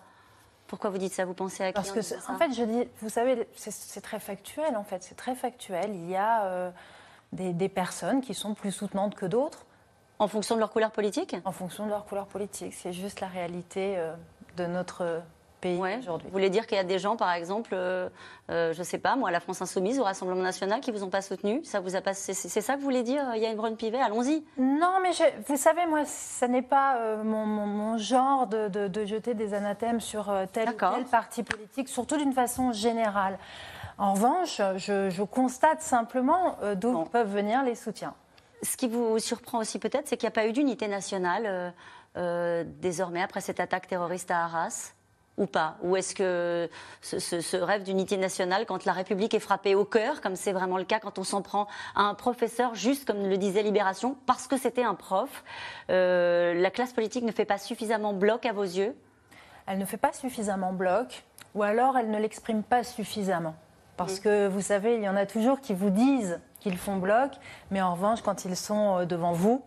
pourquoi 0.70 0.90
vous 0.90 0.98
dites 0.98 1.12
ça 1.12 1.24
Vous 1.24 1.34
pensez 1.34 1.64
à 1.64 1.72
qui 1.72 1.72
Parce 1.72 1.90
que, 1.90 2.30
en, 2.30 2.38
fait, 2.38 2.52
je 2.52 2.62
dis, 2.62 2.88
vous 3.00 3.08
savez, 3.08 3.48
c'est 3.56 4.00
très 4.00 4.20
factuel. 4.20 4.76
En 4.76 4.84
fait, 4.84 5.02
c'est 5.02 5.16
très 5.16 5.34
factuel. 5.34 5.90
Il 5.92 6.08
y 6.08 6.14
a 6.14 6.44
euh, 6.44 6.70
des, 7.32 7.68
personnes 7.68 8.20
qui 8.20 8.34
sont 8.34 8.54
plus 8.54 8.70
soutenantes 8.70 9.16
que 9.16 9.26
d'autres. 9.26 9.66
En 10.20 10.28
fonction 10.28 10.54
de 10.54 10.60
leur 10.60 10.70
couleur 10.70 10.92
politique 10.92 11.34
En 11.44 11.50
fonction 11.50 11.86
de 11.86 11.90
leur 11.90 12.04
couleur 12.04 12.26
politique. 12.26 12.72
C'est 12.72 12.92
juste 12.92 13.18
la 13.18 13.26
réalité 13.26 13.98
euh, 13.98 14.14
de 14.58 14.66
notre 14.66 15.22
aujourd'hui. 15.68 16.26
Vous 16.28 16.32
voulez 16.32 16.50
dire 16.50 16.66
qu'il 16.66 16.76
y 16.76 16.80
a 16.80 16.84
des 16.84 16.98
gens, 16.98 17.16
par 17.16 17.32
exemple, 17.32 17.70
euh, 17.72 18.08
euh, 18.50 18.72
je 18.72 18.78
ne 18.78 18.84
sais 18.84 18.98
pas, 18.98 19.16
moi, 19.16 19.28
à 19.28 19.32
la 19.32 19.40
France 19.40 19.60
Insoumise, 19.62 19.98
au 19.98 20.04
Rassemblement 20.04 20.42
National, 20.42 20.80
qui 20.80 20.90
ne 20.90 20.96
vous 20.96 21.04
ont 21.04 21.10
pas 21.10 21.22
soutenu? 21.22 21.64
Ça 21.64 21.80
vous 21.80 21.96
a 21.96 22.00
pas... 22.00 22.14
C'est 22.14 22.34
ça 22.34 22.74
que 22.74 22.78
vous 22.78 22.84
voulez 22.84 23.02
dire 23.02 23.24
Il 23.34 23.42
y 23.42 23.46
a 23.46 23.50
une 23.50 23.56
Brune 23.56 23.76
Pivet 23.76 24.00
Allons-y. 24.00 24.44
Non, 24.58 24.98
mais 25.02 25.10
vous 25.46 25.56
savez, 25.56 25.86
moi, 25.86 26.04
ce 26.04 26.44
n'est 26.44 26.62
pas 26.62 26.96
euh, 26.96 27.22
mon, 27.22 27.98
genre 27.98 28.46
de, 28.46 28.90
jeter 29.04 29.34
des 29.34 29.54
anathèmes 29.54 30.00
sur 30.00 30.32
tel 30.52 30.68
ou 30.68 30.72
tel 30.72 31.04
parti 31.04 31.42
politique, 31.42 31.88
surtout 31.88 32.16
d'une 32.16 32.32
façon 32.32 32.72
générale. 32.72 33.38
En 33.98 34.14
revanche, 34.14 34.60
je, 34.76 35.22
constate 35.22 35.82
simplement 35.82 36.56
d'où 36.76 37.04
peuvent 37.04 37.32
venir 37.32 37.62
les 37.62 37.74
soutiens. 37.74 38.14
Ce 38.62 38.76
qui 38.76 38.88
vous 38.88 39.18
surprend 39.18 39.58
aussi 39.58 39.78
peut-être, 39.78 40.08
c'est 40.08 40.16
qu'il 40.16 40.26
n'y 40.26 40.32
a 40.32 40.34
pas 40.34 40.46
eu 40.46 40.52
d'unité 40.52 40.88
nationale 40.88 41.72
désormais 42.80 43.22
après 43.22 43.40
cette 43.40 43.60
attaque 43.60 43.86
terroriste 43.86 44.30
à 44.30 44.44
Arras 44.44 44.94
ou 45.40 45.46
pas 45.46 45.76
Ou 45.82 45.96
est-ce 45.96 46.14
que 46.14 46.68
ce, 47.00 47.56
rêve 47.56 47.82
d'unité 47.82 48.16
nationale, 48.18 48.66
quand 48.66 48.84
la 48.84 48.92
République 48.92 49.34
est 49.34 49.40
frappée 49.40 49.74
au 49.74 49.84
cœur, 49.84 50.20
comme 50.20 50.36
c'est 50.36 50.52
vraiment 50.52 50.76
le 50.76 50.84
cas 50.84 51.00
quand 51.00 51.18
on 51.18 51.24
s'en 51.24 51.42
prend 51.42 51.66
à 51.96 52.02
un 52.02 52.14
professeur, 52.14 52.74
juste 52.74 53.06
comme 53.06 53.26
le 53.26 53.38
disait 53.38 53.62
Libération, 53.62 54.16
parce 54.26 54.46
que 54.46 54.58
c'était 54.58 54.84
un 54.84 54.94
prof, 54.94 55.42
euh, 55.90 56.54
la 56.54 56.70
classe 56.70 56.92
politique 56.92 57.24
ne 57.24 57.32
fait 57.32 57.46
pas 57.46 57.58
suffisamment 57.58 58.12
bloc 58.12 58.44
à 58.44 58.52
vos 58.52 58.62
yeux 58.62 58.94
Elle 59.66 59.78
ne 59.78 59.86
fait 59.86 59.96
pas 59.96 60.12
suffisamment 60.12 60.74
bloc, 60.74 61.24
ou 61.54 61.62
alors 61.62 61.96
elle 61.96 62.10
ne 62.10 62.18
l'exprime 62.18 62.62
pas 62.62 62.84
suffisamment. 62.84 63.54
Parce 63.96 64.18
mm. 64.18 64.22
que 64.22 64.48
vous 64.48 64.60
savez, 64.60 64.96
il 64.96 65.02
y 65.02 65.08
en 65.08 65.16
a 65.16 65.24
toujours 65.24 65.60
qui 65.60 65.72
vous 65.72 65.90
disent 65.90 66.38
qu'ils 66.60 66.76
font 66.76 66.98
bloc, 66.98 67.32
mais 67.70 67.80
en 67.80 67.94
revanche, 67.94 68.20
quand 68.20 68.44
ils 68.44 68.56
sont 68.56 68.98
euh, 68.98 69.04
devant 69.06 69.32
vous, 69.32 69.62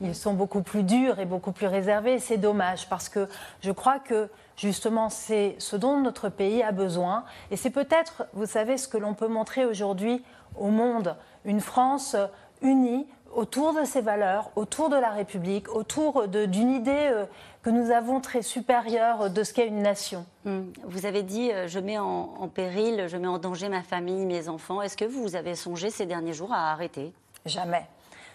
ils 0.00 0.16
sont 0.16 0.34
beaucoup 0.34 0.62
plus 0.62 0.82
durs 0.82 1.20
et 1.20 1.26
beaucoup 1.26 1.52
plus 1.52 1.68
réservés. 1.68 2.18
C'est 2.18 2.36
dommage 2.36 2.88
parce 2.88 3.08
que 3.08 3.28
je 3.60 3.70
crois 3.70 4.00
que 4.00 4.28
justement 4.62 5.08
c'est 5.08 5.56
ce 5.58 5.76
dont 5.76 5.98
notre 5.98 6.28
pays 6.28 6.62
a 6.62 6.72
besoin. 6.72 7.24
Et 7.50 7.56
c'est 7.56 7.70
peut-être, 7.70 8.24
vous 8.32 8.46
savez, 8.46 8.78
ce 8.78 8.88
que 8.88 8.96
l'on 8.96 9.14
peut 9.14 9.28
montrer 9.28 9.64
aujourd'hui 9.64 10.22
au 10.56 10.68
monde. 10.68 11.16
Une 11.44 11.60
France 11.60 12.16
unie 12.62 13.06
autour 13.34 13.74
de 13.74 13.84
ses 13.84 14.02
valeurs, 14.02 14.50
autour 14.56 14.88
de 14.88 14.96
la 14.96 15.10
République, 15.10 15.74
autour 15.74 16.28
d'une 16.28 16.70
idée 16.70 17.08
euh, 17.10 17.24
que 17.62 17.70
nous 17.70 17.90
avons 17.90 18.20
très 18.20 18.42
supérieure 18.42 19.30
de 19.30 19.42
ce 19.42 19.54
qu'est 19.54 19.66
une 19.66 19.82
nation. 19.82 20.26
Hmm. 20.44 20.64
Vous 20.84 21.06
avez 21.06 21.22
dit, 21.22 21.50
euh, 21.50 21.66
je 21.66 21.78
mets 21.78 21.98
en, 21.98 22.34
en, 22.38 22.48
péril, 22.48 23.06
je 23.08 23.16
mets 23.16 23.26
en 23.26 23.38
danger 23.38 23.70
ma 23.70 23.82
famille, 23.82 24.26
mes 24.26 24.50
enfants. 24.50 24.82
Est-ce 24.82 24.98
que 24.98 25.06
vous 25.06 25.34
avez 25.34 25.54
songé 25.54 25.88
ces 25.88 26.04
derniers 26.04 26.34
jours 26.34 26.52
à 26.52 26.72
arrêter? 26.72 27.12
Jamais. 27.46 27.86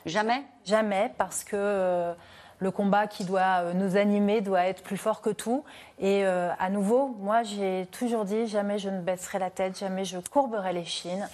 Jamais? 0.08 0.44
Jamais, 0.66 1.13
parce 1.18 1.44
que 1.44 2.13
le 2.60 2.72
combat 2.72 3.08
qui 3.08 3.24
doit 3.24 3.74
nous 3.74 3.98
animer 3.98 4.41
doit 4.41 4.65
être 4.65 4.84
plus 4.84 4.98
fort 4.98 5.22
que 5.22 5.30
tout. 5.30 5.63
Et 6.00 6.26
à 6.26 6.70
nouveau, 6.70 7.15
moi, 7.20 7.43
j'ai 7.43 7.88
toujours 7.91 8.26
dit 8.26 8.48
jamais 8.48 8.80
je 8.80 8.89
ne 8.89 9.01
baisserai 9.01 9.39
la 9.39 9.49
tête, 9.49 9.78
jamais 9.78 10.05
je 10.05 10.18
courberai 10.18 10.74
les 10.74 10.86
chines 10.86 11.28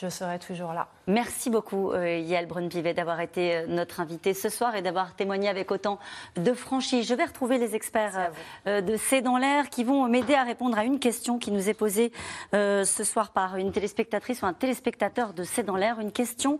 je 0.00 0.08
serai 0.08 0.38
toujours 0.38 0.72
là. 0.72 0.88
Merci 1.06 1.50
beaucoup, 1.50 1.92
euh, 1.92 2.18
Yael 2.18 2.46
Brun-Pivet, 2.46 2.94
d'avoir 2.94 3.20
été 3.20 3.56
euh, 3.56 3.66
notre 3.66 4.00
invité 4.00 4.32
ce 4.32 4.48
soir 4.48 4.74
et 4.74 4.80
d'avoir 4.80 5.14
témoigné 5.14 5.48
avec 5.48 5.70
autant 5.70 5.98
de 6.36 6.54
franchise. 6.54 7.06
Je 7.06 7.14
vais 7.14 7.24
retrouver 7.24 7.58
les 7.58 7.74
experts 7.74 8.30
euh, 8.66 8.80
de 8.80 8.96
C'est 8.96 9.20
dans 9.20 9.36
l'air 9.36 9.68
qui 9.68 9.84
vont 9.84 10.08
m'aider 10.08 10.34
à 10.34 10.44
répondre 10.44 10.78
à 10.78 10.84
une 10.84 11.00
question 11.00 11.38
qui 11.38 11.50
nous 11.50 11.68
est 11.68 11.74
posée 11.74 12.12
ce 12.52 13.04
soir 13.04 13.30
par 13.30 13.56
une 13.56 13.72
téléspectatrice 13.72 14.42
ou 14.42 14.46
un 14.46 14.52
téléspectateur 14.52 15.34
de 15.34 15.44
C'est 15.44 15.62
dans 15.62 15.76
l'air. 15.76 16.00
Une 16.00 16.12
question 16.12 16.58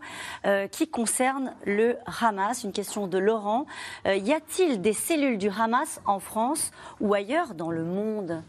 qui 0.71 0.87
concerne 0.87 1.53
le 1.65 1.97
Hamas, 2.21 2.63
une 2.63 2.71
question 2.71 3.07
de 3.07 3.17
Laurent. 3.17 3.65
y 4.05 4.33
a-t-il 4.33 4.81
des 4.81 4.93
cellules 4.93 5.37
du 5.37 5.49
Hamas 5.49 6.01
en 6.05 6.19
France 6.19 6.71
ou 6.99 7.13
ailleurs 7.13 7.53
dans 7.53 7.71
le 7.71 7.83
monde? 7.83 8.43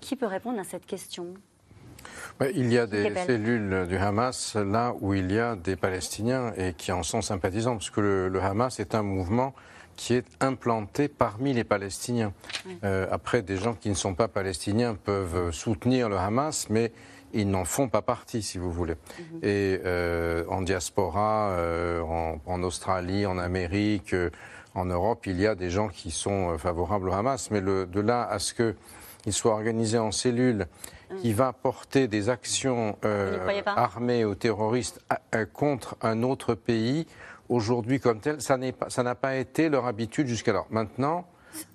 Qui 0.00 0.16
peut 0.16 0.26
répondre 0.26 0.58
à 0.58 0.64
cette 0.64 0.86
question? 0.86 1.34
Il 2.54 2.72
y 2.72 2.78
a 2.78 2.86
des 2.86 3.12
cellules 3.26 3.86
du 3.88 3.96
Hamas 3.96 4.56
là 4.56 4.94
où 5.00 5.14
il 5.14 5.32
y 5.32 5.38
a 5.38 5.56
des 5.56 5.76
Palestiniens 5.76 6.52
et 6.56 6.72
qui 6.72 6.92
en 6.92 7.02
sont 7.02 7.22
sympathisants, 7.22 7.74
parce 7.74 7.90
que 7.90 8.00
le, 8.00 8.42
Hamas 8.42 8.80
est 8.80 8.94
un 8.94 9.02
mouvement 9.02 9.54
qui 9.96 10.14
est 10.14 10.26
implanté 10.40 11.08
parmi 11.08 11.52
les 11.52 11.64
Palestiniens. 11.64 12.32
Euh, 12.84 13.06
après, 13.10 13.42
des 13.42 13.58
gens 13.58 13.74
qui 13.74 13.90
ne 13.90 13.94
sont 13.94 14.14
pas 14.14 14.28
palestiniens 14.28 14.94
peuvent 14.94 15.50
soutenir 15.52 16.08
le 16.08 16.16
Hamas, 16.16 16.68
mais 16.70 16.92
ils 17.34 17.48
n'en 17.48 17.66
font 17.66 17.88
pas 17.88 18.00
partie, 18.00 18.42
si 18.42 18.56
vous 18.56 18.72
voulez. 18.72 18.94
Mhm. 18.94 19.38
Et 19.42 19.80
euh, 19.84 20.44
en 20.48 20.62
diaspora, 20.62 21.50
euh, 21.50 22.00
en, 22.00 22.62
Australie, 22.62 23.26
en 23.26 23.36
Amérique, 23.36 24.14
en 24.74 24.86
Europe, 24.86 25.26
il 25.26 25.38
y 25.38 25.46
a 25.46 25.54
des 25.54 25.68
gens 25.68 25.88
qui 25.88 26.10
sont 26.10 26.56
favorables 26.56 27.10
au 27.10 27.12
Hamas. 27.12 27.50
Mais 27.50 27.60
de 27.60 28.00
là 28.00 28.26
à 28.26 28.38
ce 28.38 28.54
qu'ils 28.54 29.32
soient 29.34 29.52
organisés 29.52 29.98
en 29.98 30.12
cellules 30.12 30.66
qui 31.20 31.32
va 31.32 31.52
porter 31.52 32.08
des 32.08 32.28
actions 32.28 32.96
euh, 33.04 33.62
armées 33.66 34.24
aux 34.24 34.34
terroristes 34.34 35.00
euh, 35.34 35.46
contre 35.46 35.96
un 36.02 36.22
autre 36.22 36.54
pays, 36.54 37.06
aujourd'hui 37.48 38.00
comme 38.00 38.20
tel, 38.20 38.40
ça 38.40 38.56
n'a 38.56 39.14
pas 39.14 39.36
été 39.36 39.68
leur 39.68 39.86
habitude 39.86 40.26
jusqu'alors. 40.26 40.66
Maintenant, 40.70 41.26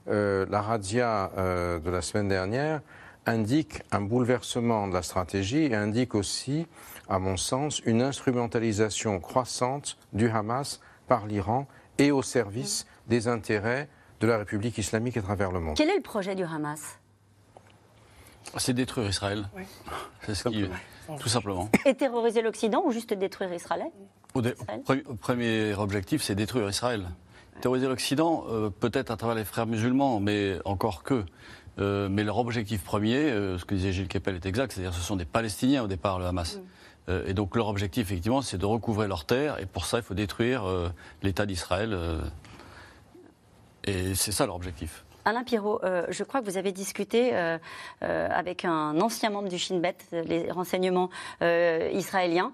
euh, 0.08 0.46
la 0.50 0.62
radia 0.62 1.32
de 1.36 1.90
la 1.90 2.02
semaine 2.02 2.28
dernière 2.28 2.82
indique 3.26 3.82
un 3.92 4.02
bouleversement 4.02 4.88
de 4.88 4.94
la 4.94 5.02
stratégie 5.02 5.66
et 5.66 5.76
indique 5.76 6.16
aussi, 6.16 6.68
à 7.10 7.20
mon 7.20 7.38
sens, 7.38 7.82
une 7.86 8.02
instrumentalisation 8.02 9.20
croissante 9.20 9.98
du 10.14 10.30
Hamas 10.30 10.80
par 11.08 11.26
l'Iran 11.26 11.68
et 11.98 12.12
au 12.12 12.22
service 12.22 12.86
mm. 12.86 13.10
des 13.10 13.28
intérêts 13.28 13.90
de 14.20 14.28
la 14.28 14.38
République 14.38 14.78
islamique 14.78 15.18
à 15.18 15.22
travers 15.22 15.52
le 15.52 15.60
monde. 15.60 15.76
Quel 15.76 15.90
est 15.90 15.96
le 15.96 16.02
projet 16.02 16.36
du 16.36 16.44
Hamas? 16.44 17.00
C'est 18.58 18.74
détruire 18.74 19.10
Israël. 19.10 19.48
C'est 20.26 20.36
ce 20.36 20.50
qui, 20.50 20.66
tout 21.20 21.30
simplement. 21.30 21.70
Et 21.86 21.94
terroriser 21.96 22.42
l'Occident 22.42 22.84
ou 22.86 22.92
juste 22.92 23.14
détruire 23.14 23.54
Israël? 23.54 23.92
Au, 24.34 24.42
Premier 25.20 25.74
objectif, 25.76 26.22
c'est 26.22 26.36
détruire 26.36 26.70
Israël. 26.70 27.08
Terroriser 27.62 27.88
l'Occident, 27.88 28.46
euh, 28.50 28.70
peut-être 28.70 29.12
à 29.12 29.18
travers 29.18 29.36
les 29.36 29.46
frères 29.46 29.66
musulmans, 29.66 30.20
mais 30.20 30.58
encore 30.66 31.04
que. 31.04 31.24
Euh, 31.78 32.08
mais 32.10 32.24
leur 32.24 32.38
objectif 32.38 32.84
premier, 32.84 33.18
euh, 33.18 33.58
ce 33.58 33.66
que 33.66 33.76
disait 33.76 33.92
Gilles 33.92 34.08
Kepel 34.08 34.36
est 34.36 34.46
exact, 34.46 34.72
c'est-à-dire 34.72 34.94
ce 34.94 35.02
sont 35.02 35.16
des 35.16 35.26
Palestiniens 35.26 35.84
au 35.84 35.88
départ, 35.88 36.20
le 36.20 36.26
Hamas. 36.26 36.58
Mm. 36.58 37.12
et 37.28 37.34
donc 37.34 37.56
leur 37.56 37.68
objectif, 37.68 38.08
effectivement, 38.12 38.42
c'est 38.42 38.58
de 38.58 38.66
recouvrer 38.66 39.08
leurs 39.08 39.26
terres, 39.26 39.60
et 39.60 39.66
pour 39.66 39.86
ça, 39.86 39.98
il 39.98 40.04
faut 40.04 40.16
détruire 40.16 40.64
l'État 41.22 41.46
d'Israël. 41.46 41.98
et 43.84 44.16
c'est 44.16 44.32
ça 44.32 44.46
leur 44.46 44.56
objectif. 44.56 45.05
Alain 45.28 45.44
Pirot, 45.44 45.80
euh, 45.84 46.06
je 46.10 46.24
crois 46.24 46.40
que 46.40 46.46
vous 46.46 46.58
avez 46.58 46.72
discuté 46.72 47.32
euh, 47.34 47.58
euh, 48.04 48.28
avec 48.32 48.64
un 48.64 49.02
ancien 49.02 49.32
membre 49.32 49.50
du 49.50 49.58
Shin 49.58 49.80
Bet, 49.80 49.98
les 50.12 50.52
renseignements 50.52 51.10
israéliens, 51.42 52.52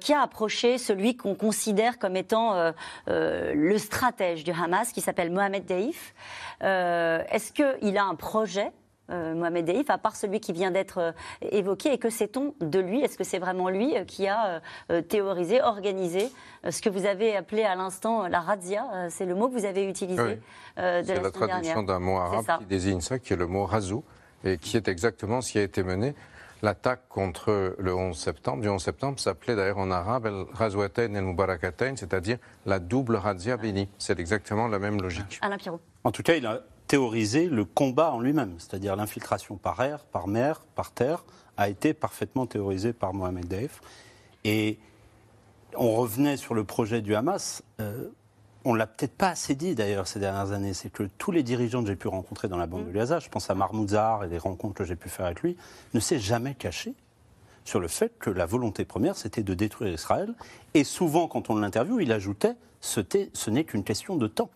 qui 0.00 0.12
a 0.12 0.22
approché 0.22 0.78
celui 0.78 1.16
qu'on 1.16 1.34
considère 1.34 1.98
comme 1.98 2.16
étant 2.16 2.72
le 3.06 3.78
stratège 3.78 4.44
du 4.44 4.50
Hamas, 4.50 4.92
qui 4.92 5.00
s'appelle 5.00 5.30
Mohamed 5.30 5.64
Deif. 5.64 6.14
Est-ce 6.60 7.52
qu'il 7.52 7.96
a 7.98 8.04
un 8.04 8.14
projet 8.14 8.72
euh, 9.10 9.34
Mohamed 9.34 9.64
Deif, 9.64 9.90
à 9.90 9.98
part 9.98 10.16
celui 10.16 10.40
qui 10.40 10.52
vient 10.52 10.70
d'être 10.70 10.98
euh, 10.98 11.12
évoqué, 11.50 11.92
et 11.92 11.98
que 11.98 12.10
sait-on 12.10 12.54
de 12.60 12.78
lui? 12.78 13.02
Est-ce 13.02 13.18
que 13.18 13.24
c'est 13.24 13.38
vraiment 13.38 13.68
lui 13.68 13.96
euh, 13.96 14.04
qui 14.04 14.28
a 14.28 14.60
théorisé, 15.08 15.62
organisé 15.62 16.30
ce 16.68 16.80
que 16.80 16.88
vous 16.88 17.06
avez 17.06 17.36
appelé 17.36 17.62
à 17.62 17.74
l'instant 17.74 18.26
la 18.26 18.40
razzia 18.40 19.08
C'est 19.08 19.24
le 19.24 19.34
mot 19.34 19.48
que 19.48 19.54
vous 19.54 19.64
avez 19.64 19.84
utilisé 19.84 20.22
oui. 20.22 20.38
C'est 20.76 21.22
la, 21.22 21.30
traduction 21.30 21.82
d'un 21.82 21.98
mot 21.98 22.18
arabe 22.18 22.60
qui 22.60 22.66
désigne 22.66 23.00
ça, 23.00 23.18
qui 23.18 23.32
est 23.32 23.36
le 23.36 23.46
mot 23.46 23.64
razou, 23.64 24.04
et 24.44 24.58
qui 24.58 24.76
est 24.76 24.88
exactement 24.88 25.40
ce 25.40 25.52
qui 25.52 25.58
a 25.58 25.62
été 25.62 25.82
mené. 25.82 26.14
L'attaque 26.62 27.08
contre 27.08 27.74
le 27.78 27.94
11 27.94 28.16
septembre, 28.16 28.62
du 28.62 28.68
11 28.68 28.82
septembre, 28.82 29.18
s'appelait 29.18 29.56
d'ailleurs 29.56 29.78
en 29.78 29.90
arabe 29.90 30.26
el 30.26 30.44
razouatain 30.52 31.14
el 31.14 31.24
mubarakatain, 31.24 31.96
c'est-à-dire 31.96 32.38
la 32.66 32.78
double 32.78 33.16
razzia 33.16 33.56
bénie. 33.56 33.88
C'est 33.98 34.20
exactement 34.20 34.68
la 34.68 34.78
même 34.78 35.00
logique. 35.00 35.38
Alain 35.40 35.56
Pirot. 35.56 35.80
En 36.04 36.12
tout 36.12 36.22
cas, 36.22 36.34
il 36.34 36.46
a 36.46 36.60
théoriser 36.90 37.46
le 37.46 37.64
combat 37.64 38.10
en 38.10 38.18
lui-même, 38.18 38.56
c'est-à-dire 38.58 38.96
l'infiltration 38.96 39.54
par 39.54 39.80
air, 39.80 40.00
par 40.06 40.26
mer, 40.26 40.62
par 40.74 40.90
terre, 40.90 41.22
a 41.56 41.68
été 41.68 41.94
parfaitement 41.94 42.46
théorisé 42.46 42.92
par 42.92 43.14
Mohamed 43.14 43.46
Daif. 43.46 43.80
Et 44.42 44.76
on 45.76 45.94
revenait 45.94 46.36
sur 46.36 46.52
le 46.52 46.64
projet 46.64 47.00
du 47.00 47.14
Hamas. 47.14 47.62
Euh, 47.80 48.08
on 48.64 48.74
l'a 48.74 48.88
peut-être 48.88 49.14
pas 49.14 49.28
assez 49.28 49.54
dit 49.54 49.76
d'ailleurs 49.76 50.08
ces 50.08 50.18
dernières 50.18 50.50
années, 50.50 50.74
c'est 50.74 50.90
que 50.90 51.04
tous 51.16 51.30
les 51.30 51.44
dirigeants 51.44 51.82
que 51.82 51.86
j'ai 51.86 51.94
pu 51.94 52.08
rencontrer 52.08 52.48
dans 52.48 52.56
la 52.56 52.66
bande 52.66 52.86
de 52.86 52.90
Gaza, 52.90 53.20
je 53.20 53.28
pense 53.28 53.48
à 53.50 53.54
Mahmoud 53.54 53.92
et 54.24 54.26
les 54.26 54.38
rencontres 54.38 54.74
que 54.74 54.84
j'ai 54.84 54.96
pu 54.96 55.08
faire 55.08 55.26
avec 55.26 55.42
lui, 55.42 55.56
ne 55.94 56.00
s'est 56.00 56.18
jamais 56.18 56.56
caché 56.56 56.94
sur 57.64 57.78
le 57.78 57.86
fait 57.86 58.18
que 58.18 58.30
la 58.30 58.46
volonté 58.46 58.84
première, 58.84 59.16
c'était 59.16 59.44
de 59.44 59.54
détruire 59.54 59.92
Israël. 59.92 60.34
Et 60.74 60.82
souvent, 60.82 61.28
quand 61.28 61.50
on 61.50 61.54
l'interviewe, 61.54 62.00
il 62.00 62.10
ajoutait 62.10 62.56
ce 62.80 63.50
n'est 63.50 63.62
qu'une 63.62 63.84
question 63.84 64.16
de 64.16 64.26
temps. 64.26 64.50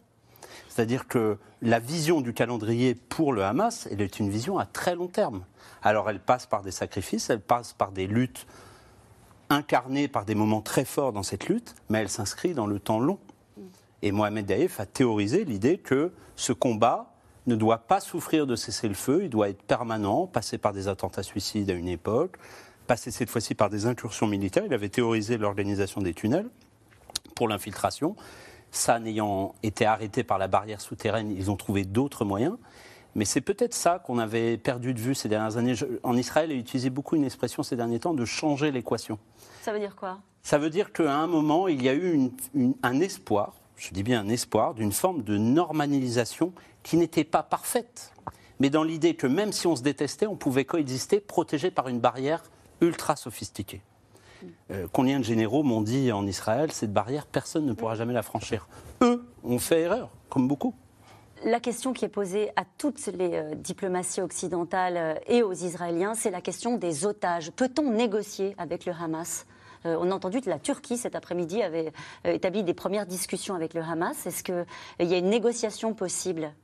C'est-à-dire 0.69 1.07
que 1.09 1.39
la 1.63 1.79
vision 1.79 2.21
du 2.21 2.35
calendrier 2.35 2.95
pour 2.95 3.33
le 3.33 3.45
Hamas, 3.45 3.89
elle 3.91 4.03
est 4.03 4.19
une 4.19 4.31
vision 4.31 4.59
à 4.59 4.67
très 4.67 4.95
long 4.95 5.09
terme. 5.09 5.45
Alors 5.83 6.11
elle 6.11 6.21
passe 6.21 6.47
par 6.47 6.63
des 6.63 6.71
sacrifices, 6.71 7.31
elle 7.31 7.41
passe 7.41 7.73
par 7.73 7.93
des 7.93 8.07
luttes 8.07 8.47
incarnées 9.51 10.09
par 10.09 10.25
des 10.25 10.35
moments 10.35 10.61
très 10.61 10.85
forts 10.85 11.13
dans 11.13 11.23
cette 11.23 11.49
lutte, 11.49 11.75
mais 11.89 12.01
elle 12.01 12.09
s'inscrit 12.09 12.55
dans 12.55 12.67
le 12.67 12.79
temps 12.79 12.99
long. 12.99 13.19
Et 14.03 14.13
Mohamed 14.13 14.47
Daïf 14.47 14.81
a 14.81 14.87
théorisé 14.87 15.45
l'idée 15.45 15.79
que 15.79 16.13
ce 16.37 16.53
combat 16.53 17.15
ne 17.47 17.57
doit 17.57 17.79
pas 17.79 18.01
souffrir 18.01 18.47
de 18.47 18.57
cesser 18.57 18.89
le 18.89 18.95
feu, 18.95 19.25
il 19.25 19.31
doit 19.31 19.49
être 19.49 19.63
permanent, 19.63 20.27
passer 20.27 20.59
par 20.59 20.73
des 20.73 20.89
attentats 20.89 21.23
suicides 21.23 21.71
à 21.71 21.75
une 21.75 21.89
époque, 21.89 22.37
passer 22.87 23.11
cette 23.11 23.31
fois-ci 23.31 23.55
par 23.55 23.71
des 23.71 23.87
incursions 23.87 24.27
militaires. 24.27 24.65
Il 24.67 24.75
avait 24.75 24.89
théorisé 24.89 25.39
l'organisation 25.39 26.01
des 26.01 26.15
tunnels 26.15 26.49
pour 27.35 27.49
l'infiltration. 27.49 28.17
Ça 28.75 28.99
n'ayant 28.99 29.55
été 29.63 29.87
arrêté 29.87 30.25
par 30.25 30.37
la 30.37 30.49
barrière 30.49 30.81
souterraine, 30.81 31.31
ils 31.31 31.49
ont 31.49 31.55
trouvé 31.55 31.85
d'autres 31.85 32.25
moyens. 32.25 32.57
Mais 33.15 33.25
c'est 33.25 33.41
peut-être 33.41 33.73
ça 33.73 34.01
qu'on 34.01 34.19
avait 34.19 34.57
perdu 34.57 34.93
de 34.93 34.99
vue 34.99 35.15
ces 35.15 35.29
dernières 35.29 35.57
années. 35.57 35.75
en 36.03 36.17
Israël, 36.17 36.51
il 36.51 36.57
a 36.57 36.59
utilisé 36.59 36.91
beaucoup 36.91 37.15
une 37.15 37.25
expression 37.25 37.63
ces 37.63 37.77
derniers 37.77 38.01
temps 38.01 38.15
de 38.15 38.25
changer 38.25 38.73
l'équation. 38.73 39.21
Ça 39.63 39.73
veut 39.73 39.79
dire 39.79 39.95
quoi? 39.95 40.19
Ça 40.43 40.59
veut 40.59 40.71
dire 40.71 40.93
qu'à 40.93 41.15
un 41.15 41.29
moment, 41.29 41.69
il 41.69 41.85
y 41.85 41.89
a 41.89 41.95
eu 41.95 42.33
un 42.83 43.01
espoir, 43.01 43.55
je 43.77 43.91
dis 43.91 44.03
bien 44.03 44.21
un 44.21 44.29
espoir, 44.29 44.75
d'une 44.75 44.91
forme 44.91 45.23
de 45.23 45.39
normalisation 45.39 46.53
qui 46.83 46.97
n'était 46.97 47.23
pas 47.23 47.45
parfaite. 47.45 48.13
Mais 48.59 48.71
dans 48.71 48.83
l'idée 48.83 49.15
que 49.15 49.29
même 49.29 49.53
si 49.53 49.69
on 49.69 49.77
se 49.77 49.83
détestait, 49.83 50.27
on 50.27 50.35
pouvait 50.35 50.65
coexister 50.65 51.21
protégé 51.21 51.71
par 51.71 51.87
une 51.87 52.01
barrière 52.01 52.43
ultra 52.81 53.15
sophistiquée. 53.15 53.83
Euh, 54.71 54.87
combien 54.93 55.19
de 55.19 55.25
généraux 55.25 55.63
m'ont 55.63 55.83
dit 55.83 56.13
en 56.13 56.27
Israël, 56.27 56.73
cette 56.73 56.93
barrière, 56.93 57.27
personne 57.27 57.67
ne 57.67 57.73
pourra 57.73 57.95
jamais 57.95 58.13
la 58.13 58.23
franchir 58.23 58.69
Eux 59.03 59.25
ont 59.43 59.59
fait 59.59 59.83
erreur, 59.83 60.11
comme 60.29 60.49
beaucoup. 60.49 60.75
La 61.45 61.61
question 61.61 61.93
qui 61.93 62.05
est 62.05 62.09
posée 62.11 62.51
à 62.57 62.65
toutes 62.79 63.07
les 63.07 63.35
euh, 63.35 63.55
diplomaties 63.55 64.23
occidentales 64.23 64.97
euh, 64.97 65.15
et 65.27 65.43
aux 65.43 65.53
Israéliens, 65.53 66.15
c'est 66.15 66.31
la 66.31 66.41
question 66.41 66.77
des 66.77 67.05
otages. 67.05 67.51
Peut-on 67.53 67.91
négocier 67.91 68.55
avec 68.59 68.87
le 68.87 68.93
Hamas? 68.93 69.47
On 69.87 70.11
a 70.11 70.15
entendu 70.15 70.41
que 70.41 70.49
la 70.49 70.59
Turquie, 70.59 70.97
cet 70.97 71.15
après-midi, 71.15 71.63
avait 71.63 71.93
établi 72.25 72.63
des 72.63 72.73
premières 72.73 73.05
discussions 73.05 73.55
avec 73.55 73.75
le 73.75 73.83
Hamas. 73.83 74.27
Est-ce 74.27 74.43
qu'il 74.43 74.65
y 74.99 75.13
a 75.13 75.19
une 75.19 75.29
négociation 75.29 75.93
possible? 75.93 76.55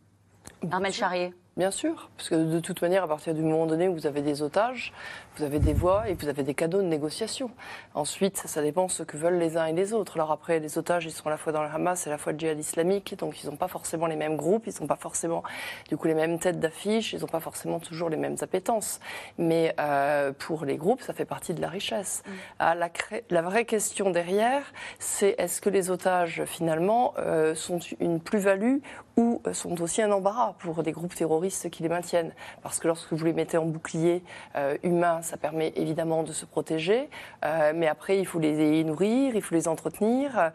Armel 0.71 0.95
Charrier 0.95 1.35
Bien 1.57 1.71
sûr, 1.71 2.09
parce 2.17 2.29
que 2.29 2.37
de 2.37 2.61
toute 2.61 2.81
manière, 2.81 3.05
à 3.05 3.09
partir 3.09 3.35
du 3.35 3.43
moment 3.43 3.67
donné 3.67 3.89
où 3.89 3.93
vous 3.93 4.07
avez 4.07 4.23
des 4.23 4.41
otages, 4.41 4.95
vous 5.37 5.45
avez 5.45 5.59
des 5.59 5.73
voix 5.73 6.09
et 6.09 6.15
vous 6.15 6.29
avez 6.29 6.43
des 6.43 6.55
cadeaux 6.55 6.83
de 6.83 6.87
négociation. 6.87 7.51
Ensuite, 7.95 8.37
ça 8.37 8.63
dépend 8.63 8.89
ce 8.89 9.03
que 9.03 9.17
veulent 9.17 9.39
les 9.39 9.57
uns 9.57 9.67
et 9.67 9.73
les 9.73 9.93
autres. 9.93 10.17
Alors 10.17 10.33
après, 10.33 10.59
les 10.59 10.79
otages, 10.79 11.07
ils 11.07 11.13
sont 11.13 11.27
à 11.27 11.31
la 11.31 11.37
fois 11.37 11.53
dans 11.53 11.63
le 11.63 11.69
Hamas 11.69 12.07
et 12.07 12.11
à 12.11 12.13
la 12.13 12.19
fois 12.19 12.33
le 12.33 12.39
djihad 12.39 12.59
islamique, 12.59 13.17
donc 13.19 13.43
ils 13.43 13.49
n'ont 13.49 13.57
pas 13.57 13.69
forcément 13.69 14.07
les 14.07 14.17
mêmes 14.17 14.37
groupes, 14.37 14.67
ils 14.67 14.75
n'ont 14.81 14.87
pas 14.87 14.97
forcément 14.97 15.43
du 15.89 15.97
coup 15.97 16.09
les 16.09 16.15
mêmes 16.15 16.39
têtes 16.39 16.61
d'affiche, 16.61 17.13
ils 17.13 17.21
n'ont 17.21 17.27
pas 17.27 17.41
forcément 17.41 17.79
toujours 17.79 18.09
les 18.09 18.17
mêmes 18.17 18.37
appétences. 18.41 19.01
Mais 19.39 19.75
euh, 19.79 20.33
pour 20.33 20.65
les 20.65 20.77
groupes, 20.77 21.03
ça 21.03 21.13
fait 21.13 21.25
partie 21.25 21.55
de 21.55 21.61
la 21.61 21.69
richesse. 21.69 22.23
Mm. 22.27 22.31
Ah, 22.59 22.75
la, 22.75 22.91
la, 23.31 23.43
vraie 23.43 23.65
question 23.65 24.11
derrière, 24.11 24.63
c'est 24.99 25.35
est-ce 25.39 25.61
que 25.61 25.71
les 25.71 25.91
otages 25.91 26.45
finalement 26.45 27.15
euh, 27.19 27.55
sont 27.55 27.79
une 28.01 28.21
plus-value 28.21 28.79
ou 29.17 29.43
sont 29.53 29.81
aussi 29.83 30.03
un 30.03 30.13
embarras 30.13 30.55
pour 30.59 30.83
des 30.83 30.93
groupes 30.93 31.15
terroristes 31.15 31.71
qui 31.71 31.83
les 31.83 31.89
maintiennent? 31.89 32.33
Parce 32.63 32.79
que 32.79 32.89
lorsque 32.89 33.13
vous 33.13 33.25
les 33.25 33.33
mettez 33.33 33.59
en 33.59 33.67
bouclier 33.67 34.23
euh, 34.57 34.77
humain, 34.83 35.20
ça 35.23 35.37
permet 35.37 35.73
évidemment 35.77 36.23
de 36.23 36.33
se 36.33 36.45
protéger, 36.45 37.09
euh, 37.45 37.73
mais 37.75 37.87
après, 37.87 38.19
il 38.19 38.27
faut 38.27 38.39
les 38.39 38.85
nourrir, 38.85 39.35
il 39.35 39.43
faut 39.43 39.55
les 39.55 39.69
entretenir, 39.69 40.53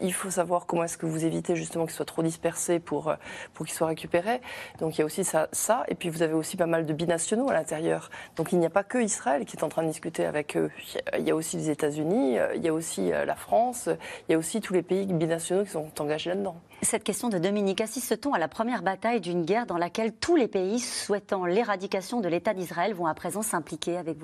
il 0.00 0.12
faut 0.12 0.30
savoir 0.30 0.66
comment 0.66 0.84
est-ce 0.84 0.98
que 0.98 1.06
vous 1.06 1.24
évitez 1.24 1.56
justement 1.56 1.86
qu'ils 1.86 1.94
soient 1.94 2.04
trop 2.04 2.22
dispersés 2.22 2.78
pour, 2.78 3.14
pour 3.54 3.66
qu'ils 3.66 3.74
soient 3.74 3.88
récupérés. 3.88 4.40
Donc 4.78 4.96
il 4.96 5.00
y 5.00 5.02
a 5.02 5.04
aussi 5.04 5.24
ça, 5.24 5.48
ça, 5.52 5.84
et 5.88 5.94
puis 5.94 6.08
vous 6.08 6.22
avez 6.22 6.34
aussi 6.34 6.56
pas 6.56 6.66
mal 6.66 6.86
de 6.86 6.92
binationaux 6.92 7.48
à 7.50 7.54
l'intérieur. 7.54 8.10
Donc 8.36 8.52
il 8.52 8.58
n'y 8.58 8.66
a 8.66 8.70
pas 8.70 8.84
que 8.84 8.98
Israël 8.98 9.44
qui 9.44 9.56
est 9.56 9.64
en 9.64 9.68
train 9.68 9.82
de 9.82 9.88
discuter 9.88 10.24
avec 10.24 10.56
eux. 10.56 10.70
Il 11.18 11.24
y 11.24 11.30
a 11.30 11.34
aussi 11.34 11.56
les 11.56 11.70
États-Unis, 11.70 12.38
il 12.54 12.62
y 12.62 12.68
a 12.68 12.72
aussi 12.72 13.10
la 13.10 13.34
France, 13.34 13.88
il 14.28 14.32
y 14.32 14.34
a 14.34 14.38
aussi 14.38 14.60
tous 14.60 14.74
les 14.74 14.82
pays 14.82 15.06
binationaux 15.06 15.64
qui 15.64 15.70
sont 15.70 15.90
engagés 16.00 16.30
là-dedans. 16.30 16.56
Cette 16.82 17.04
question 17.04 17.28
de 17.28 17.38
Dominique, 17.38 17.82
assiste-t-on 17.82 18.32
à 18.32 18.38
la 18.38 18.48
première 18.48 18.82
bataille 18.82 19.20
d'une 19.20 19.44
guerre 19.44 19.66
dans 19.66 19.76
laquelle 19.76 20.14
tous 20.14 20.34
les 20.34 20.48
pays 20.48 20.80
souhaitant 20.80 21.44
l'éradication 21.44 22.20
de 22.20 22.28
l'État 22.28 22.54
d'Israël 22.54 22.94
vont 22.94 23.06
à 23.06 23.12
présent 23.12 23.42
s'impliquer 23.42 23.98
avec 24.00 24.18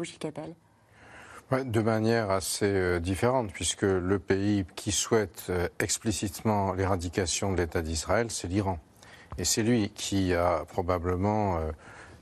de 1.52 1.80
manière 1.80 2.30
assez 2.30 2.66
euh, 2.66 2.98
différente, 2.98 3.52
puisque 3.52 3.82
le 3.82 4.18
pays 4.18 4.64
qui 4.74 4.90
souhaite 4.90 5.44
euh, 5.48 5.68
explicitement 5.78 6.72
l'éradication 6.72 7.52
de 7.52 7.58
l'État 7.58 7.82
d'Israël, 7.82 8.30
c'est 8.30 8.48
l'Iran. 8.48 8.78
Et 9.38 9.44
c'est 9.44 9.62
lui 9.62 9.90
qui 9.90 10.34
a 10.34 10.64
probablement, 10.66 11.58
euh, 11.58 11.70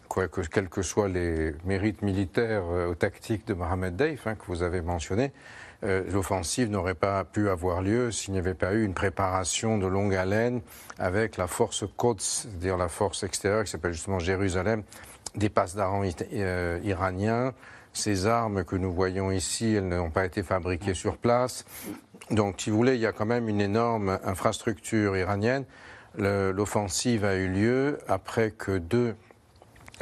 quoi 0.09 0.29
que, 0.29 0.43
quels 0.43 0.69
que 0.69 0.83
soient 0.83 1.09
les 1.09 1.55
mérites 1.65 2.03
militaires 2.03 2.65
ou 2.91 2.95
tactiques 2.95 3.47
de 3.47 3.55
Mohamed 3.55 3.97
Deif, 3.97 4.27
hein, 4.27 4.35
que 4.35 4.45
vous 4.47 4.63
avez 4.63 4.83
mentionné, 4.83 5.33
l'offensive 5.83 6.71
n'aurait 6.71 6.95
pas 6.95 7.25
pu 7.25 7.51
avoir 7.51 7.83
lieu 7.83 8.11
s'il 8.11 8.33
n'y 8.33 8.39
avait 8.39 8.55
pas 8.55 8.73
eu 8.73 8.85
une 8.85 8.95
préparation 8.95 9.77
de 9.77 9.87
longue 9.87 10.15
haleine 10.15 10.63
avec 10.99 11.37
la 11.37 11.47
force 11.47 11.85
Quds, 11.99 12.21
c'est-à-dire 12.21 12.79
la 12.79 12.89
force 12.89 13.23
extérieure 13.23 13.65
qui 13.65 13.71
s'appelle 13.71 13.93
justement 13.93 14.19
Jérusalem, 14.19 14.83
des 15.35 15.49
passes 15.49 15.75
d'armes 15.75 16.09
euh, 16.33 16.81
iraniens. 16.85 17.53
Ces 17.93 18.27
armes 18.27 18.65
que 18.65 18.77
nous 18.77 18.93
voyons 18.93 19.31
ici, 19.31 19.75
elles 19.75 19.89
n'ont 19.89 20.11
pas 20.11 20.25
été 20.25 20.43
fabriquées 20.43 20.95
sur 20.95 21.17
place. 21.17 21.65
Donc, 22.31 22.61
si 22.61 22.71
vous 22.71 22.77
voulez, 22.77 22.95
il 22.95 23.01
y 23.01 23.07
a 23.07 23.13
quand 23.13 23.27
même 23.27 23.49
une 23.49 23.61
énorme 23.61 24.19
infrastructure 24.25 25.17
iranienne. 25.17 25.65
L'offensive 26.17 27.25
a 27.25 27.35
eu 27.37 27.49
lieu 27.49 27.99
après 28.09 28.51
que 28.53 28.79
deux 28.79 29.15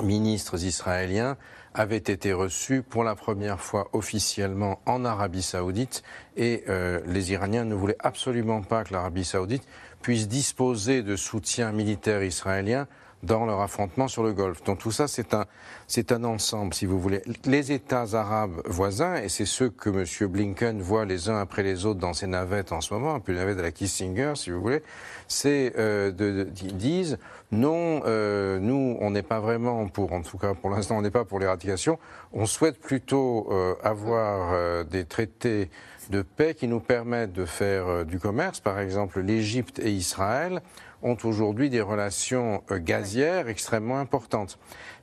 ministres 0.02 0.64
israéliens 0.64 1.36
avait 1.74 1.96
été 1.96 2.32
reçu 2.32 2.82
pour 2.82 3.02
la 3.04 3.14
première 3.14 3.60
fois 3.60 3.88
officiellement 3.92 4.80
en 4.86 5.04
Arabie 5.04 5.42
saoudite 5.42 6.02
et 6.36 6.64
euh, 6.68 7.00
les 7.06 7.32
Iraniens 7.32 7.64
ne 7.64 7.74
voulaient 7.74 7.96
absolument 8.00 8.62
pas 8.62 8.84
que 8.84 8.92
l'Arabie 8.92 9.24
saoudite 9.24 9.66
puisse 10.02 10.28
disposer 10.28 11.02
de 11.02 11.16
soutien 11.16 11.72
militaire 11.72 12.22
israélien 12.22 12.88
dans 13.22 13.44
leur 13.44 13.60
affrontement 13.60 14.08
sur 14.08 14.22
le 14.22 14.32
Golfe. 14.32 14.62
Donc 14.64 14.78
tout 14.78 14.90
ça, 14.90 15.08
c'est 15.08 15.34
un, 15.34 15.46
c'est 15.86 16.12
un 16.12 16.24
ensemble, 16.24 16.74
si 16.74 16.86
vous 16.86 17.00
voulez. 17.00 17.22
Les 17.44 17.72
États 17.72 18.14
arabes 18.14 18.60
voisins, 18.66 19.16
et 19.16 19.28
c'est 19.28 19.46
ceux 19.46 19.70
que 19.70 19.90
M. 19.90 20.28
Blinken 20.28 20.80
voit 20.80 21.04
les 21.04 21.28
uns 21.28 21.38
après 21.38 21.62
les 21.62 21.86
autres 21.86 22.00
dans 22.00 22.14
ses 22.14 22.26
navettes 22.26 22.72
en 22.72 22.80
ce 22.80 22.92
moment, 22.94 23.14
un 23.14 23.20
peu 23.20 23.32
les 23.32 23.38
navettes 23.38 23.58
de 23.58 23.62
la 23.62 23.72
Kissinger, 23.72 24.32
si 24.34 24.50
vous 24.50 24.60
voulez, 24.60 24.82
c'est 25.28 25.74
euh, 25.78 26.10
de, 26.10 26.44
disent 26.44 27.18
non, 27.52 28.02
euh, 28.06 28.58
nous, 28.58 28.96
on 29.00 29.10
n'est 29.10 29.22
pas 29.22 29.40
vraiment 29.40 29.86
pour, 29.86 30.12
en 30.12 30.22
tout 30.22 30.38
cas 30.38 30.54
pour 30.54 30.70
l'instant, 30.70 30.96
on 30.96 31.02
n'est 31.02 31.10
pas 31.10 31.24
pour 31.24 31.38
l'éradication. 31.38 31.98
On 32.32 32.46
souhaite 32.46 32.80
plutôt 32.80 33.46
euh, 33.50 33.74
avoir 33.82 34.52
euh, 34.54 34.84
des 34.84 35.04
traités 35.04 35.70
de 36.10 36.22
paix 36.22 36.54
qui 36.54 36.66
nous 36.66 36.80
permettent 36.80 37.32
de 37.32 37.44
faire 37.44 37.86
euh, 37.86 38.04
du 38.04 38.18
commerce. 38.18 38.60
Par 38.60 38.78
exemple, 38.78 39.20
l'Égypte 39.20 39.78
et 39.80 39.90
Israël 39.90 40.62
ont 41.02 41.16
aujourd'hui 41.24 41.70
des 41.70 41.80
relations 41.80 42.62
euh, 42.70 42.78
gazières 42.78 43.48
extrêmement 43.48 43.98
importantes. 43.98 44.58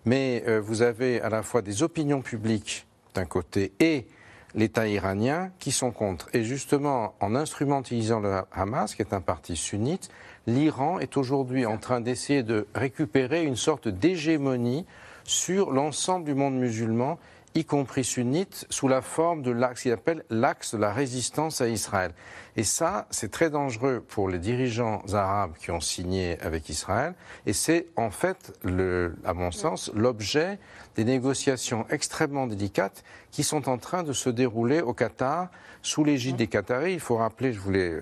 Mais 0.06 0.44
euh, 0.48 0.60
vous 0.60 0.82
avez 0.82 1.22
à 1.22 1.30
la 1.30 1.44
fois 1.44 1.62
des 1.62 1.84
opinions 1.84 2.22
publiques 2.22 2.88
d'un 3.16 3.26
côté 3.26 3.74
et 3.80 4.08
l'État 4.56 4.88
iranien 4.88 5.52
qui 5.60 5.72
sont 5.72 5.92
contre. 5.92 6.28
Et 6.34 6.44
justement, 6.44 7.14
en 7.20 7.36
instrumentalisant 7.36 8.20
le 8.20 8.42
Hamas, 8.52 8.96
qui 8.96 9.02
est 9.02 9.14
un 9.14 9.22
parti 9.22 9.56
sunnite, 9.56 10.10
l'Iran 10.48 11.00
est 11.00 11.18
aujourd'hui 11.18 11.66
en 11.66 11.78
train 11.78 12.02
d'essayer 12.02 12.44
de 12.44 12.68
récupérer 12.74 13.44
une 13.44 13.56
sorte 13.56 13.88
d'hégémonie 13.88 14.86
sur 15.24 15.72
l'ensemble 15.72 16.26
du 16.26 16.34
monde 16.34 16.56
musulman 16.56 17.20
y 17.56 17.66
compris 17.66 18.04
sunnite, 18.04 18.66
sous 18.70 18.88
la 18.88 19.02
forme 19.02 19.42
de 19.42 19.52
l'axe 19.52 19.82
qu'il 19.82 19.92
appelle 19.92 20.24
l'axe 20.30 20.74
de 20.76 20.80
la 20.80 20.94
résistance 20.94 21.62
à 21.62 21.68
Israël. 21.68 22.12
Et 22.56 22.64
ça, 22.64 23.08
c'est 23.10 23.32
très 23.32 23.50
dangereux 23.50 24.04
pour 24.08 24.30
les 24.30 24.40
dirigeants 24.40 25.02
arabes 25.14 25.54
qui 25.60 25.72
ont 25.72 25.80
signé 25.80 26.38
avec 26.42 26.70
Israël. 26.70 27.14
Et 27.46 27.54
c'est 27.54 27.88
en 27.96 28.12
fait, 28.12 28.54
le, 28.64 29.16
à 29.26 29.34
mon 29.34 29.52
sens, 29.52 29.92
l'objet 29.96 30.60
des 30.96 31.04
négociations 31.04 31.86
extrêmement 31.90 32.48
délicates 32.48 33.04
qui 33.32 33.44
sont 33.44 33.70
en 33.70 33.78
train 33.78 34.04
de 34.04 34.14
se 34.14 34.30
dérouler 34.30 34.82
au 34.82 34.94
Qatar 34.94 35.50
sous 35.82 36.04
l'égide 36.04 36.36
des 36.36 36.48
Qataris. 36.48 36.94
Il 36.94 37.00
faut 37.00 37.18
rappeler, 37.18 37.54
je 37.54 37.60
voulais 37.60 37.92
euh, 37.92 38.02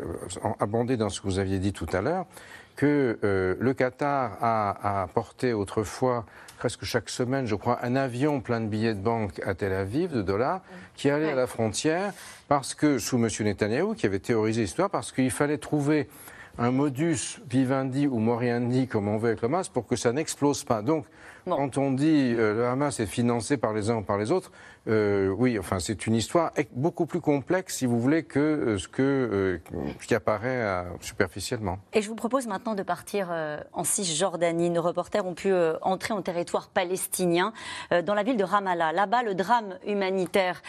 abonder 0.60 0.98
dans 0.98 1.10
ce 1.10 1.22
que 1.22 1.28
vous 1.28 1.40
aviez 1.40 1.60
dit 1.60 1.74
tout 1.74 1.88
à 1.94 2.02
l'heure, 2.02 2.26
que 2.76 3.20
euh, 3.24 3.56
le 3.60 3.74
Qatar 3.74 4.38
a, 4.42 5.02
apporté 5.04 5.54
autrefois 5.54 6.26
presque 6.58 6.84
chaque 6.84 7.10
semaine, 7.10 7.46
je 7.46 7.56
crois, 7.56 7.80
un 7.84 7.96
avion 7.96 8.42
plein 8.42 8.60
de 8.60 8.68
billets 8.68 8.96
de 8.96 9.00
banque 9.00 9.40
à 9.46 9.54
Tel 9.54 9.74
Aviv, 9.74 10.12
de 10.12 10.22
dollars, 10.22 10.62
qui 10.96 11.10
allait 11.10 11.32
à 11.32 11.36
la 11.36 11.48
frontière 11.48 12.14
parce 12.48 12.74
que, 12.74 12.98
sous 12.98 13.18
M. 13.18 13.30
Netanyahou, 13.42 13.94
qui 13.94 14.06
avait 14.06 14.20
théorisé 14.20 14.62
l'histoire, 14.62 14.90
parce 14.90 15.12
qu'il 15.12 15.32
fallait 15.32 15.58
trouver 15.58 16.08
un 16.58 16.72
modus 16.72 17.40
vivendi 17.50 18.08
ou 18.08 18.18
moriandi, 18.18 18.88
comme 18.88 19.08
on 19.08 19.18
veut 19.18 19.30
avec 19.30 19.42
le 19.42 19.46
Hamas, 19.48 19.70
pour 19.70 19.86
que 19.86 19.96
ça 19.96 20.12
n'explose 20.12 20.64
pas. 20.64 20.82
Donc, 20.82 21.06
quand 21.46 21.78
on 21.78 21.92
dit 21.92 22.34
euh, 22.36 22.56
le 22.56 22.66
Hamas 22.66 23.00
est 23.00 23.06
financé 23.06 23.58
par 23.58 23.74
les 23.74 23.90
uns 23.90 23.98
ou 23.98 24.02
par 24.02 24.18
les 24.18 24.32
autres, 24.32 24.52
euh, 24.88 25.30
oui, 25.30 25.60
enfin, 25.60 25.80
c'est 25.80 26.08
une 26.08 26.16
histoire 26.16 26.52
beaucoup 26.74 27.06
plus 27.06 27.22
complexe, 27.22 27.78
si 27.78 27.86
vous 27.86 28.00
voulez, 28.00 28.24
que 28.24 28.40
euh, 28.40 28.78
ce, 28.78 28.88
que, 28.88 29.60
qui 30.06 30.16
apparaît 30.16 30.86
superficiellement. 31.02 31.80
Et 31.94 32.02
je 32.02 32.10
vous 32.10 32.16
propose 32.16 32.48
maintenant 32.48 32.76
de 32.76 32.84
partir 32.84 33.30
en 33.74 33.84
Cisjordanie. 33.84 34.70
Nos 34.70 34.82
reporters 34.82 35.26
ont 35.26 35.34
pu 35.34 35.54
entrer 35.82 36.14
en 36.14 36.22
territoire 36.22 36.70
palestinien, 36.70 37.54
dans 38.06 38.14
la 38.14 38.24
ville 38.24 38.38
de 38.38 38.44
Ramallah. 38.44 38.92
Là-bas, 38.92 39.24
le 39.24 39.36
drame 39.36 39.78
humanitaire 39.86 40.62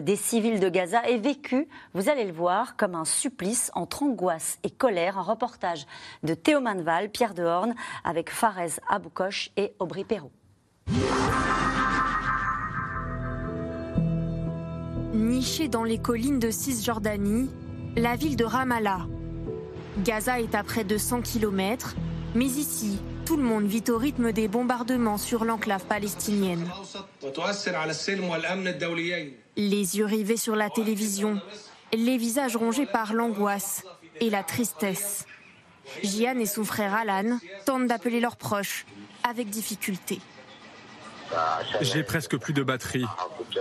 des 0.00 0.16
civils 0.16 0.60
de 0.60 0.68
Gaza 0.68 1.02
est 1.08 1.18
vécu, 1.18 1.68
vous 1.94 2.08
allez 2.08 2.24
le 2.24 2.32
voir, 2.32 2.76
comme 2.76 2.94
un 2.94 3.04
supplice 3.04 3.70
entre 3.74 4.02
angoisse 4.02 4.58
et 4.64 4.70
colère. 4.70 5.18
Un 5.18 5.22
reportage 5.22 5.86
de 6.22 6.34
Théo 6.34 6.60
Manval, 6.60 7.10
Pierre 7.10 7.34
Dehorne, 7.34 7.74
avec 8.04 8.30
Fares 8.30 8.80
Aboukoche 8.88 9.50
et 9.56 9.74
Aubry 9.78 10.04
Perrault. 10.04 10.32
Dans 15.70 15.82
les 15.82 15.98
collines 15.98 16.38
de 16.38 16.52
Cisjordanie, 16.52 17.50
la 17.96 18.14
ville 18.14 18.36
de 18.36 18.44
Ramallah. 18.44 19.08
Gaza 20.04 20.40
est 20.40 20.54
à 20.54 20.62
près 20.62 20.84
de 20.84 20.96
100 20.96 21.22
km, 21.22 21.96
mais 22.36 22.46
ici, 22.46 23.00
tout 23.26 23.36
le 23.36 23.42
monde 23.42 23.66
vit 23.66 23.82
au 23.88 23.98
rythme 23.98 24.30
des 24.30 24.46
bombardements 24.46 25.18
sur 25.18 25.44
l'enclave 25.44 25.84
palestinienne. 25.86 26.64
Les 29.56 29.98
yeux 29.98 30.04
rivés 30.04 30.36
sur 30.36 30.54
la 30.54 30.70
télévision, 30.70 31.40
les 31.92 32.18
visages 32.18 32.56
rongés 32.56 32.86
par 32.86 33.12
l'angoisse 33.12 33.82
et 34.20 34.30
la 34.30 34.44
tristesse. 34.44 35.26
Jian 36.04 36.38
et 36.38 36.46
son 36.46 36.62
frère 36.62 36.94
Alan 36.94 37.40
tentent 37.66 37.88
d'appeler 37.88 38.20
leurs 38.20 38.36
proches 38.36 38.86
avec 39.28 39.50
difficulté. 39.50 40.20
J'ai 41.80 42.02
presque 42.02 42.36
plus 42.36 42.52
de 42.52 42.62
batterie. 42.62 43.04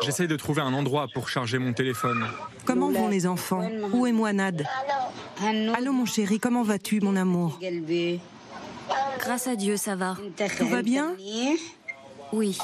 J'essaye 0.03 0.27
de 0.27 0.35
trouver 0.35 0.61
un 0.61 0.73
endroit 0.73 1.07
pour 1.13 1.29
charger 1.29 1.57
mon 1.57 1.73
téléphone. 1.73 2.25
Comment 2.65 2.91
vont 2.91 3.07
les 3.07 3.27
enfants 3.27 3.69
Où 3.93 4.05
est 4.05 4.11
Moinade 4.11 4.65
Allô 5.43 5.93
mon 5.93 6.05
chéri, 6.05 6.39
comment 6.39 6.63
vas-tu 6.63 7.01
mon 7.01 7.15
amour 7.15 7.59
Grâce 9.19 9.47
à 9.47 9.55
Dieu, 9.55 9.77
ça 9.77 9.95
va. 9.95 10.17
Tout 10.57 10.67
va 10.67 10.81
bien 10.81 11.15
Oui. 12.33 12.57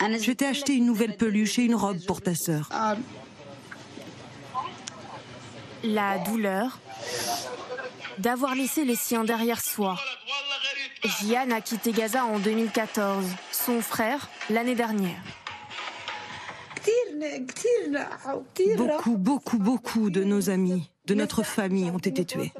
Je 0.00 0.32
t'ai 0.32 0.46
acheté 0.46 0.74
une 0.74 0.86
nouvelle 0.86 1.16
peluche 1.16 1.58
et 1.58 1.62
une 1.62 1.74
robe 1.74 1.98
pour 2.06 2.20
ta 2.22 2.34
sœur. 2.34 2.68
La 5.84 6.18
douleur 6.18 6.80
d'avoir 8.18 8.54
laissé 8.54 8.84
les 8.84 8.96
siens 8.96 9.24
derrière 9.24 9.60
soi. 9.60 9.96
Jian 11.04 11.50
a 11.52 11.60
quitté 11.60 11.92
Gaza 11.92 12.24
en 12.24 12.38
2014, 12.38 13.24
son 13.68 13.82
frère 13.82 14.30
l'année 14.48 14.74
dernière. 14.74 15.22
Beaucoup, 18.78 19.18
beaucoup, 19.18 19.58
beaucoup 19.58 20.08
de 20.08 20.24
nos 20.24 20.48
amis, 20.48 20.88
de 21.04 21.14
notre 21.14 21.42
famille 21.42 21.90
ont 21.90 21.98
été 21.98 22.24
tués. 22.24 22.50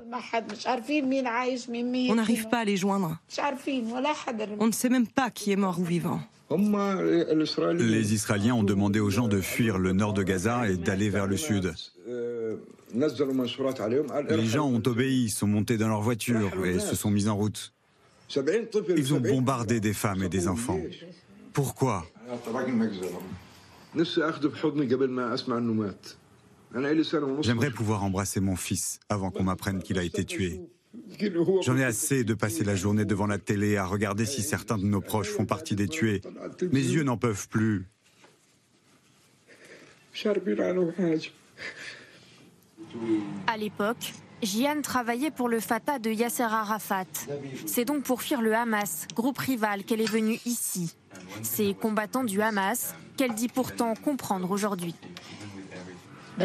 On 2.11 2.15
n'arrive 2.15 2.49
pas 2.51 2.59
à 2.59 2.65
les 2.67 2.77
joindre. 2.77 3.17
On 4.61 4.67
ne 4.67 4.73
sait 4.73 4.91
même 4.91 5.07
pas 5.07 5.31
qui 5.31 5.51
est 5.51 5.57
mort 5.57 5.81
ou 5.81 5.85
vivant. 5.85 6.21
Les 6.51 8.13
Israéliens 8.13 8.55
ont 8.57 8.63
demandé 8.63 9.01
aux 9.01 9.09
gens 9.09 9.29
de 9.29 9.41
fuir 9.41 9.79
le 9.79 9.93
nord 9.93 10.13
de 10.13 10.23
Gaza 10.23 10.69
et 10.69 10.77
d'aller 10.77 11.09
vers 11.09 11.27
le 11.27 11.39
sud. 11.39 11.73
Les 14.31 14.47
gens 14.47 14.67
ont 14.67 14.83
obéi, 14.85 15.31
sont 15.31 15.47
montés 15.47 15.79
dans 15.79 15.89
leur 15.89 16.03
voiture 16.03 16.67
et 16.67 16.79
se 16.79 16.95
sont 16.95 17.11
mis 17.11 17.29
en 17.29 17.37
route. 17.37 17.73
Ils 18.97 19.15
ont 19.15 19.21
bombardé 19.21 19.81
des 19.81 19.93
femmes 19.93 20.23
et 20.23 20.29
des 20.29 20.49
enfants. 20.49 20.81
Pourquoi 21.53 22.05
J'aimerais 27.41 27.71
pouvoir 27.71 28.05
embrasser 28.05 28.41
mon 28.41 28.57
fils 28.57 29.01
avant 29.09 29.31
qu'on 29.31 29.45
m'apprenne 29.45 29.83
qu'il 29.83 29.99
a 29.99 30.03
été 30.03 30.25
tué. 30.25 30.61
J'en 31.63 31.77
ai 31.77 31.85
assez 31.85 32.25
de 32.25 32.35
passer 32.35 32.65
la 32.65 32.75
journée 32.75 33.05
devant 33.05 33.27
la 33.27 33.39
télé 33.39 33.77
à 33.77 33.87
regarder 33.87 34.27
si 34.27 34.43
certains 34.43 34.79
de 34.79 34.85
nos 34.85 35.01
proches 35.01 35.31
font 35.31 35.47
partie 35.47 35.75
des 35.75 35.89
tués. 35.89 36.21
Mes 36.73 36.81
yeux 36.81 37.03
n'en 37.03 37.17
peuvent 37.17 37.49
plus. 37.49 37.87
À 43.47 43.57
l'époque, 43.57 44.13
Jian 44.43 44.83
travaillait 44.83 45.31
pour 45.31 45.49
le 45.49 45.61
Fatah 45.61 45.99
de 45.99 46.11
Yasser 46.11 46.45
Arafat. 46.45 47.05
C'est 47.67 47.85
donc 47.85 48.03
pour 48.03 48.23
fuir 48.23 48.41
le 48.41 48.55
Hamas, 48.55 49.07
groupe 49.15 49.39
rival, 49.39 49.85
qu'elle 49.85 50.01
est 50.01 50.11
venue 50.11 50.39
ici. 50.47 50.95
Ces 51.43 51.75
combattants 51.75 52.25
du 52.25 52.41
Hamas, 52.41 52.95
qu'elle 53.17 53.35
dit 53.35 53.49
pourtant 53.49 53.95
comprendre 53.95 54.51
aujourd'hui. 54.51 54.95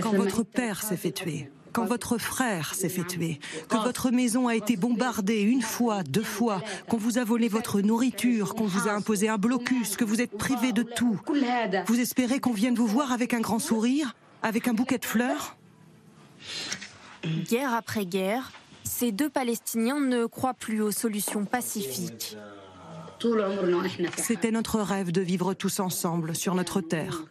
Quand 0.01 0.13
votre 0.13 0.43
père 0.43 0.81
s'est 0.81 0.97
fait 0.97 1.11
tuer, 1.11 1.51
quand 1.71 1.85
votre 1.85 2.17
frère 2.17 2.73
s'est 2.73 2.89
fait 2.89 3.03
tuer, 3.03 3.39
que 3.69 3.77
votre 3.77 4.09
maison 4.09 4.47
a 4.47 4.55
été 4.55 4.75
bombardée 4.75 5.41
une 5.41 5.61
fois, 5.61 6.03
deux 6.03 6.23
fois, 6.23 6.61
qu'on 6.89 6.97
vous 6.97 7.19
a 7.19 7.23
volé 7.23 7.47
votre 7.47 7.81
nourriture, 7.81 8.55
qu'on 8.55 8.65
vous 8.65 8.87
a 8.87 8.91
imposé 8.91 9.29
un 9.29 9.37
blocus, 9.37 9.95
que 9.95 10.05
vous 10.05 10.21
êtes 10.21 10.35
privé 10.37 10.71
de 10.71 10.83
tout, 10.83 11.19
vous 11.85 11.99
espérez 11.99 12.39
qu'on 12.39 12.53
vienne 12.53 12.75
vous 12.75 12.87
voir 12.87 13.11
avec 13.11 13.33
un 13.33 13.41
grand 13.41 13.59
sourire, 13.59 14.15
avec 14.41 14.67
un 14.67 14.73
bouquet 14.73 14.97
de 14.97 15.05
fleurs? 15.05 15.57
Guerre 17.49 17.73
après 17.73 18.05
guerre, 18.05 18.51
ces 18.83 19.11
deux 19.11 19.29
Palestiniens 19.29 19.99
ne 19.99 20.25
croient 20.25 20.53
plus 20.53 20.81
aux 20.81 20.91
solutions 20.91 21.45
pacifiques. 21.45 22.37
C'était 24.17 24.51
notre 24.51 24.81
rêve 24.81 25.11
de 25.11 25.21
vivre 25.21 25.53
tous 25.53 25.79
ensemble 25.79 26.35
sur 26.35 26.55
notre 26.55 26.81
terre, 26.81 27.23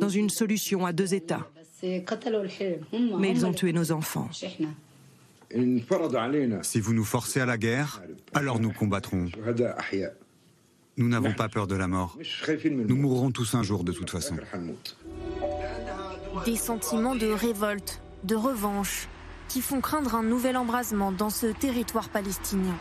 dans 0.00 0.08
une 0.08 0.30
solution 0.30 0.86
à 0.86 0.92
deux 0.92 1.14
États. 1.14 1.48
Mais 1.82 3.30
ils 3.30 3.46
ont 3.46 3.52
tué 3.52 3.72
nos 3.72 3.90
enfants. 3.90 4.28
Si 6.62 6.80
vous 6.80 6.94
nous 6.94 7.04
forcez 7.04 7.40
à 7.40 7.46
la 7.46 7.58
guerre, 7.58 8.02
alors 8.32 8.60
nous 8.60 8.72
combattrons. 8.72 9.26
Nous 10.96 11.08
n'avons 11.08 11.32
pas 11.32 11.48
peur 11.48 11.66
de 11.66 11.74
la 11.74 11.88
mort. 11.88 12.18
Nous 12.64 12.96
mourrons 12.96 13.30
tous 13.32 13.54
un 13.54 13.62
jour 13.62 13.82
de 13.82 13.92
toute 13.92 14.10
façon. 14.10 14.36
Des 16.44 16.56
sentiments 16.56 17.16
de 17.16 17.26
révolte, 17.26 18.00
de 18.22 18.36
revanche, 18.36 19.08
qui 19.48 19.60
font 19.60 19.80
craindre 19.80 20.14
un 20.14 20.22
nouvel 20.22 20.56
embrasement 20.56 21.10
dans 21.10 21.28
ce 21.28 21.46
territoire 21.46 22.08
palestinien. 22.08 22.76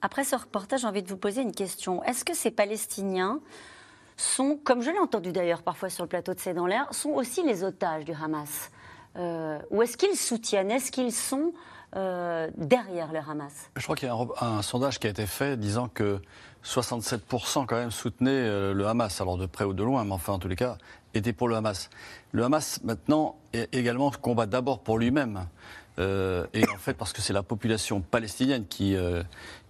Après 0.00 0.22
ce 0.22 0.36
reportage, 0.36 0.82
j'ai 0.82 0.86
envie 0.86 1.02
de 1.02 1.08
vous 1.08 1.16
poser 1.16 1.42
une 1.42 1.52
question. 1.52 2.04
Est-ce 2.04 2.24
que 2.24 2.34
ces 2.34 2.52
Palestiniens 2.52 3.40
sont, 4.16 4.56
comme 4.62 4.80
je 4.80 4.90
l'ai 4.90 4.98
entendu 4.98 5.32
d'ailleurs 5.32 5.62
parfois 5.62 5.90
sur 5.90 6.04
le 6.04 6.08
plateau 6.08 6.34
de 6.34 6.40
C'est 6.40 6.54
dans 6.54 6.66
l'air, 6.66 6.86
sont 6.92 7.10
aussi 7.10 7.42
les 7.42 7.64
otages 7.64 8.04
du 8.04 8.12
Hamas? 8.12 8.70
Euh, 9.16 9.58
Ou 9.70 9.82
est-ce 9.82 9.96
qu'ils 9.96 10.16
soutiennent? 10.16 10.70
Est-ce 10.70 10.92
qu'ils 10.92 11.12
sont 11.12 11.52
euh, 11.96 12.50
derrière 12.56 13.12
le 13.12 13.18
Hamas 13.18 13.70
Je 13.76 13.82
crois 13.82 13.96
qu'il 13.96 14.08
y 14.08 14.10
a 14.10 14.16
un, 14.40 14.62
sondage 14.62 14.98
qui 14.98 15.06
a 15.06 15.10
été 15.10 15.26
fait 15.26 15.56
disant 15.56 15.88
que 15.88 16.20
67% 16.64 17.66
quand 17.66 17.76
même 17.76 17.90
soutenaient 17.90 18.30
euh, 18.30 18.74
le 18.74 18.86
Hamas, 18.86 19.20
alors 19.20 19.36
de 19.36 19.46
près 19.46 19.64
ou 19.64 19.74
de 19.74 19.82
loin, 19.82 20.04
mais 20.04 20.12
enfin 20.12 20.32
en 20.32 20.38
tous 20.38 20.48
les 20.48 20.56
cas, 20.56 20.78
étaient 21.14 21.32
pour 21.32 21.48
le 21.48 21.56
Hamas. 21.56 21.90
Le 22.32 22.44
Hamas 22.44 22.80
maintenant 22.82 23.36
également 23.72 24.10
combat 24.10 24.46
d'abord 24.46 24.80
pour 24.80 24.98
lui-même. 24.98 25.46
Et 25.98 26.68
en 26.68 26.78
fait, 26.78 26.94
parce 26.94 27.12
que 27.12 27.22
c'est 27.22 27.32
la 27.32 27.42
population 27.42 28.00
palestinienne 28.00 28.66
qui, 28.66 28.96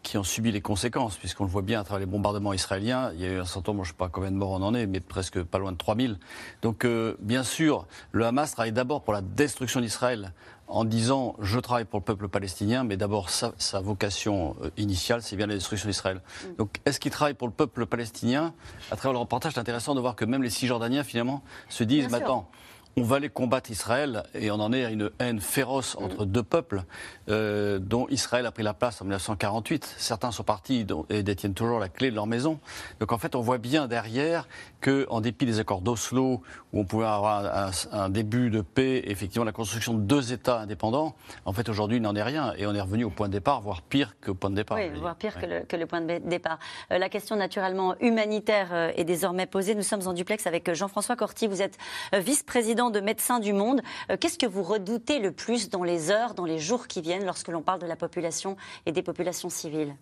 qui 0.04 0.18
ont 0.18 0.22
subi 0.22 0.52
les 0.52 0.60
conséquences, 0.60 1.16
puisqu'on 1.16 1.44
le 1.44 1.50
voit 1.50 1.62
bien 1.62 1.80
à 1.80 1.84
travers 1.84 1.98
les 1.98 2.06
bombardements 2.06 2.52
israéliens. 2.52 3.10
Il 3.14 3.20
y 3.20 3.24
a 3.24 3.28
eu 3.28 3.40
un 3.40 3.44
certain 3.44 3.72
nombre, 3.72 3.84
je 3.84 3.90
ne 3.90 3.94
sais 3.94 3.98
pas 3.98 4.08
combien 4.08 4.30
de 4.30 4.36
morts 4.36 4.52
on 4.52 4.62
en 4.62 4.74
est, 4.74 4.86
mais 4.86 5.00
presque 5.00 5.42
pas 5.42 5.58
loin 5.58 5.72
de 5.72 5.76
3000. 5.76 6.18
Donc, 6.62 6.84
euh, 6.84 7.16
bien 7.20 7.42
sûr, 7.42 7.86
le 8.12 8.26
Hamas 8.26 8.52
travaille 8.52 8.72
d'abord 8.72 9.02
pour 9.02 9.12
la 9.12 9.22
destruction 9.22 9.80
d'Israël 9.80 10.32
en 10.66 10.84
disant 10.84 11.36
je 11.40 11.58
travaille 11.58 11.84
pour 11.84 11.98
le 11.98 12.04
peuple 12.04 12.28
palestinien, 12.28 12.84
mais 12.84 12.96
d'abord 12.96 13.28
sa, 13.30 13.52
vocation 13.80 14.56
euh, 14.62 14.70
initiale, 14.76 15.22
c'est 15.22 15.36
bien 15.36 15.46
la 15.46 15.54
destruction 15.54 15.88
d'Israël. 15.88 16.20
Mm. 16.20 16.56
Donc 16.56 16.80
est-ce 16.84 17.00
qu'il 17.00 17.10
travaille 17.10 17.34
pour 17.34 17.48
le 17.48 17.52
peuple 17.52 17.86
palestinien? 17.86 18.54
À 18.90 18.96
travers 18.96 19.12
le 19.12 19.18
reportage, 19.18 19.52
c'est 19.54 19.60
intéressant 19.60 19.94
de 19.94 20.00
voir 20.00 20.16
que 20.16 20.24
même 20.24 20.42
les 20.42 20.50
Cisjordaniens, 20.50 21.04
finalement, 21.04 21.42
se 21.68 21.84
disent 21.84 22.08
maintenant 22.10 22.48
on 22.96 23.02
va 23.02 23.16
aller 23.16 23.28
combattre 23.28 23.70
Israël 23.70 24.22
et 24.34 24.50
on 24.50 24.54
en 24.54 24.72
est 24.72 24.84
à 24.84 24.90
une 24.90 25.10
haine 25.18 25.40
féroce 25.40 25.96
mm. 25.98 26.04
entre 26.04 26.24
deux 26.24 26.42
peuples 26.42 26.84
euh, 27.28 27.78
dont 27.78 28.06
Israël 28.08 28.46
a 28.46 28.52
pris 28.52 28.62
la 28.62 28.74
place 28.74 29.00
en 29.00 29.04
1948. 29.04 29.94
Certains 29.98 30.30
sont 30.30 30.44
partis 30.44 30.86
et 31.10 31.22
détiennent 31.22 31.54
toujours 31.54 31.80
la 31.80 31.88
clé 31.88 32.10
de 32.10 32.14
leur 32.14 32.26
maison. 32.26 32.60
Donc 33.00 33.12
en 33.12 33.18
fait, 33.18 33.34
on 33.34 33.40
voit 33.40 33.58
bien 33.58 33.88
derrière 33.88 34.46
que, 34.80 35.06
en 35.10 35.20
dépit 35.20 35.46
des 35.46 35.58
accords 35.58 35.80
d'Oslo, 35.80 36.42
où 36.72 36.80
on 36.80 36.84
pouvait 36.84 37.06
avoir 37.06 37.72
un, 37.92 38.08
début 38.10 38.50
de 38.50 38.60
paix, 38.60 39.02
effectivement 39.06 39.44
la 39.44 39.52
construction 39.52 39.94
de 39.94 40.00
deux 40.00 40.32
États 40.32 40.60
indépendants, 40.60 41.14
en 41.46 41.52
fait 41.52 41.68
aujourd'hui 41.68 41.96
il 41.96 42.02
n'en 42.02 42.14
est 42.14 42.22
rien 42.22 42.52
et 42.56 42.66
on 42.66 42.74
est 42.74 42.80
revenu 42.80 43.04
au 43.04 43.10
point 43.10 43.28
de 43.28 43.32
départ, 43.32 43.60
voire 43.60 43.82
pire 43.82 44.14
que 44.20 44.30
point 44.30 44.50
de 44.50 44.56
départ. 44.56 44.78
Oui, 44.78 44.90
voire 45.00 45.16
pire 45.16 45.34
que, 45.38 45.76
le, 45.76 45.86
point 45.86 46.00
de 46.00 46.18
départ. 46.18 46.58
Euh, 46.92 46.98
la 46.98 47.08
question 47.08 47.36
naturellement 47.36 47.96
humanitaire 48.00 48.68
euh, 48.72 48.92
est 48.96 49.04
désormais 49.04 49.46
posée. 49.46 49.74
Nous 49.74 49.82
sommes 49.82 50.06
en 50.06 50.12
duplex 50.12 50.46
avec 50.46 50.72
Jean-François 50.72 51.16
Corti. 51.16 51.46
Vous 51.46 51.62
êtes 51.62 51.78
vice-président 52.12 52.83
de 52.90 53.00
Médecins 53.00 53.40
du 53.40 53.52
Monde. 53.52 53.80
Euh, 54.10 54.16
qu'est-ce 54.18 54.38
que 54.38 54.46
vous 54.46 54.62
redoutez 54.62 55.18
le 55.18 55.32
plus 55.32 55.70
dans 55.70 55.84
les 55.84 56.10
heures, 56.10 56.34
dans 56.34 56.44
les 56.44 56.58
jours 56.58 56.86
qui 56.86 57.00
viennent, 57.00 57.24
lorsque 57.24 57.48
l'on 57.48 57.62
parle 57.62 57.80
de 57.80 57.86
la 57.86 57.96
population 57.96 58.56
et 58.86 58.92
des 58.92 59.02
populations 59.02 59.48
civiles? 59.48 59.94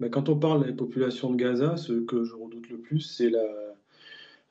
Ben, 0.00 0.10
Quand 0.10 0.28
on 0.28 0.36
parle 0.36 0.66
des 0.66 0.72
populations 0.72 1.30
de 1.30 1.36
Gaza, 1.36 1.76
ce 1.76 1.92
que 1.92 2.24
je 2.24 2.34
redoute 2.34 2.68
le 2.68 2.78
plus, 2.78 3.00
c'est 3.00 3.30
la, 3.30 3.42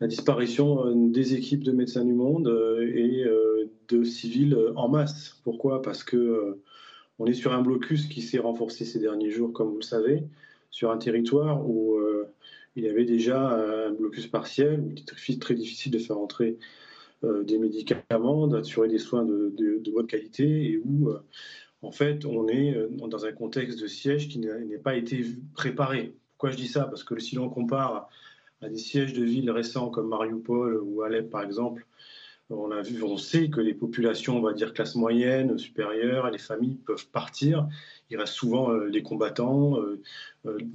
disparition 0.07 0.85
euh, 0.85 0.93
des 0.95 1.33
équipes 1.33 1.63
de 1.63 1.71
Médecins 1.71 2.03
du 2.03 2.13
Monde 2.13 2.47
euh, 2.47 2.81
et 2.81 3.23
de 3.87 4.03
civils 4.03 4.57
en 4.75 4.89
masse. 4.89 5.39
Pourquoi? 5.45 5.81
Parce 5.81 6.03
que 6.03 6.59
on 7.19 7.25
est 7.25 7.33
sur 7.33 7.53
un 7.53 7.61
blocus 7.61 8.07
qui 8.07 8.21
s'est 8.21 8.39
renforcé 8.39 8.83
ces 8.83 8.99
derniers 8.99 9.29
jours, 9.29 9.53
comme 9.53 9.69
vous 9.69 9.77
le 9.77 9.83
savez, 9.83 10.23
sur 10.71 10.91
un 10.91 10.97
territoire 10.97 11.65
où 11.65 11.95
il 12.75 12.83
y 12.83 12.89
avait 12.89 13.05
déjà 13.05 13.39
un 13.39 13.91
blocus 13.91 14.27
partiel, 14.27 14.79
où 14.79 14.89
il 14.89 14.99
était 14.99 15.39
très 15.39 15.55
difficile 15.55 15.91
de 15.91 15.99
faire 15.99 16.17
entrer 16.17 16.57
euh, 17.23 17.43
des 17.43 17.57
médicaments, 17.57 18.47
d'assurer 18.47 18.89
des 18.89 18.99
soins 18.99 19.23
de, 19.23 19.91
bonne 19.93 20.07
qualité 20.07 20.71
et 20.71 20.77
où, 20.83 21.09
euh, 21.09 21.19
en 21.81 21.91
fait, 21.91 22.25
on 22.25 22.47
est 22.49 22.75
euh, 22.75 22.89
dans 22.89 23.25
un 23.25 23.31
contexte 23.31 23.79
de 23.79 23.87
siège 23.87 24.27
qui 24.27 24.39
n'a 24.39 24.55
pas 24.83 24.95
été 24.95 25.23
préparé. 25.53 26.15
Pourquoi 26.31 26.51
je 26.51 26.57
dis 26.57 26.67
ça? 26.67 26.85
Parce 26.85 27.03
que 27.03 27.17
si 27.19 27.35
l'on 27.35 27.49
compare 27.49 28.09
à 28.61 28.69
des 28.69 28.77
sièges 28.77 29.13
de 29.13 29.23
villes 29.23 29.51
récents 29.51 29.89
comme 29.89 30.09
Mariupol 30.09 30.81
ou 30.83 31.03
Alep, 31.03 31.29
par 31.29 31.43
exemple, 31.43 31.85
on 32.49 32.71
a 32.71 32.81
vu, 32.81 33.01
on 33.03 33.17
sait 33.17 33.49
que 33.49 33.61
les 33.61 33.73
populations, 33.73 34.37
on 34.37 34.41
va 34.41 34.53
dire 34.53 34.73
classe 34.73 34.95
moyenne, 34.95 35.57
supérieure, 35.57 36.29
les 36.29 36.37
familles 36.37 36.75
peuvent 36.85 37.07
partir. 37.07 37.67
Il 38.13 38.17
reste 38.17 38.33
souvent 38.33 38.71
les 38.71 39.01
combattants, 39.01 39.77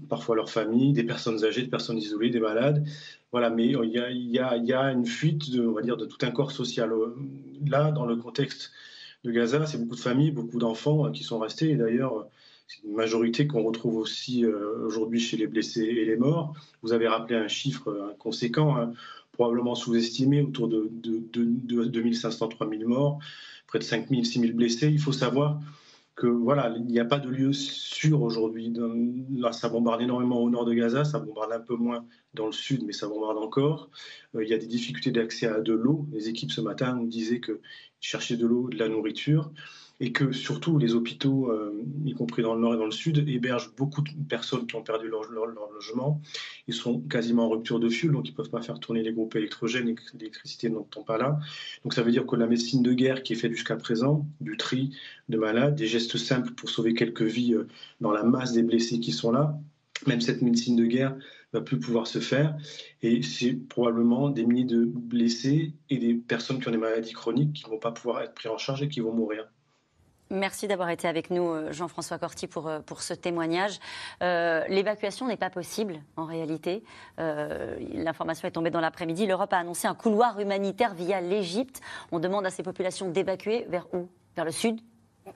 parfois 0.08 0.34
leurs 0.34 0.50
familles, 0.50 0.92
des 0.92 1.04
personnes 1.04 1.44
âgées, 1.44 1.62
des 1.62 1.68
personnes 1.68 1.98
isolées, 1.98 2.30
des 2.30 2.40
malades. 2.40 2.84
Voilà, 3.30 3.48
mais 3.48 3.66
il 3.66 3.90
y 4.32 4.72
a, 4.72 4.92
une 4.92 5.06
fuite, 5.06 5.50
de, 5.50 5.66
on 5.66 5.72
va 5.72 5.82
dire, 5.82 5.96
de 5.96 6.04
tout 6.04 6.18
un 6.22 6.30
corps 6.30 6.52
social. 6.52 6.92
Là, 7.64 7.92
dans 7.92 8.06
le 8.06 8.16
contexte 8.16 8.72
de 9.24 9.32
Gaza, 9.32 9.66
c'est 9.66 9.78
beaucoup 9.78 9.96
de 9.96 10.00
familles, 10.00 10.30
beaucoup 10.30 10.58
d'enfants 10.58 11.06
euh, 11.06 11.10
qui 11.10 11.24
sont 11.24 11.38
restés. 11.38 11.70
Et 11.70 11.76
d'ailleurs, 11.76 12.28
c'est 12.66 12.82
une 12.84 12.94
majorité 12.94 13.46
qu'on 13.46 13.62
retrouve 13.62 13.96
aussi 13.96 14.44
euh, 14.44 14.86
aujourd'hui 14.86 15.20
chez 15.20 15.36
les 15.36 15.46
blessés 15.46 15.82
et 15.82 16.04
les 16.04 16.16
morts. 16.16 16.54
Vous 16.82 16.92
avez 16.92 17.08
rappelé 17.08 17.38
un 17.38 17.48
chiffre 17.48 17.88
euh, 17.88 18.14
conséquent, 18.18 18.76
hein, 18.76 18.92
probablement 19.32 19.74
sous-estimé, 19.74 20.42
autour 20.42 20.68
de, 20.68 20.90
de, 20.90 21.20
de, 21.32 21.84
2500-3000 21.84 22.84
morts, 22.84 23.18
près 23.66 23.78
de 23.78 23.84
5000-6000 23.84 24.52
blessés. 24.52 24.88
Il 24.88 25.00
faut 25.00 25.12
savoir 25.12 25.60
que 26.18 26.26
voilà, 26.26 26.74
il 26.76 26.84
n'y 26.86 26.98
a 26.98 27.04
pas 27.04 27.20
de 27.20 27.28
lieu 27.28 27.52
sûr 27.52 28.22
aujourd'hui. 28.22 28.72
Là, 29.30 29.52
ça 29.52 29.68
bombarde 29.68 30.02
énormément 30.02 30.42
au 30.42 30.50
nord 30.50 30.64
de 30.64 30.74
Gaza, 30.74 31.04
ça 31.04 31.20
bombarde 31.20 31.52
un 31.52 31.60
peu 31.60 31.76
moins 31.76 32.04
dans 32.34 32.46
le 32.46 32.52
sud, 32.52 32.82
mais 32.84 32.92
ça 32.92 33.06
bombarde 33.06 33.38
encore. 33.38 33.88
Euh, 34.34 34.42
il 34.42 34.50
y 34.50 34.54
a 34.54 34.58
des 34.58 34.66
difficultés 34.66 35.12
d'accès 35.12 35.46
à 35.46 35.60
de 35.60 35.72
l'eau. 35.72 36.08
Les 36.10 36.28
équipes 36.28 36.50
ce 36.50 36.60
matin 36.60 36.94
nous 36.94 37.06
disaient 37.06 37.40
qu'ils 37.40 37.60
cherchaient 38.00 38.36
de 38.36 38.46
l'eau, 38.46 38.68
de 38.68 38.76
la 38.76 38.88
nourriture 38.88 39.52
et 40.00 40.12
que 40.12 40.30
surtout 40.32 40.78
les 40.78 40.94
hôpitaux, 40.94 41.50
euh, 41.50 41.84
y 42.04 42.12
compris 42.12 42.42
dans 42.42 42.54
le 42.54 42.60
nord 42.60 42.74
et 42.74 42.76
dans 42.76 42.84
le 42.84 42.92
sud, 42.92 43.28
hébergent 43.28 43.72
beaucoup 43.76 44.02
de 44.02 44.10
personnes 44.28 44.66
qui 44.66 44.76
ont 44.76 44.82
perdu 44.82 45.08
leur, 45.08 45.24
logement. 45.24 46.20
Ils 46.68 46.74
sont 46.74 47.00
quasiment 47.00 47.46
en 47.46 47.48
rupture 47.48 47.80
de 47.80 47.88
fuel, 47.88 48.12
donc 48.12 48.28
ils 48.28 48.32
ne 48.32 48.36
peuvent 48.36 48.50
pas 48.50 48.62
faire 48.62 48.78
tourner 48.78 49.02
les 49.02 49.12
groupes 49.12 49.34
électrogènes, 49.34 49.94
l'électricité 50.14 50.70
n'entend 50.70 51.02
pas 51.02 51.18
là. 51.18 51.38
Donc 51.82 51.94
ça 51.94 52.02
veut 52.02 52.12
dire 52.12 52.26
que 52.26 52.36
la 52.36 52.46
médecine 52.46 52.82
de 52.82 52.92
guerre 52.92 53.22
qui 53.22 53.32
est 53.32 53.36
faite 53.36 53.52
jusqu'à 53.52 53.76
présent, 53.76 54.26
du 54.40 54.56
tri 54.56 54.96
de 55.28 55.36
malades, 55.36 55.74
des 55.74 55.86
gestes 55.86 56.16
simples 56.16 56.52
pour 56.52 56.70
sauver 56.70 56.94
quelques 56.94 57.22
vies 57.22 57.54
euh, 57.54 57.66
dans 58.00 58.12
la 58.12 58.22
masse 58.22 58.52
des 58.52 58.62
blessés 58.62 59.00
qui 59.00 59.12
sont 59.12 59.32
là, 59.32 59.58
même 60.06 60.20
cette 60.20 60.42
médecine 60.42 60.76
de 60.76 60.84
guerre 60.84 61.16
va 61.52 61.60
plus 61.60 61.80
pouvoir 61.80 62.06
se 62.06 62.20
faire. 62.20 62.56
Et 63.02 63.22
c'est 63.22 63.54
probablement 63.54 64.28
des 64.30 64.44
milliers 64.44 64.64
de 64.64 64.84
blessés 64.84 65.72
et 65.90 65.98
des 65.98 66.14
personnes 66.14 66.60
qui 66.60 66.68
ont 66.68 66.72
des 66.72 66.76
maladies 66.76 67.14
chroniques 67.14 67.52
qui 67.54 67.64
ne 67.64 67.70
vont 67.70 67.78
pas 67.78 67.90
pouvoir 67.90 68.22
être 68.22 68.34
pris 68.34 68.48
en 68.48 68.58
charge 68.58 68.82
et 68.82 68.88
qui 68.88 69.00
vont 69.00 69.12
mourir. 69.12 69.48
Merci 70.30 70.68
d'avoir 70.68 70.90
été 70.90 71.08
avec 71.08 71.30
nous, 71.30 71.48
euh, 71.48 71.72
Jean-François 71.72 72.18
Corti, 72.18 72.46
pour, 72.46 72.68
euh, 72.68 72.80
ce 72.98 73.14
témoignage. 73.14 73.78
Euh, 74.22 74.62
l'évacuation 74.68 75.26
n'est 75.26 75.38
pas 75.38 75.48
possible, 75.48 76.00
en 76.16 76.26
réalité. 76.26 76.82
L'information 77.16 78.46
est 78.48 78.52
tombée 78.52 78.70
dans 78.70 78.80
l'après-midi. 78.80 79.26
L'Europe 79.26 79.52
a 79.52 79.58
annoncé 79.58 79.86
un 79.86 79.94
couloir 79.94 80.38
humanitaire 80.40 80.94
via 80.94 81.20
l'Égypte. 81.20 81.80
On 82.12 82.18
demande 82.18 82.44
à 82.46 82.50
ces 82.50 82.62
populations 82.62 83.08
d'évacuer 83.08 83.64
vers 83.68 83.86
où? 83.94 84.08
Vers 84.36 84.44
le 84.44 84.52
sud? 84.52 84.80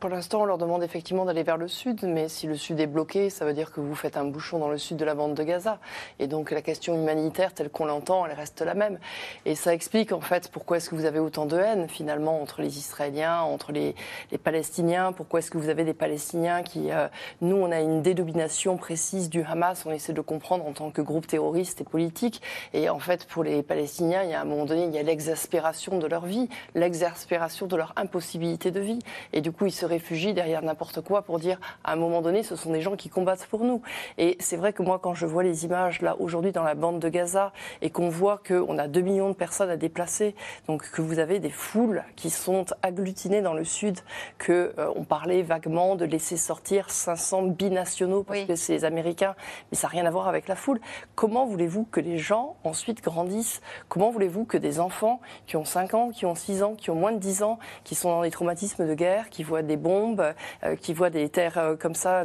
Pour 0.01 0.11
l'instant, 0.11 0.43
on 0.43 0.45
leur 0.45 0.59
demande 0.59 0.83
effectivement 0.83 1.25
d'aller 1.25 1.43
vers 1.43 1.57
le 1.57 1.69
sud, 1.69 2.03
mais 2.05 2.29
si 2.29 2.47
le 2.47 2.57
sud 2.57 2.79
est 2.81 2.87
bloqué, 2.87 3.31
ça 3.31 3.45
veut 3.45 3.53
dire 3.53 3.73
que 3.73 3.81
vous 3.81 3.95
faites 3.95 4.17
un 4.17 4.25
bouchon 4.25 4.59
dans 4.59 4.69
le 4.69 4.79
sud 4.79 4.97
de 4.97 5.05
la 5.05 5.15
bande 5.15 5.35
de 5.35 5.43
Gaza. 5.43 5.79
Et 6.19 6.27
donc 6.27 6.51
la 6.51 6.63
question 6.63 6.95
humanitaire, 6.95 7.55
telle 7.55 7.71
qu'on 7.71 7.85
l'entend, 7.85 8.27
elle 8.27 8.33
reste 8.33 8.61
la 8.63 8.75
même. 8.75 8.99
Et 9.45 9.55
ça 9.55 9.75
explique 9.75 10.13
en 10.13 10.21
fait 10.21 10.51
pourquoi 10.51 10.77
est-ce 10.77 10.91
que 10.91 10.95
vous 10.95 11.05
avez 11.05 11.19
autant 11.19 11.47
de 11.47 11.57
haine 11.57 11.89
finalement 11.89 12.41
entre 12.41 12.63
les 12.63 12.79
Israéliens, 12.79 13.41
entre 13.41 13.73
les, 13.73 13.95
Palestiniens? 14.43 15.13
Pourquoi 15.13 15.41
est-ce 15.41 15.51
que 15.51 15.59
vous 15.59 15.69
avez 15.69 15.85
des 15.85 15.95
Palestiniens 15.95 16.63
qui, 16.63 16.91
euh, 16.91 17.09
nous, 17.41 17.57
on 17.57 17.71
a 17.71 17.81
une 17.81 18.03
dédomination 18.03 18.77
précise 18.77 19.31
du 19.31 19.43
Hamas. 19.43 19.85
On 19.87 19.91
essaie 19.91 20.13
de 20.13 20.21
comprendre 20.21 20.67
en 20.67 20.73
tant 20.73 20.91
que 20.91 21.03
groupe 21.03 21.27
terroriste 21.27 21.81
et 21.81 21.85
politique. 21.85 22.43
Et 22.73 22.89
en 22.89 22.99
fait, 22.99 23.27
pour 23.27 23.45
les 23.45 23.63
Palestiniens, 23.63 24.23
il 24.23 24.31
y 24.31 24.35
a 24.35 24.41
un 24.41 24.45
moment 24.45 24.65
donné, 24.65 24.85
il 24.85 24.93
y 24.93 24.99
a 24.99 25.03
l'exaspération 25.03 25.99
de 25.99 26.07
leur 26.07 26.27
vie, 26.27 26.49
l'exaspération 26.75 27.67
de 27.67 27.77
leur 27.77 27.93
impossibilité 27.97 28.71
de 28.71 28.81
vie. 28.81 28.99
Et 29.33 29.41
du 29.41 29.53
coup, 29.53 29.67
ils 29.67 29.73
se 29.73 29.82
réfugient 29.85 30.35
derrière 30.35 30.63
n'importe 30.63 31.01
quoi 31.01 31.23
pour 31.23 31.39
dire 31.39 31.59
à 31.85 31.93
un 31.93 31.97
moment 31.97 32.23
donné, 32.23 32.43
ce 32.43 32.57
sont 32.57 32.73
des 32.73 32.81
gens 32.81 32.97
qui 32.97 33.09
combattent 33.09 33.47
pour 33.47 33.65
nous. 33.65 33.83
Et 34.19 34.37
c'est 34.41 34.57
vrai 34.57 34.73
que 34.73 34.83
moi, 34.83 34.99
quand 34.99 35.15
je 35.15 35.27
vois 35.27 35.43
les 35.43 35.65
images 35.65 36.03
là 36.03 36.17
aujourd'hui 36.19 36.53
dans 36.53 36.63
la 36.63 36.75
bande 36.75 36.99
de 36.99 37.09
Gaza 37.09 37.53
et 37.81 37.91
qu'on 37.91 38.09
voit 38.09 38.41
qu'on 38.47 38.79
a 38.79 38.89
2 38.89 39.01
millions 39.01 39.29
de 39.29 39.35
personnes 39.35 39.71
à 39.71 39.77
déplacer, 39.77 40.35
donc 40.67 40.91
que 40.91 41.03
vous 41.03 41.19
avez 41.19 41.39
des 41.39 41.51
foules 41.51 42.05
qui 42.17 42.31
sont 42.31 42.67
agglutinées 42.83 43.43
dans 43.43 43.55
le 43.55 43.65
sud, 43.65 43.99
que 44.39 44.73
euh, 44.79 44.91
on 44.97 45.05
parlait 45.05 45.43
vaguement 45.43 45.97
de 45.97 46.05
laisser 46.05 46.37
sortir 46.37 46.91
500 46.91 47.43
binationaux 47.43 48.23
parce 48.23 48.45
que 48.45 48.57
c'est 48.57 48.73
les 48.73 48.85
Américains, 48.85 49.35
mais 49.71 49.77
ça 49.77 49.87
n'a 49.87 49.93
rien 49.93 50.07
à 50.07 50.11
voir 50.11 50.29
avec 50.29 50.49
la 50.49 50.57
foule. 50.57 50.81
Comment 51.15 51.47
voulez-vous 51.47 51.85
que 51.85 52.01
les 52.01 52.19
gens 52.19 52.57
ensuite 52.65 53.03
grandissent? 53.03 53.61
Comment 53.89 54.11
voulez-vous 54.11 54.45
que 54.45 54.57
des 54.57 54.81
enfants 54.81 55.21
qui 55.47 55.57
ont 55.57 55.65
5 55.65 55.95
ans, 55.95 56.11
qui 56.11 56.27
ont 56.27 56.35
6 56.35 56.63
ans, 56.63 56.75
qui 56.75 56.91
ont 56.91 56.95
moins 56.95 57.13
de 57.13 57.19
10 57.19 57.43
ans, 57.43 57.59
qui 57.85 57.95
sont 57.95 58.11
dans 58.11 58.23
des 58.23 58.31
traumatismes 58.31 58.87
de 58.87 58.95
guerre, 58.95 59.31
qui 59.31 59.43
voient 59.43 59.63
des 59.63 59.72
bombes, 59.77 60.35
euh, 60.65 60.77
qui 60.77 60.93
voient 60.93 61.11
des 61.11 61.29
terres 61.29 61.59
euh, 61.59 61.77
comme 61.77 61.95
ça 61.95 62.25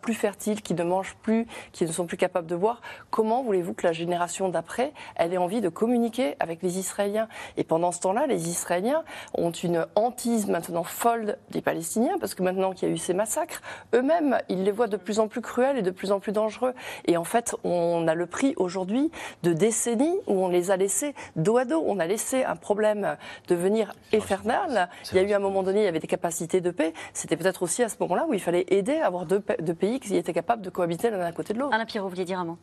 plus 0.00 0.14
fertiles, 0.14 0.62
qui 0.62 0.74
ne 0.74 0.82
mangent 0.82 1.16
plus, 1.22 1.46
qui 1.72 1.84
ne 1.84 1.92
sont 1.92 2.06
plus 2.06 2.16
capables 2.16 2.46
de 2.46 2.56
boire. 2.56 2.80
Comment 3.10 3.42
voulez-vous 3.42 3.74
que 3.74 3.86
la 3.86 3.92
génération 3.92 4.48
d'après, 4.48 4.92
elle 5.16 5.32
ait 5.32 5.38
envie 5.38 5.60
de 5.60 5.68
communiquer 5.68 6.36
avec 6.40 6.62
les 6.62 6.78
Israéliens? 6.78 7.28
Et 7.56 7.64
pendant 7.64 7.92
ce 7.92 8.00
temps-là, 8.00 8.26
les 8.26 8.48
Israéliens 8.48 9.04
ont 9.34 9.50
une 9.50 9.86
hantise 9.94 10.46
maintenant 10.46 10.84
folle 10.84 11.36
des 11.50 11.60
Palestiniens, 11.60 12.16
parce 12.18 12.34
que 12.34 12.42
maintenant 12.42 12.72
qu'il 12.72 12.88
y 12.88 12.90
a 12.90 12.94
eu 12.94 12.98
ces 12.98 13.14
massacres, 13.14 13.60
eux-mêmes, 13.94 14.38
ils 14.48 14.64
les 14.64 14.70
voient 14.70 14.86
de 14.86 14.96
plus 14.96 15.18
en 15.18 15.28
plus 15.28 15.40
cruels 15.40 15.78
et 15.78 15.82
de 15.82 15.90
plus 15.90 16.12
en 16.12 16.20
plus 16.20 16.32
dangereux. 16.32 16.74
Et 17.06 17.16
en 17.16 17.24
fait, 17.24 17.54
on 17.64 18.06
a 18.08 18.14
le 18.14 18.26
prix 18.26 18.54
aujourd'hui 18.56 19.10
de 19.42 19.52
décennies 19.52 20.18
où 20.26 20.44
on 20.44 20.48
les 20.48 20.70
a 20.70 20.76
laissés 20.76 21.14
dos 21.36 21.56
à 21.56 21.64
dos. 21.64 21.82
On 21.86 21.98
a 21.98 22.06
laissé 22.06 22.44
un 22.44 22.56
problème 22.56 23.16
devenir 23.48 23.92
infernal. 24.12 24.88
Il 25.12 25.16
y 25.16 25.20
a 25.20 25.22
eu 25.22 25.32
un 25.32 25.38
moment 25.38 25.62
donné, 25.62 25.80
il 25.80 25.84
y 25.84 25.88
avait 25.88 25.98
des 25.98 26.06
capacités 26.06 26.60
de 26.64 26.70
paix 26.70 26.92
c'était 27.12 27.36
peut-être 27.36 27.62
aussi 27.62 27.82
à 27.82 27.88
ce 27.88 27.96
moment-là 28.00 28.26
où 28.28 28.34
il 28.34 28.40
fallait 28.40 28.64
aider 28.68 28.96
à 28.96 29.06
avoir 29.06 29.26
deux, 29.26 29.40
pays 29.40 30.00
qui 30.00 30.16
étaient 30.16 30.32
capables 30.32 30.62
de 30.62 30.70
cohabiter 30.70 31.10
l'un 31.10 31.20
à 31.20 31.32
côté 31.32 31.54
de 31.54 31.58
l'autre. 31.58 31.74
Alain 31.74 31.84
Pierrot, 31.84 32.06
vous 32.08 32.14
vouliez 32.14 32.24
dire 32.24 32.38
un 32.38 32.44
mot? 32.44 32.58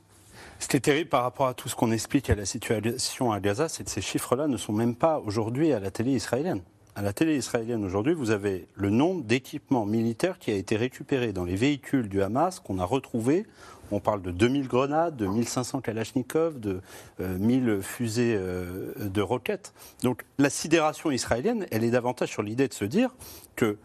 Ce 0.60 0.68
qui 0.68 0.78
est 0.78 0.82
terrible 0.82 1.10
par 1.10 1.24
rapport 1.24 1.48
à 1.48 1.54
tout 1.54 1.70
ce 1.70 1.76
qu'on 1.76 1.92
explique 1.92 2.30
à 2.30 2.36
la 2.36 2.46
situation 2.46 3.32
à 3.32 3.40
Gaza, 3.40 3.70
c'est 3.70 3.84
que 3.84 3.90
ces 3.90 4.02
chiffres-là 4.02 4.48
ne 4.48 4.58
sont 4.58 4.74
même 4.74 4.96
pas 4.96 5.20
aujourd'hui 5.20 5.74
à 5.74 5.80
la 5.80 5.92
télé 5.92 6.12
israélienne. 6.12 6.62
À 6.96 7.02
la 7.02 7.14
télé 7.14 7.38
israélienne 7.38 7.86
aujourd'hui, 7.86 8.14
vous 8.14 8.32
avez 8.32 8.68
le 8.76 8.90
nombre 8.90 9.24
d'équipements 9.24 9.86
militaires 9.86 10.40
qui 10.40 10.52
a 10.52 10.56
été 10.56 10.76
récupéré 10.76 11.32
dans 11.32 11.46
les 11.46 11.56
véhicules 11.56 12.10
du 12.10 12.22
Hamas 12.22 12.60
qu'on 12.60 12.80
a 12.80 12.86
retrouvé. 12.86 13.46
On 13.92 14.00
parle 14.00 14.22
de 14.22 14.32
2000 14.32 14.68
grenades, 14.68 15.16
de 15.16 15.26
1500 15.26 15.82
Kalachnikov, 15.82 16.60
de 16.60 16.82
1000 17.20 17.70
euh, 17.70 17.82
fusées 17.82 18.36
euh, 18.38 18.94
de 18.98 19.22
roquettes. 19.22 19.74
Donc 20.04 20.26
la 20.38 20.50
sidération 20.50 21.12
israélienne, 21.12 21.66
elle 21.72 21.84
est 21.84 21.92
davantage 21.92 22.30
sur 22.30 22.44
l'idée 22.44 22.68
de 22.68 22.74
se 22.74 22.86
dire 22.86 23.16
que 23.56 23.78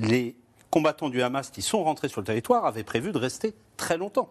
les 0.00 0.36
combattants 0.70 1.10
du 1.10 1.22
Hamas 1.22 1.50
qui 1.50 1.62
sont 1.62 1.82
rentrés 1.84 2.08
sur 2.08 2.20
le 2.20 2.26
territoire 2.26 2.64
avaient 2.64 2.84
prévu 2.84 3.12
de 3.12 3.18
rester 3.18 3.54
très 3.76 3.98
longtemps. 3.98 4.30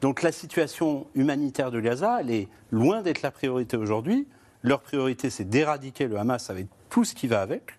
Donc 0.00 0.22
la 0.22 0.32
situation 0.32 1.06
humanitaire 1.14 1.70
de 1.70 1.80
Gaza, 1.80 2.18
elle 2.20 2.30
est 2.30 2.48
loin 2.70 3.02
d'être 3.02 3.22
la 3.22 3.30
priorité 3.30 3.76
aujourd'hui. 3.76 4.28
Leur 4.62 4.80
priorité, 4.80 5.30
c'est 5.30 5.48
d'éradiquer 5.48 6.06
le 6.06 6.18
Hamas 6.18 6.50
avec 6.50 6.66
tout 6.88 7.04
ce 7.04 7.14
qui 7.14 7.26
va 7.26 7.42
avec, 7.42 7.78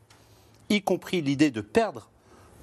y 0.69 0.81
compris 0.81 1.21
l'idée 1.21 1.51
de 1.51 1.61
perdre 1.61 2.09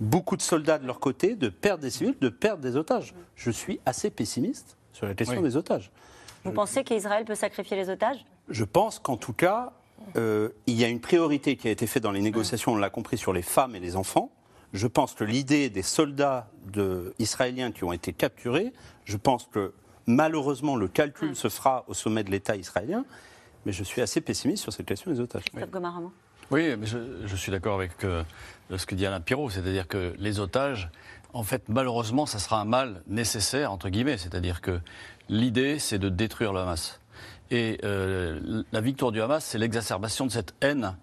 beaucoup 0.01 0.37
de 0.37 0.43
soldats 0.43 0.79
de 0.79 0.87
leur 0.87 1.01
côté, 1.01 1.35
de 1.35 1.49
perdre 1.49 1.83
des 1.83 1.91
civils, 1.91 2.17
de 2.21 2.29
perdre 2.29 2.63
des 2.63 2.77
otages. 2.77 3.15
Je 3.35 3.51
suis 3.51 3.81
assez 3.87 4.11
pessimiste 4.11 4.77
sur 4.93 5.07
la 5.07 5.15
question 5.15 5.41
des 5.41 5.57
otages. 5.57 5.91
Vous 6.45 6.53
pensez 6.53 6.85
qu'Israël 6.85 7.25
peut 7.25 7.35
sacrifier 7.35 7.77
les 7.77 7.91
otages? 7.91 8.25
Je 8.49 8.65
pense 8.65 8.99
qu'en 8.99 9.17
tout 9.17 9.33
cas, 9.33 9.73
euh, 10.17 10.51
il 10.67 10.75
y 10.75 10.85
a 10.85 10.89
une 10.89 11.01
priorité 11.01 11.57
qui 11.57 11.69
a 11.69 11.71
été 11.71 11.87
faite 11.87 12.03
dans 12.03 12.13
les 12.13 12.21
négociations, 12.21 12.73
on 12.73 12.77
l'a 12.77 12.91
compris, 12.91 13.19
sur 13.19 13.33
les 13.33 13.43
femmes 13.43 13.75
et 13.75 13.81
les 13.81 13.97
enfants. 13.97 14.31
Je 14.77 14.87
pense 14.87 15.15
que 15.15 15.25
l'idée 15.25 15.71
des 15.71 15.83
soldats 15.83 16.51
israéliens 17.19 17.73
qui 17.73 17.83
ont 17.83 17.95
été 17.95 18.13
capturés, 18.13 18.75
je 19.07 19.17
pense 19.17 19.49
que 19.51 19.73
malheureusement 20.07 20.77
le 20.77 20.87
calcul 20.87 21.35
se 21.35 21.49
fera 21.49 21.85
au 21.89 21.95
sommet 21.95 22.25
de 22.25 22.31
l'État 22.31 22.57
israélien, 22.57 23.07
mais 23.65 23.73
je 23.73 23.83
suis 23.83 24.03
assez 24.03 24.21
pessimiste 24.21 24.63
sur 24.63 24.75
cette 24.75 24.85
question 24.85 25.11
des 25.11 25.19
otages. 25.19 25.45
Oui, 26.51 26.77
mais 26.77 26.87
je, 26.87 27.37
suis 27.37 27.51
d'accord 27.51 27.75
avec 27.75 28.05
euh, 28.05 28.23
ce 28.77 28.85
que 28.85 28.95
dit 28.95 29.07
Alain 29.07 29.23
Pirot, 29.23 29.49
c'est-à-dire 29.49 29.89
que 29.89 30.15
les 30.19 30.41
otages, 30.41 30.91
en 31.33 31.43
fait, 31.43 31.65
malheureusement, 31.69 32.27
ça 32.27 32.39
sera 32.39 32.61
un 32.61 32.67
mal 32.67 33.03
nécessaire, 33.07 33.73
entre 33.73 33.89
guillemets, 33.89 34.19
c'est-à-dire 34.19 34.61
que 34.61 34.79
l'idée, 35.31 35.79
c'est 35.79 35.99
de 35.99 36.11
détruire 36.11 36.53
le 36.53 36.61
Hamas. 36.61 37.01
Et 37.51 37.79
euh, 37.83 38.63
la 38.73 38.81
victoire 38.83 39.11
du 39.11 39.23
Hamas, 39.23 39.43
c'est 39.43 39.59
l'exacerbation 39.59 40.27
de 40.27 40.33
cette 40.33 40.55
haine 40.61 40.97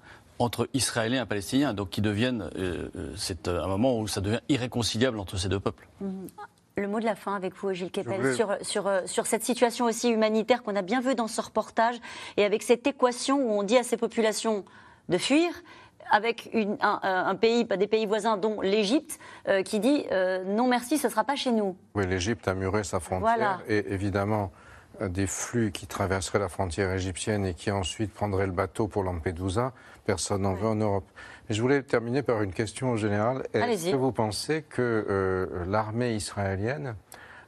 entre 0.44 0.70
Israéliens 0.74 1.24
et 1.24 1.26
Palestiniens, 1.26 1.74
donc 1.74 1.90
qui 1.90 2.02
deviennent, 2.02 2.50
euh, 2.58 2.90
euh, 2.96 3.14
c'est 3.16 3.48
un 3.48 3.68
moment 3.68 3.98
où 4.00 4.08
ça 4.08 4.22
devient 4.22 4.42
irréconciliable 4.50 5.20
entre 5.20 5.38
ces 5.38 5.50
deux 5.50 5.60
peuples. 5.60 5.88
Mhm. 6.02 6.28
Le 6.76 6.88
mot 6.88 7.00
de 7.00 7.06
la 7.06 7.16
fin 7.16 7.36
avec 7.36 7.56
vous, 7.56 7.72
Gilles 7.72 7.92
Kepel, 7.92 8.34
sur, 8.34 8.58
sur, 8.62 8.90
sur, 9.06 9.28
cette 9.28 9.44
situation 9.44 9.86
aussi 9.86 10.10
humanitaire 10.10 10.64
qu'on 10.64 10.76
a 10.76 10.82
bien 10.82 11.02
vu 11.02 11.14
dans 11.14 11.28
ce 11.28 11.40
reportage, 11.40 11.98
et 12.36 12.44
avec 12.44 12.64
cette 12.64 12.88
équation 12.88 13.38
où 13.38 13.52
on 13.52 13.62
dit 13.62 13.78
à 13.78 13.84
ces 13.84 13.96
populations 13.96 14.66
de 15.08 15.20
fuir, 15.20 15.52
avec 16.10 16.50
une, 16.52 16.78
un, 16.82 17.36
pays, 17.36 17.66
des 17.66 17.86
pays 17.86 18.08
voisins, 18.08 18.38
dont 18.38 18.60
l'Égypte, 18.60 19.20
qui 19.66 19.80
dit 19.80 20.04
non 20.48 20.68
merci, 20.68 20.98
ce 20.98 21.06
ne 21.06 21.12
sera 21.12 21.24
pas 21.24 21.36
chez 21.36 21.52
nous. 21.52 21.76
Oui, 21.94 22.08
l'Égypte 22.08 22.48
a 22.48 22.56
muré 22.56 22.84
sa 22.84 23.00
frontière, 23.00 23.62
et 23.68 23.94
évidemment, 23.94 24.52
des 25.02 25.28
flux 25.28 25.72
qui 25.72 25.88
traverseraient 25.88 26.40
la 26.40 26.50
frontière 26.50 26.92
égyptienne 26.92 27.46
et 27.46 27.54
qui 27.54 27.72
ensuite 27.72 28.14
prendraient 28.14 28.46
le 28.46 28.52
bateau 28.52 28.88
pour 28.88 29.04
Lampedusa, 29.04 29.74
personne 30.06 30.44
n'en 30.44 30.54
veut 30.54 30.68
en 30.68 30.76
Europe. 30.76 31.06
Mais 31.50 31.56
je 31.56 31.62
voulais 31.62 31.82
terminer 31.82 32.22
par 32.22 32.42
une 32.42 32.54
question 32.54 32.96
générale. 32.96 33.44
Est-ce 33.54 33.92
que 33.92 33.96
vous 33.96 34.12
pensez 34.12 34.64
que 34.64 34.82
euh, 34.82 35.66
l'armée 35.68 36.16
israélienne 36.16 36.96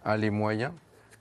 a 0.04 0.18
les 0.18 0.30
moyens 0.30 0.74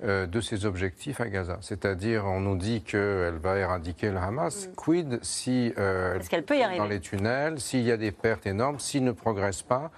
euh, 0.02 0.26
de 0.26 0.40
ses 0.40 0.66
objectifs 0.66 1.20
à 1.20 1.28
Gaza? 1.28 1.58
C'est-à-dire, 1.60 2.24
on 2.24 2.40
nous 2.40 2.56
dit 2.56 2.82
qu'elle 2.82 3.36
va 3.36 3.58
éradiquer 3.58 4.10
le 4.10 4.18
Hamas. 4.18 4.68
Mm. 4.68 4.74
Quid 4.74 5.18
si 5.22 5.72
euh, 5.78 6.18
elle 6.32 6.44
peut 6.44 6.56
y 6.56 6.76
dans 6.76 6.86
les 6.86 7.00
tunnels, 7.00 7.60
s'il 7.60 7.82
y 7.82 7.92
a 7.92 7.96
des 7.96 8.12
pertes 8.12 8.46
énormes, 8.46 8.80
s'il 8.80 9.04
ne 9.04 9.12
progresse 9.12 9.62
pas, 9.62 9.90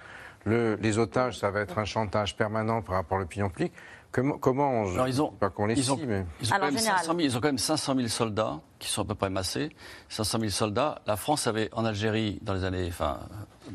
le, 0.45 0.75
les 0.75 0.97
otages, 0.97 1.39
ça 1.39 1.49
va 1.49 1.61
être 1.61 1.77
un 1.77 1.85
chantage 1.85 2.37
permanent 2.37 2.81
par 2.81 2.95
rapport 2.95 3.17
à 3.17 3.21
l'opinion 3.21 3.49
publique. 3.49 3.73
Comment, 4.11 4.37
comment 4.37 5.05
ils 5.05 5.21
ont, 5.21 5.31
pas 5.31 5.49
qu'on 5.49 5.65
les 5.65 5.77
ils 5.77 5.91
ont, 5.91 5.99
mais... 6.07 6.25
ils, 6.41 6.53
ont 6.53 6.57
quand 6.57 6.71
même 6.71 6.77
500 6.77 7.05
000, 7.05 7.19
ils 7.19 7.37
ont 7.37 7.39
quand 7.39 7.47
même 7.49 7.57
500 7.57 7.95
000 7.95 8.07
soldats 8.07 8.59
qui 8.79 8.89
sont 8.89 9.01
à 9.01 9.05
peu 9.05 9.15
près 9.15 9.29
massés. 9.29 9.69
500 10.09 10.39
000 10.39 10.51
soldats. 10.51 11.01
La 11.05 11.17
France 11.17 11.47
avait 11.47 11.69
en 11.73 11.85
Algérie, 11.85 12.39
dans 12.41 12.53
les 12.53 12.63
années, 12.63 12.87
enfin, 12.87 13.19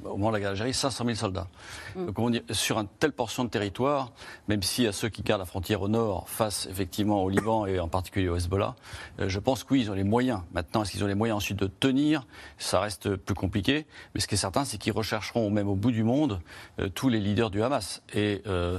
au 0.05 0.17
moment 0.17 0.29
de 0.29 0.35
la 0.35 0.41
guerre 0.41 0.51
d'Algérie, 0.51 0.75
500 0.75 1.05
000 1.05 1.17
soldats. 1.17 1.49
Mm. 1.95 2.07
Donc 2.07 2.19
on 2.19 2.31
dit, 2.31 2.43
sur 2.51 2.79
une 2.79 2.89
telle 2.99 3.13
portion 3.13 3.45
de 3.45 3.51
territoire, 3.51 4.13
même 4.49 4.63
si 4.63 4.87
à 4.87 4.93
ceux 4.93 5.09
qui 5.09 5.23
gardent 5.23 5.41
la 5.41 5.47
frontière 5.47 5.83
au 5.83 5.89
nord, 5.89 6.29
face 6.29 6.67
effectivement 6.71 7.23
au 7.23 7.29
Liban 7.29 7.67
et 7.67 7.79
en 7.79 7.89
particulier 7.89 8.29
au 8.29 8.37
Hezbollah, 8.37 8.75
euh, 9.21 9.29
je 9.29 9.39
pense 9.39 9.65
que 9.65 9.75
oui, 9.75 9.83
ils 9.83 9.91
ont 9.91 9.95
les 9.95 10.05
moyens. 10.05 10.41
Maintenant, 10.53 10.83
est-ce 10.83 10.93
qu'ils 10.93 11.05
ont 11.05 11.09
les 11.09 11.15
moyens 11.15 11.37
ensuite 11.37 11.59
de 11.59 11.67
tenir? 11.67 12.27
Ça 12.59 12.81
reste 12.81 13.17
plus 13.17 13.35
compliqué. 13.35 13.87
Mais 14.15 14.21
ce 14.21 14.27
qui 14.27 14.35
est 14.35 14.39
certain, 14.39 14.65
c'est 14.65 14.79
qu'ils 14.79 14.93
rechercheront 14.93 15.51
même 15.51 15.69
au 15.69 15.77
bout 15.77 15.91
du 15.91 16.05
monde 16.05 16.41
euh, 16.79 16.89
tous 16.89 17.09
les 17.09 17.21
leaders 17.21 17.51
du 17.51 17.63
Hamas. 17.63 18.03
Et 18.15 18.43
euh, 18.47 18.79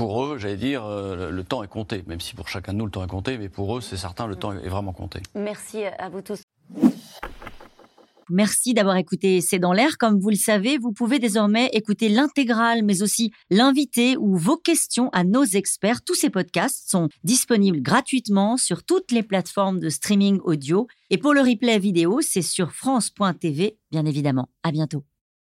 pour 0.00 0.24
eux, 0.24 0.38
j'allais 0.38 0.56
dire, 0.56 0.88
le 0.88 1.42
temps 1.42 1.62
est 1.62 1.68
compté, 1.68 2.02
même 2.06 2.20
si 2.20 2.34
pour 2.34 2.48
chacun 2.48 2.72
de 2.72 2.78
nous 2.78 2.86
le 2.86 2.90
temps 2.90 3.04
est 3.04 3.06
compté, 3.06 3.36
mais 3.36 3.50
pour 3.50 3.76
eux, 3.76 3.82
c'est 3.82 3.98
certain, 3.98 4.26
le 4.26 4.34
temps 4.34 4.52
est 4.52 4.66
vraiment 4.66 4.94
compté. 4.94 5.20
Merci 5.34 5.84
à 5.84 6.08
vous 6.08 6.22
tous. 6.22 6.40
Merci 8.30 8.72
d'avoir 8.72 8.96
écouté 8.96 9.42
C'est 9.42 9.58
dans 9.58 9.74
l'air. 9.74 9.98
Comme 9.98 10.18
vous 10.18 10.30
le 10.30 10.36
savez, 10.36 10.78
vous 10.78 10.92
pouvez 10.92 11.18
désormais 11.18 11.66
écouter 11.74 12.08
l'intégrale, 12.08 12.82
mais 12.82 13.02
aussi 13.02 13.30
l'invité 13.50 14.16
ou 14.16 14.38
vos 14.38 14.56
questions 14.56 15.10
à 15.12 15.22
nos 15.22 15.44
experts. 15.44 16.00
Tous 16.02 16.14
ces 16.14 16.30
podcasts 16.30 16.90
sont 16.90 17.10
disponibles 17.22 17.82
gratuitement 17.82 18.56
sur 18.56 18.82
toutes 18.82 19.12
les 19.12 19.22
plateformes 19.22 19.80
de 19.80 19.90
streaming 19.90 20.40
audio. 20.44 20.86
Et 21.10 21.18
pour 21.18 21.34
le 21.34 21.42
replay 21.42 21.78
vidéo, 21.78 22.20
c'est 22.22 22.40
sur 22.40 22.72
France.tv, 22.72 23.76
bien 23.90 24.06
évidemment. 24.06 24.48
À 24.62 24.70
bientôt. 24.70 25.04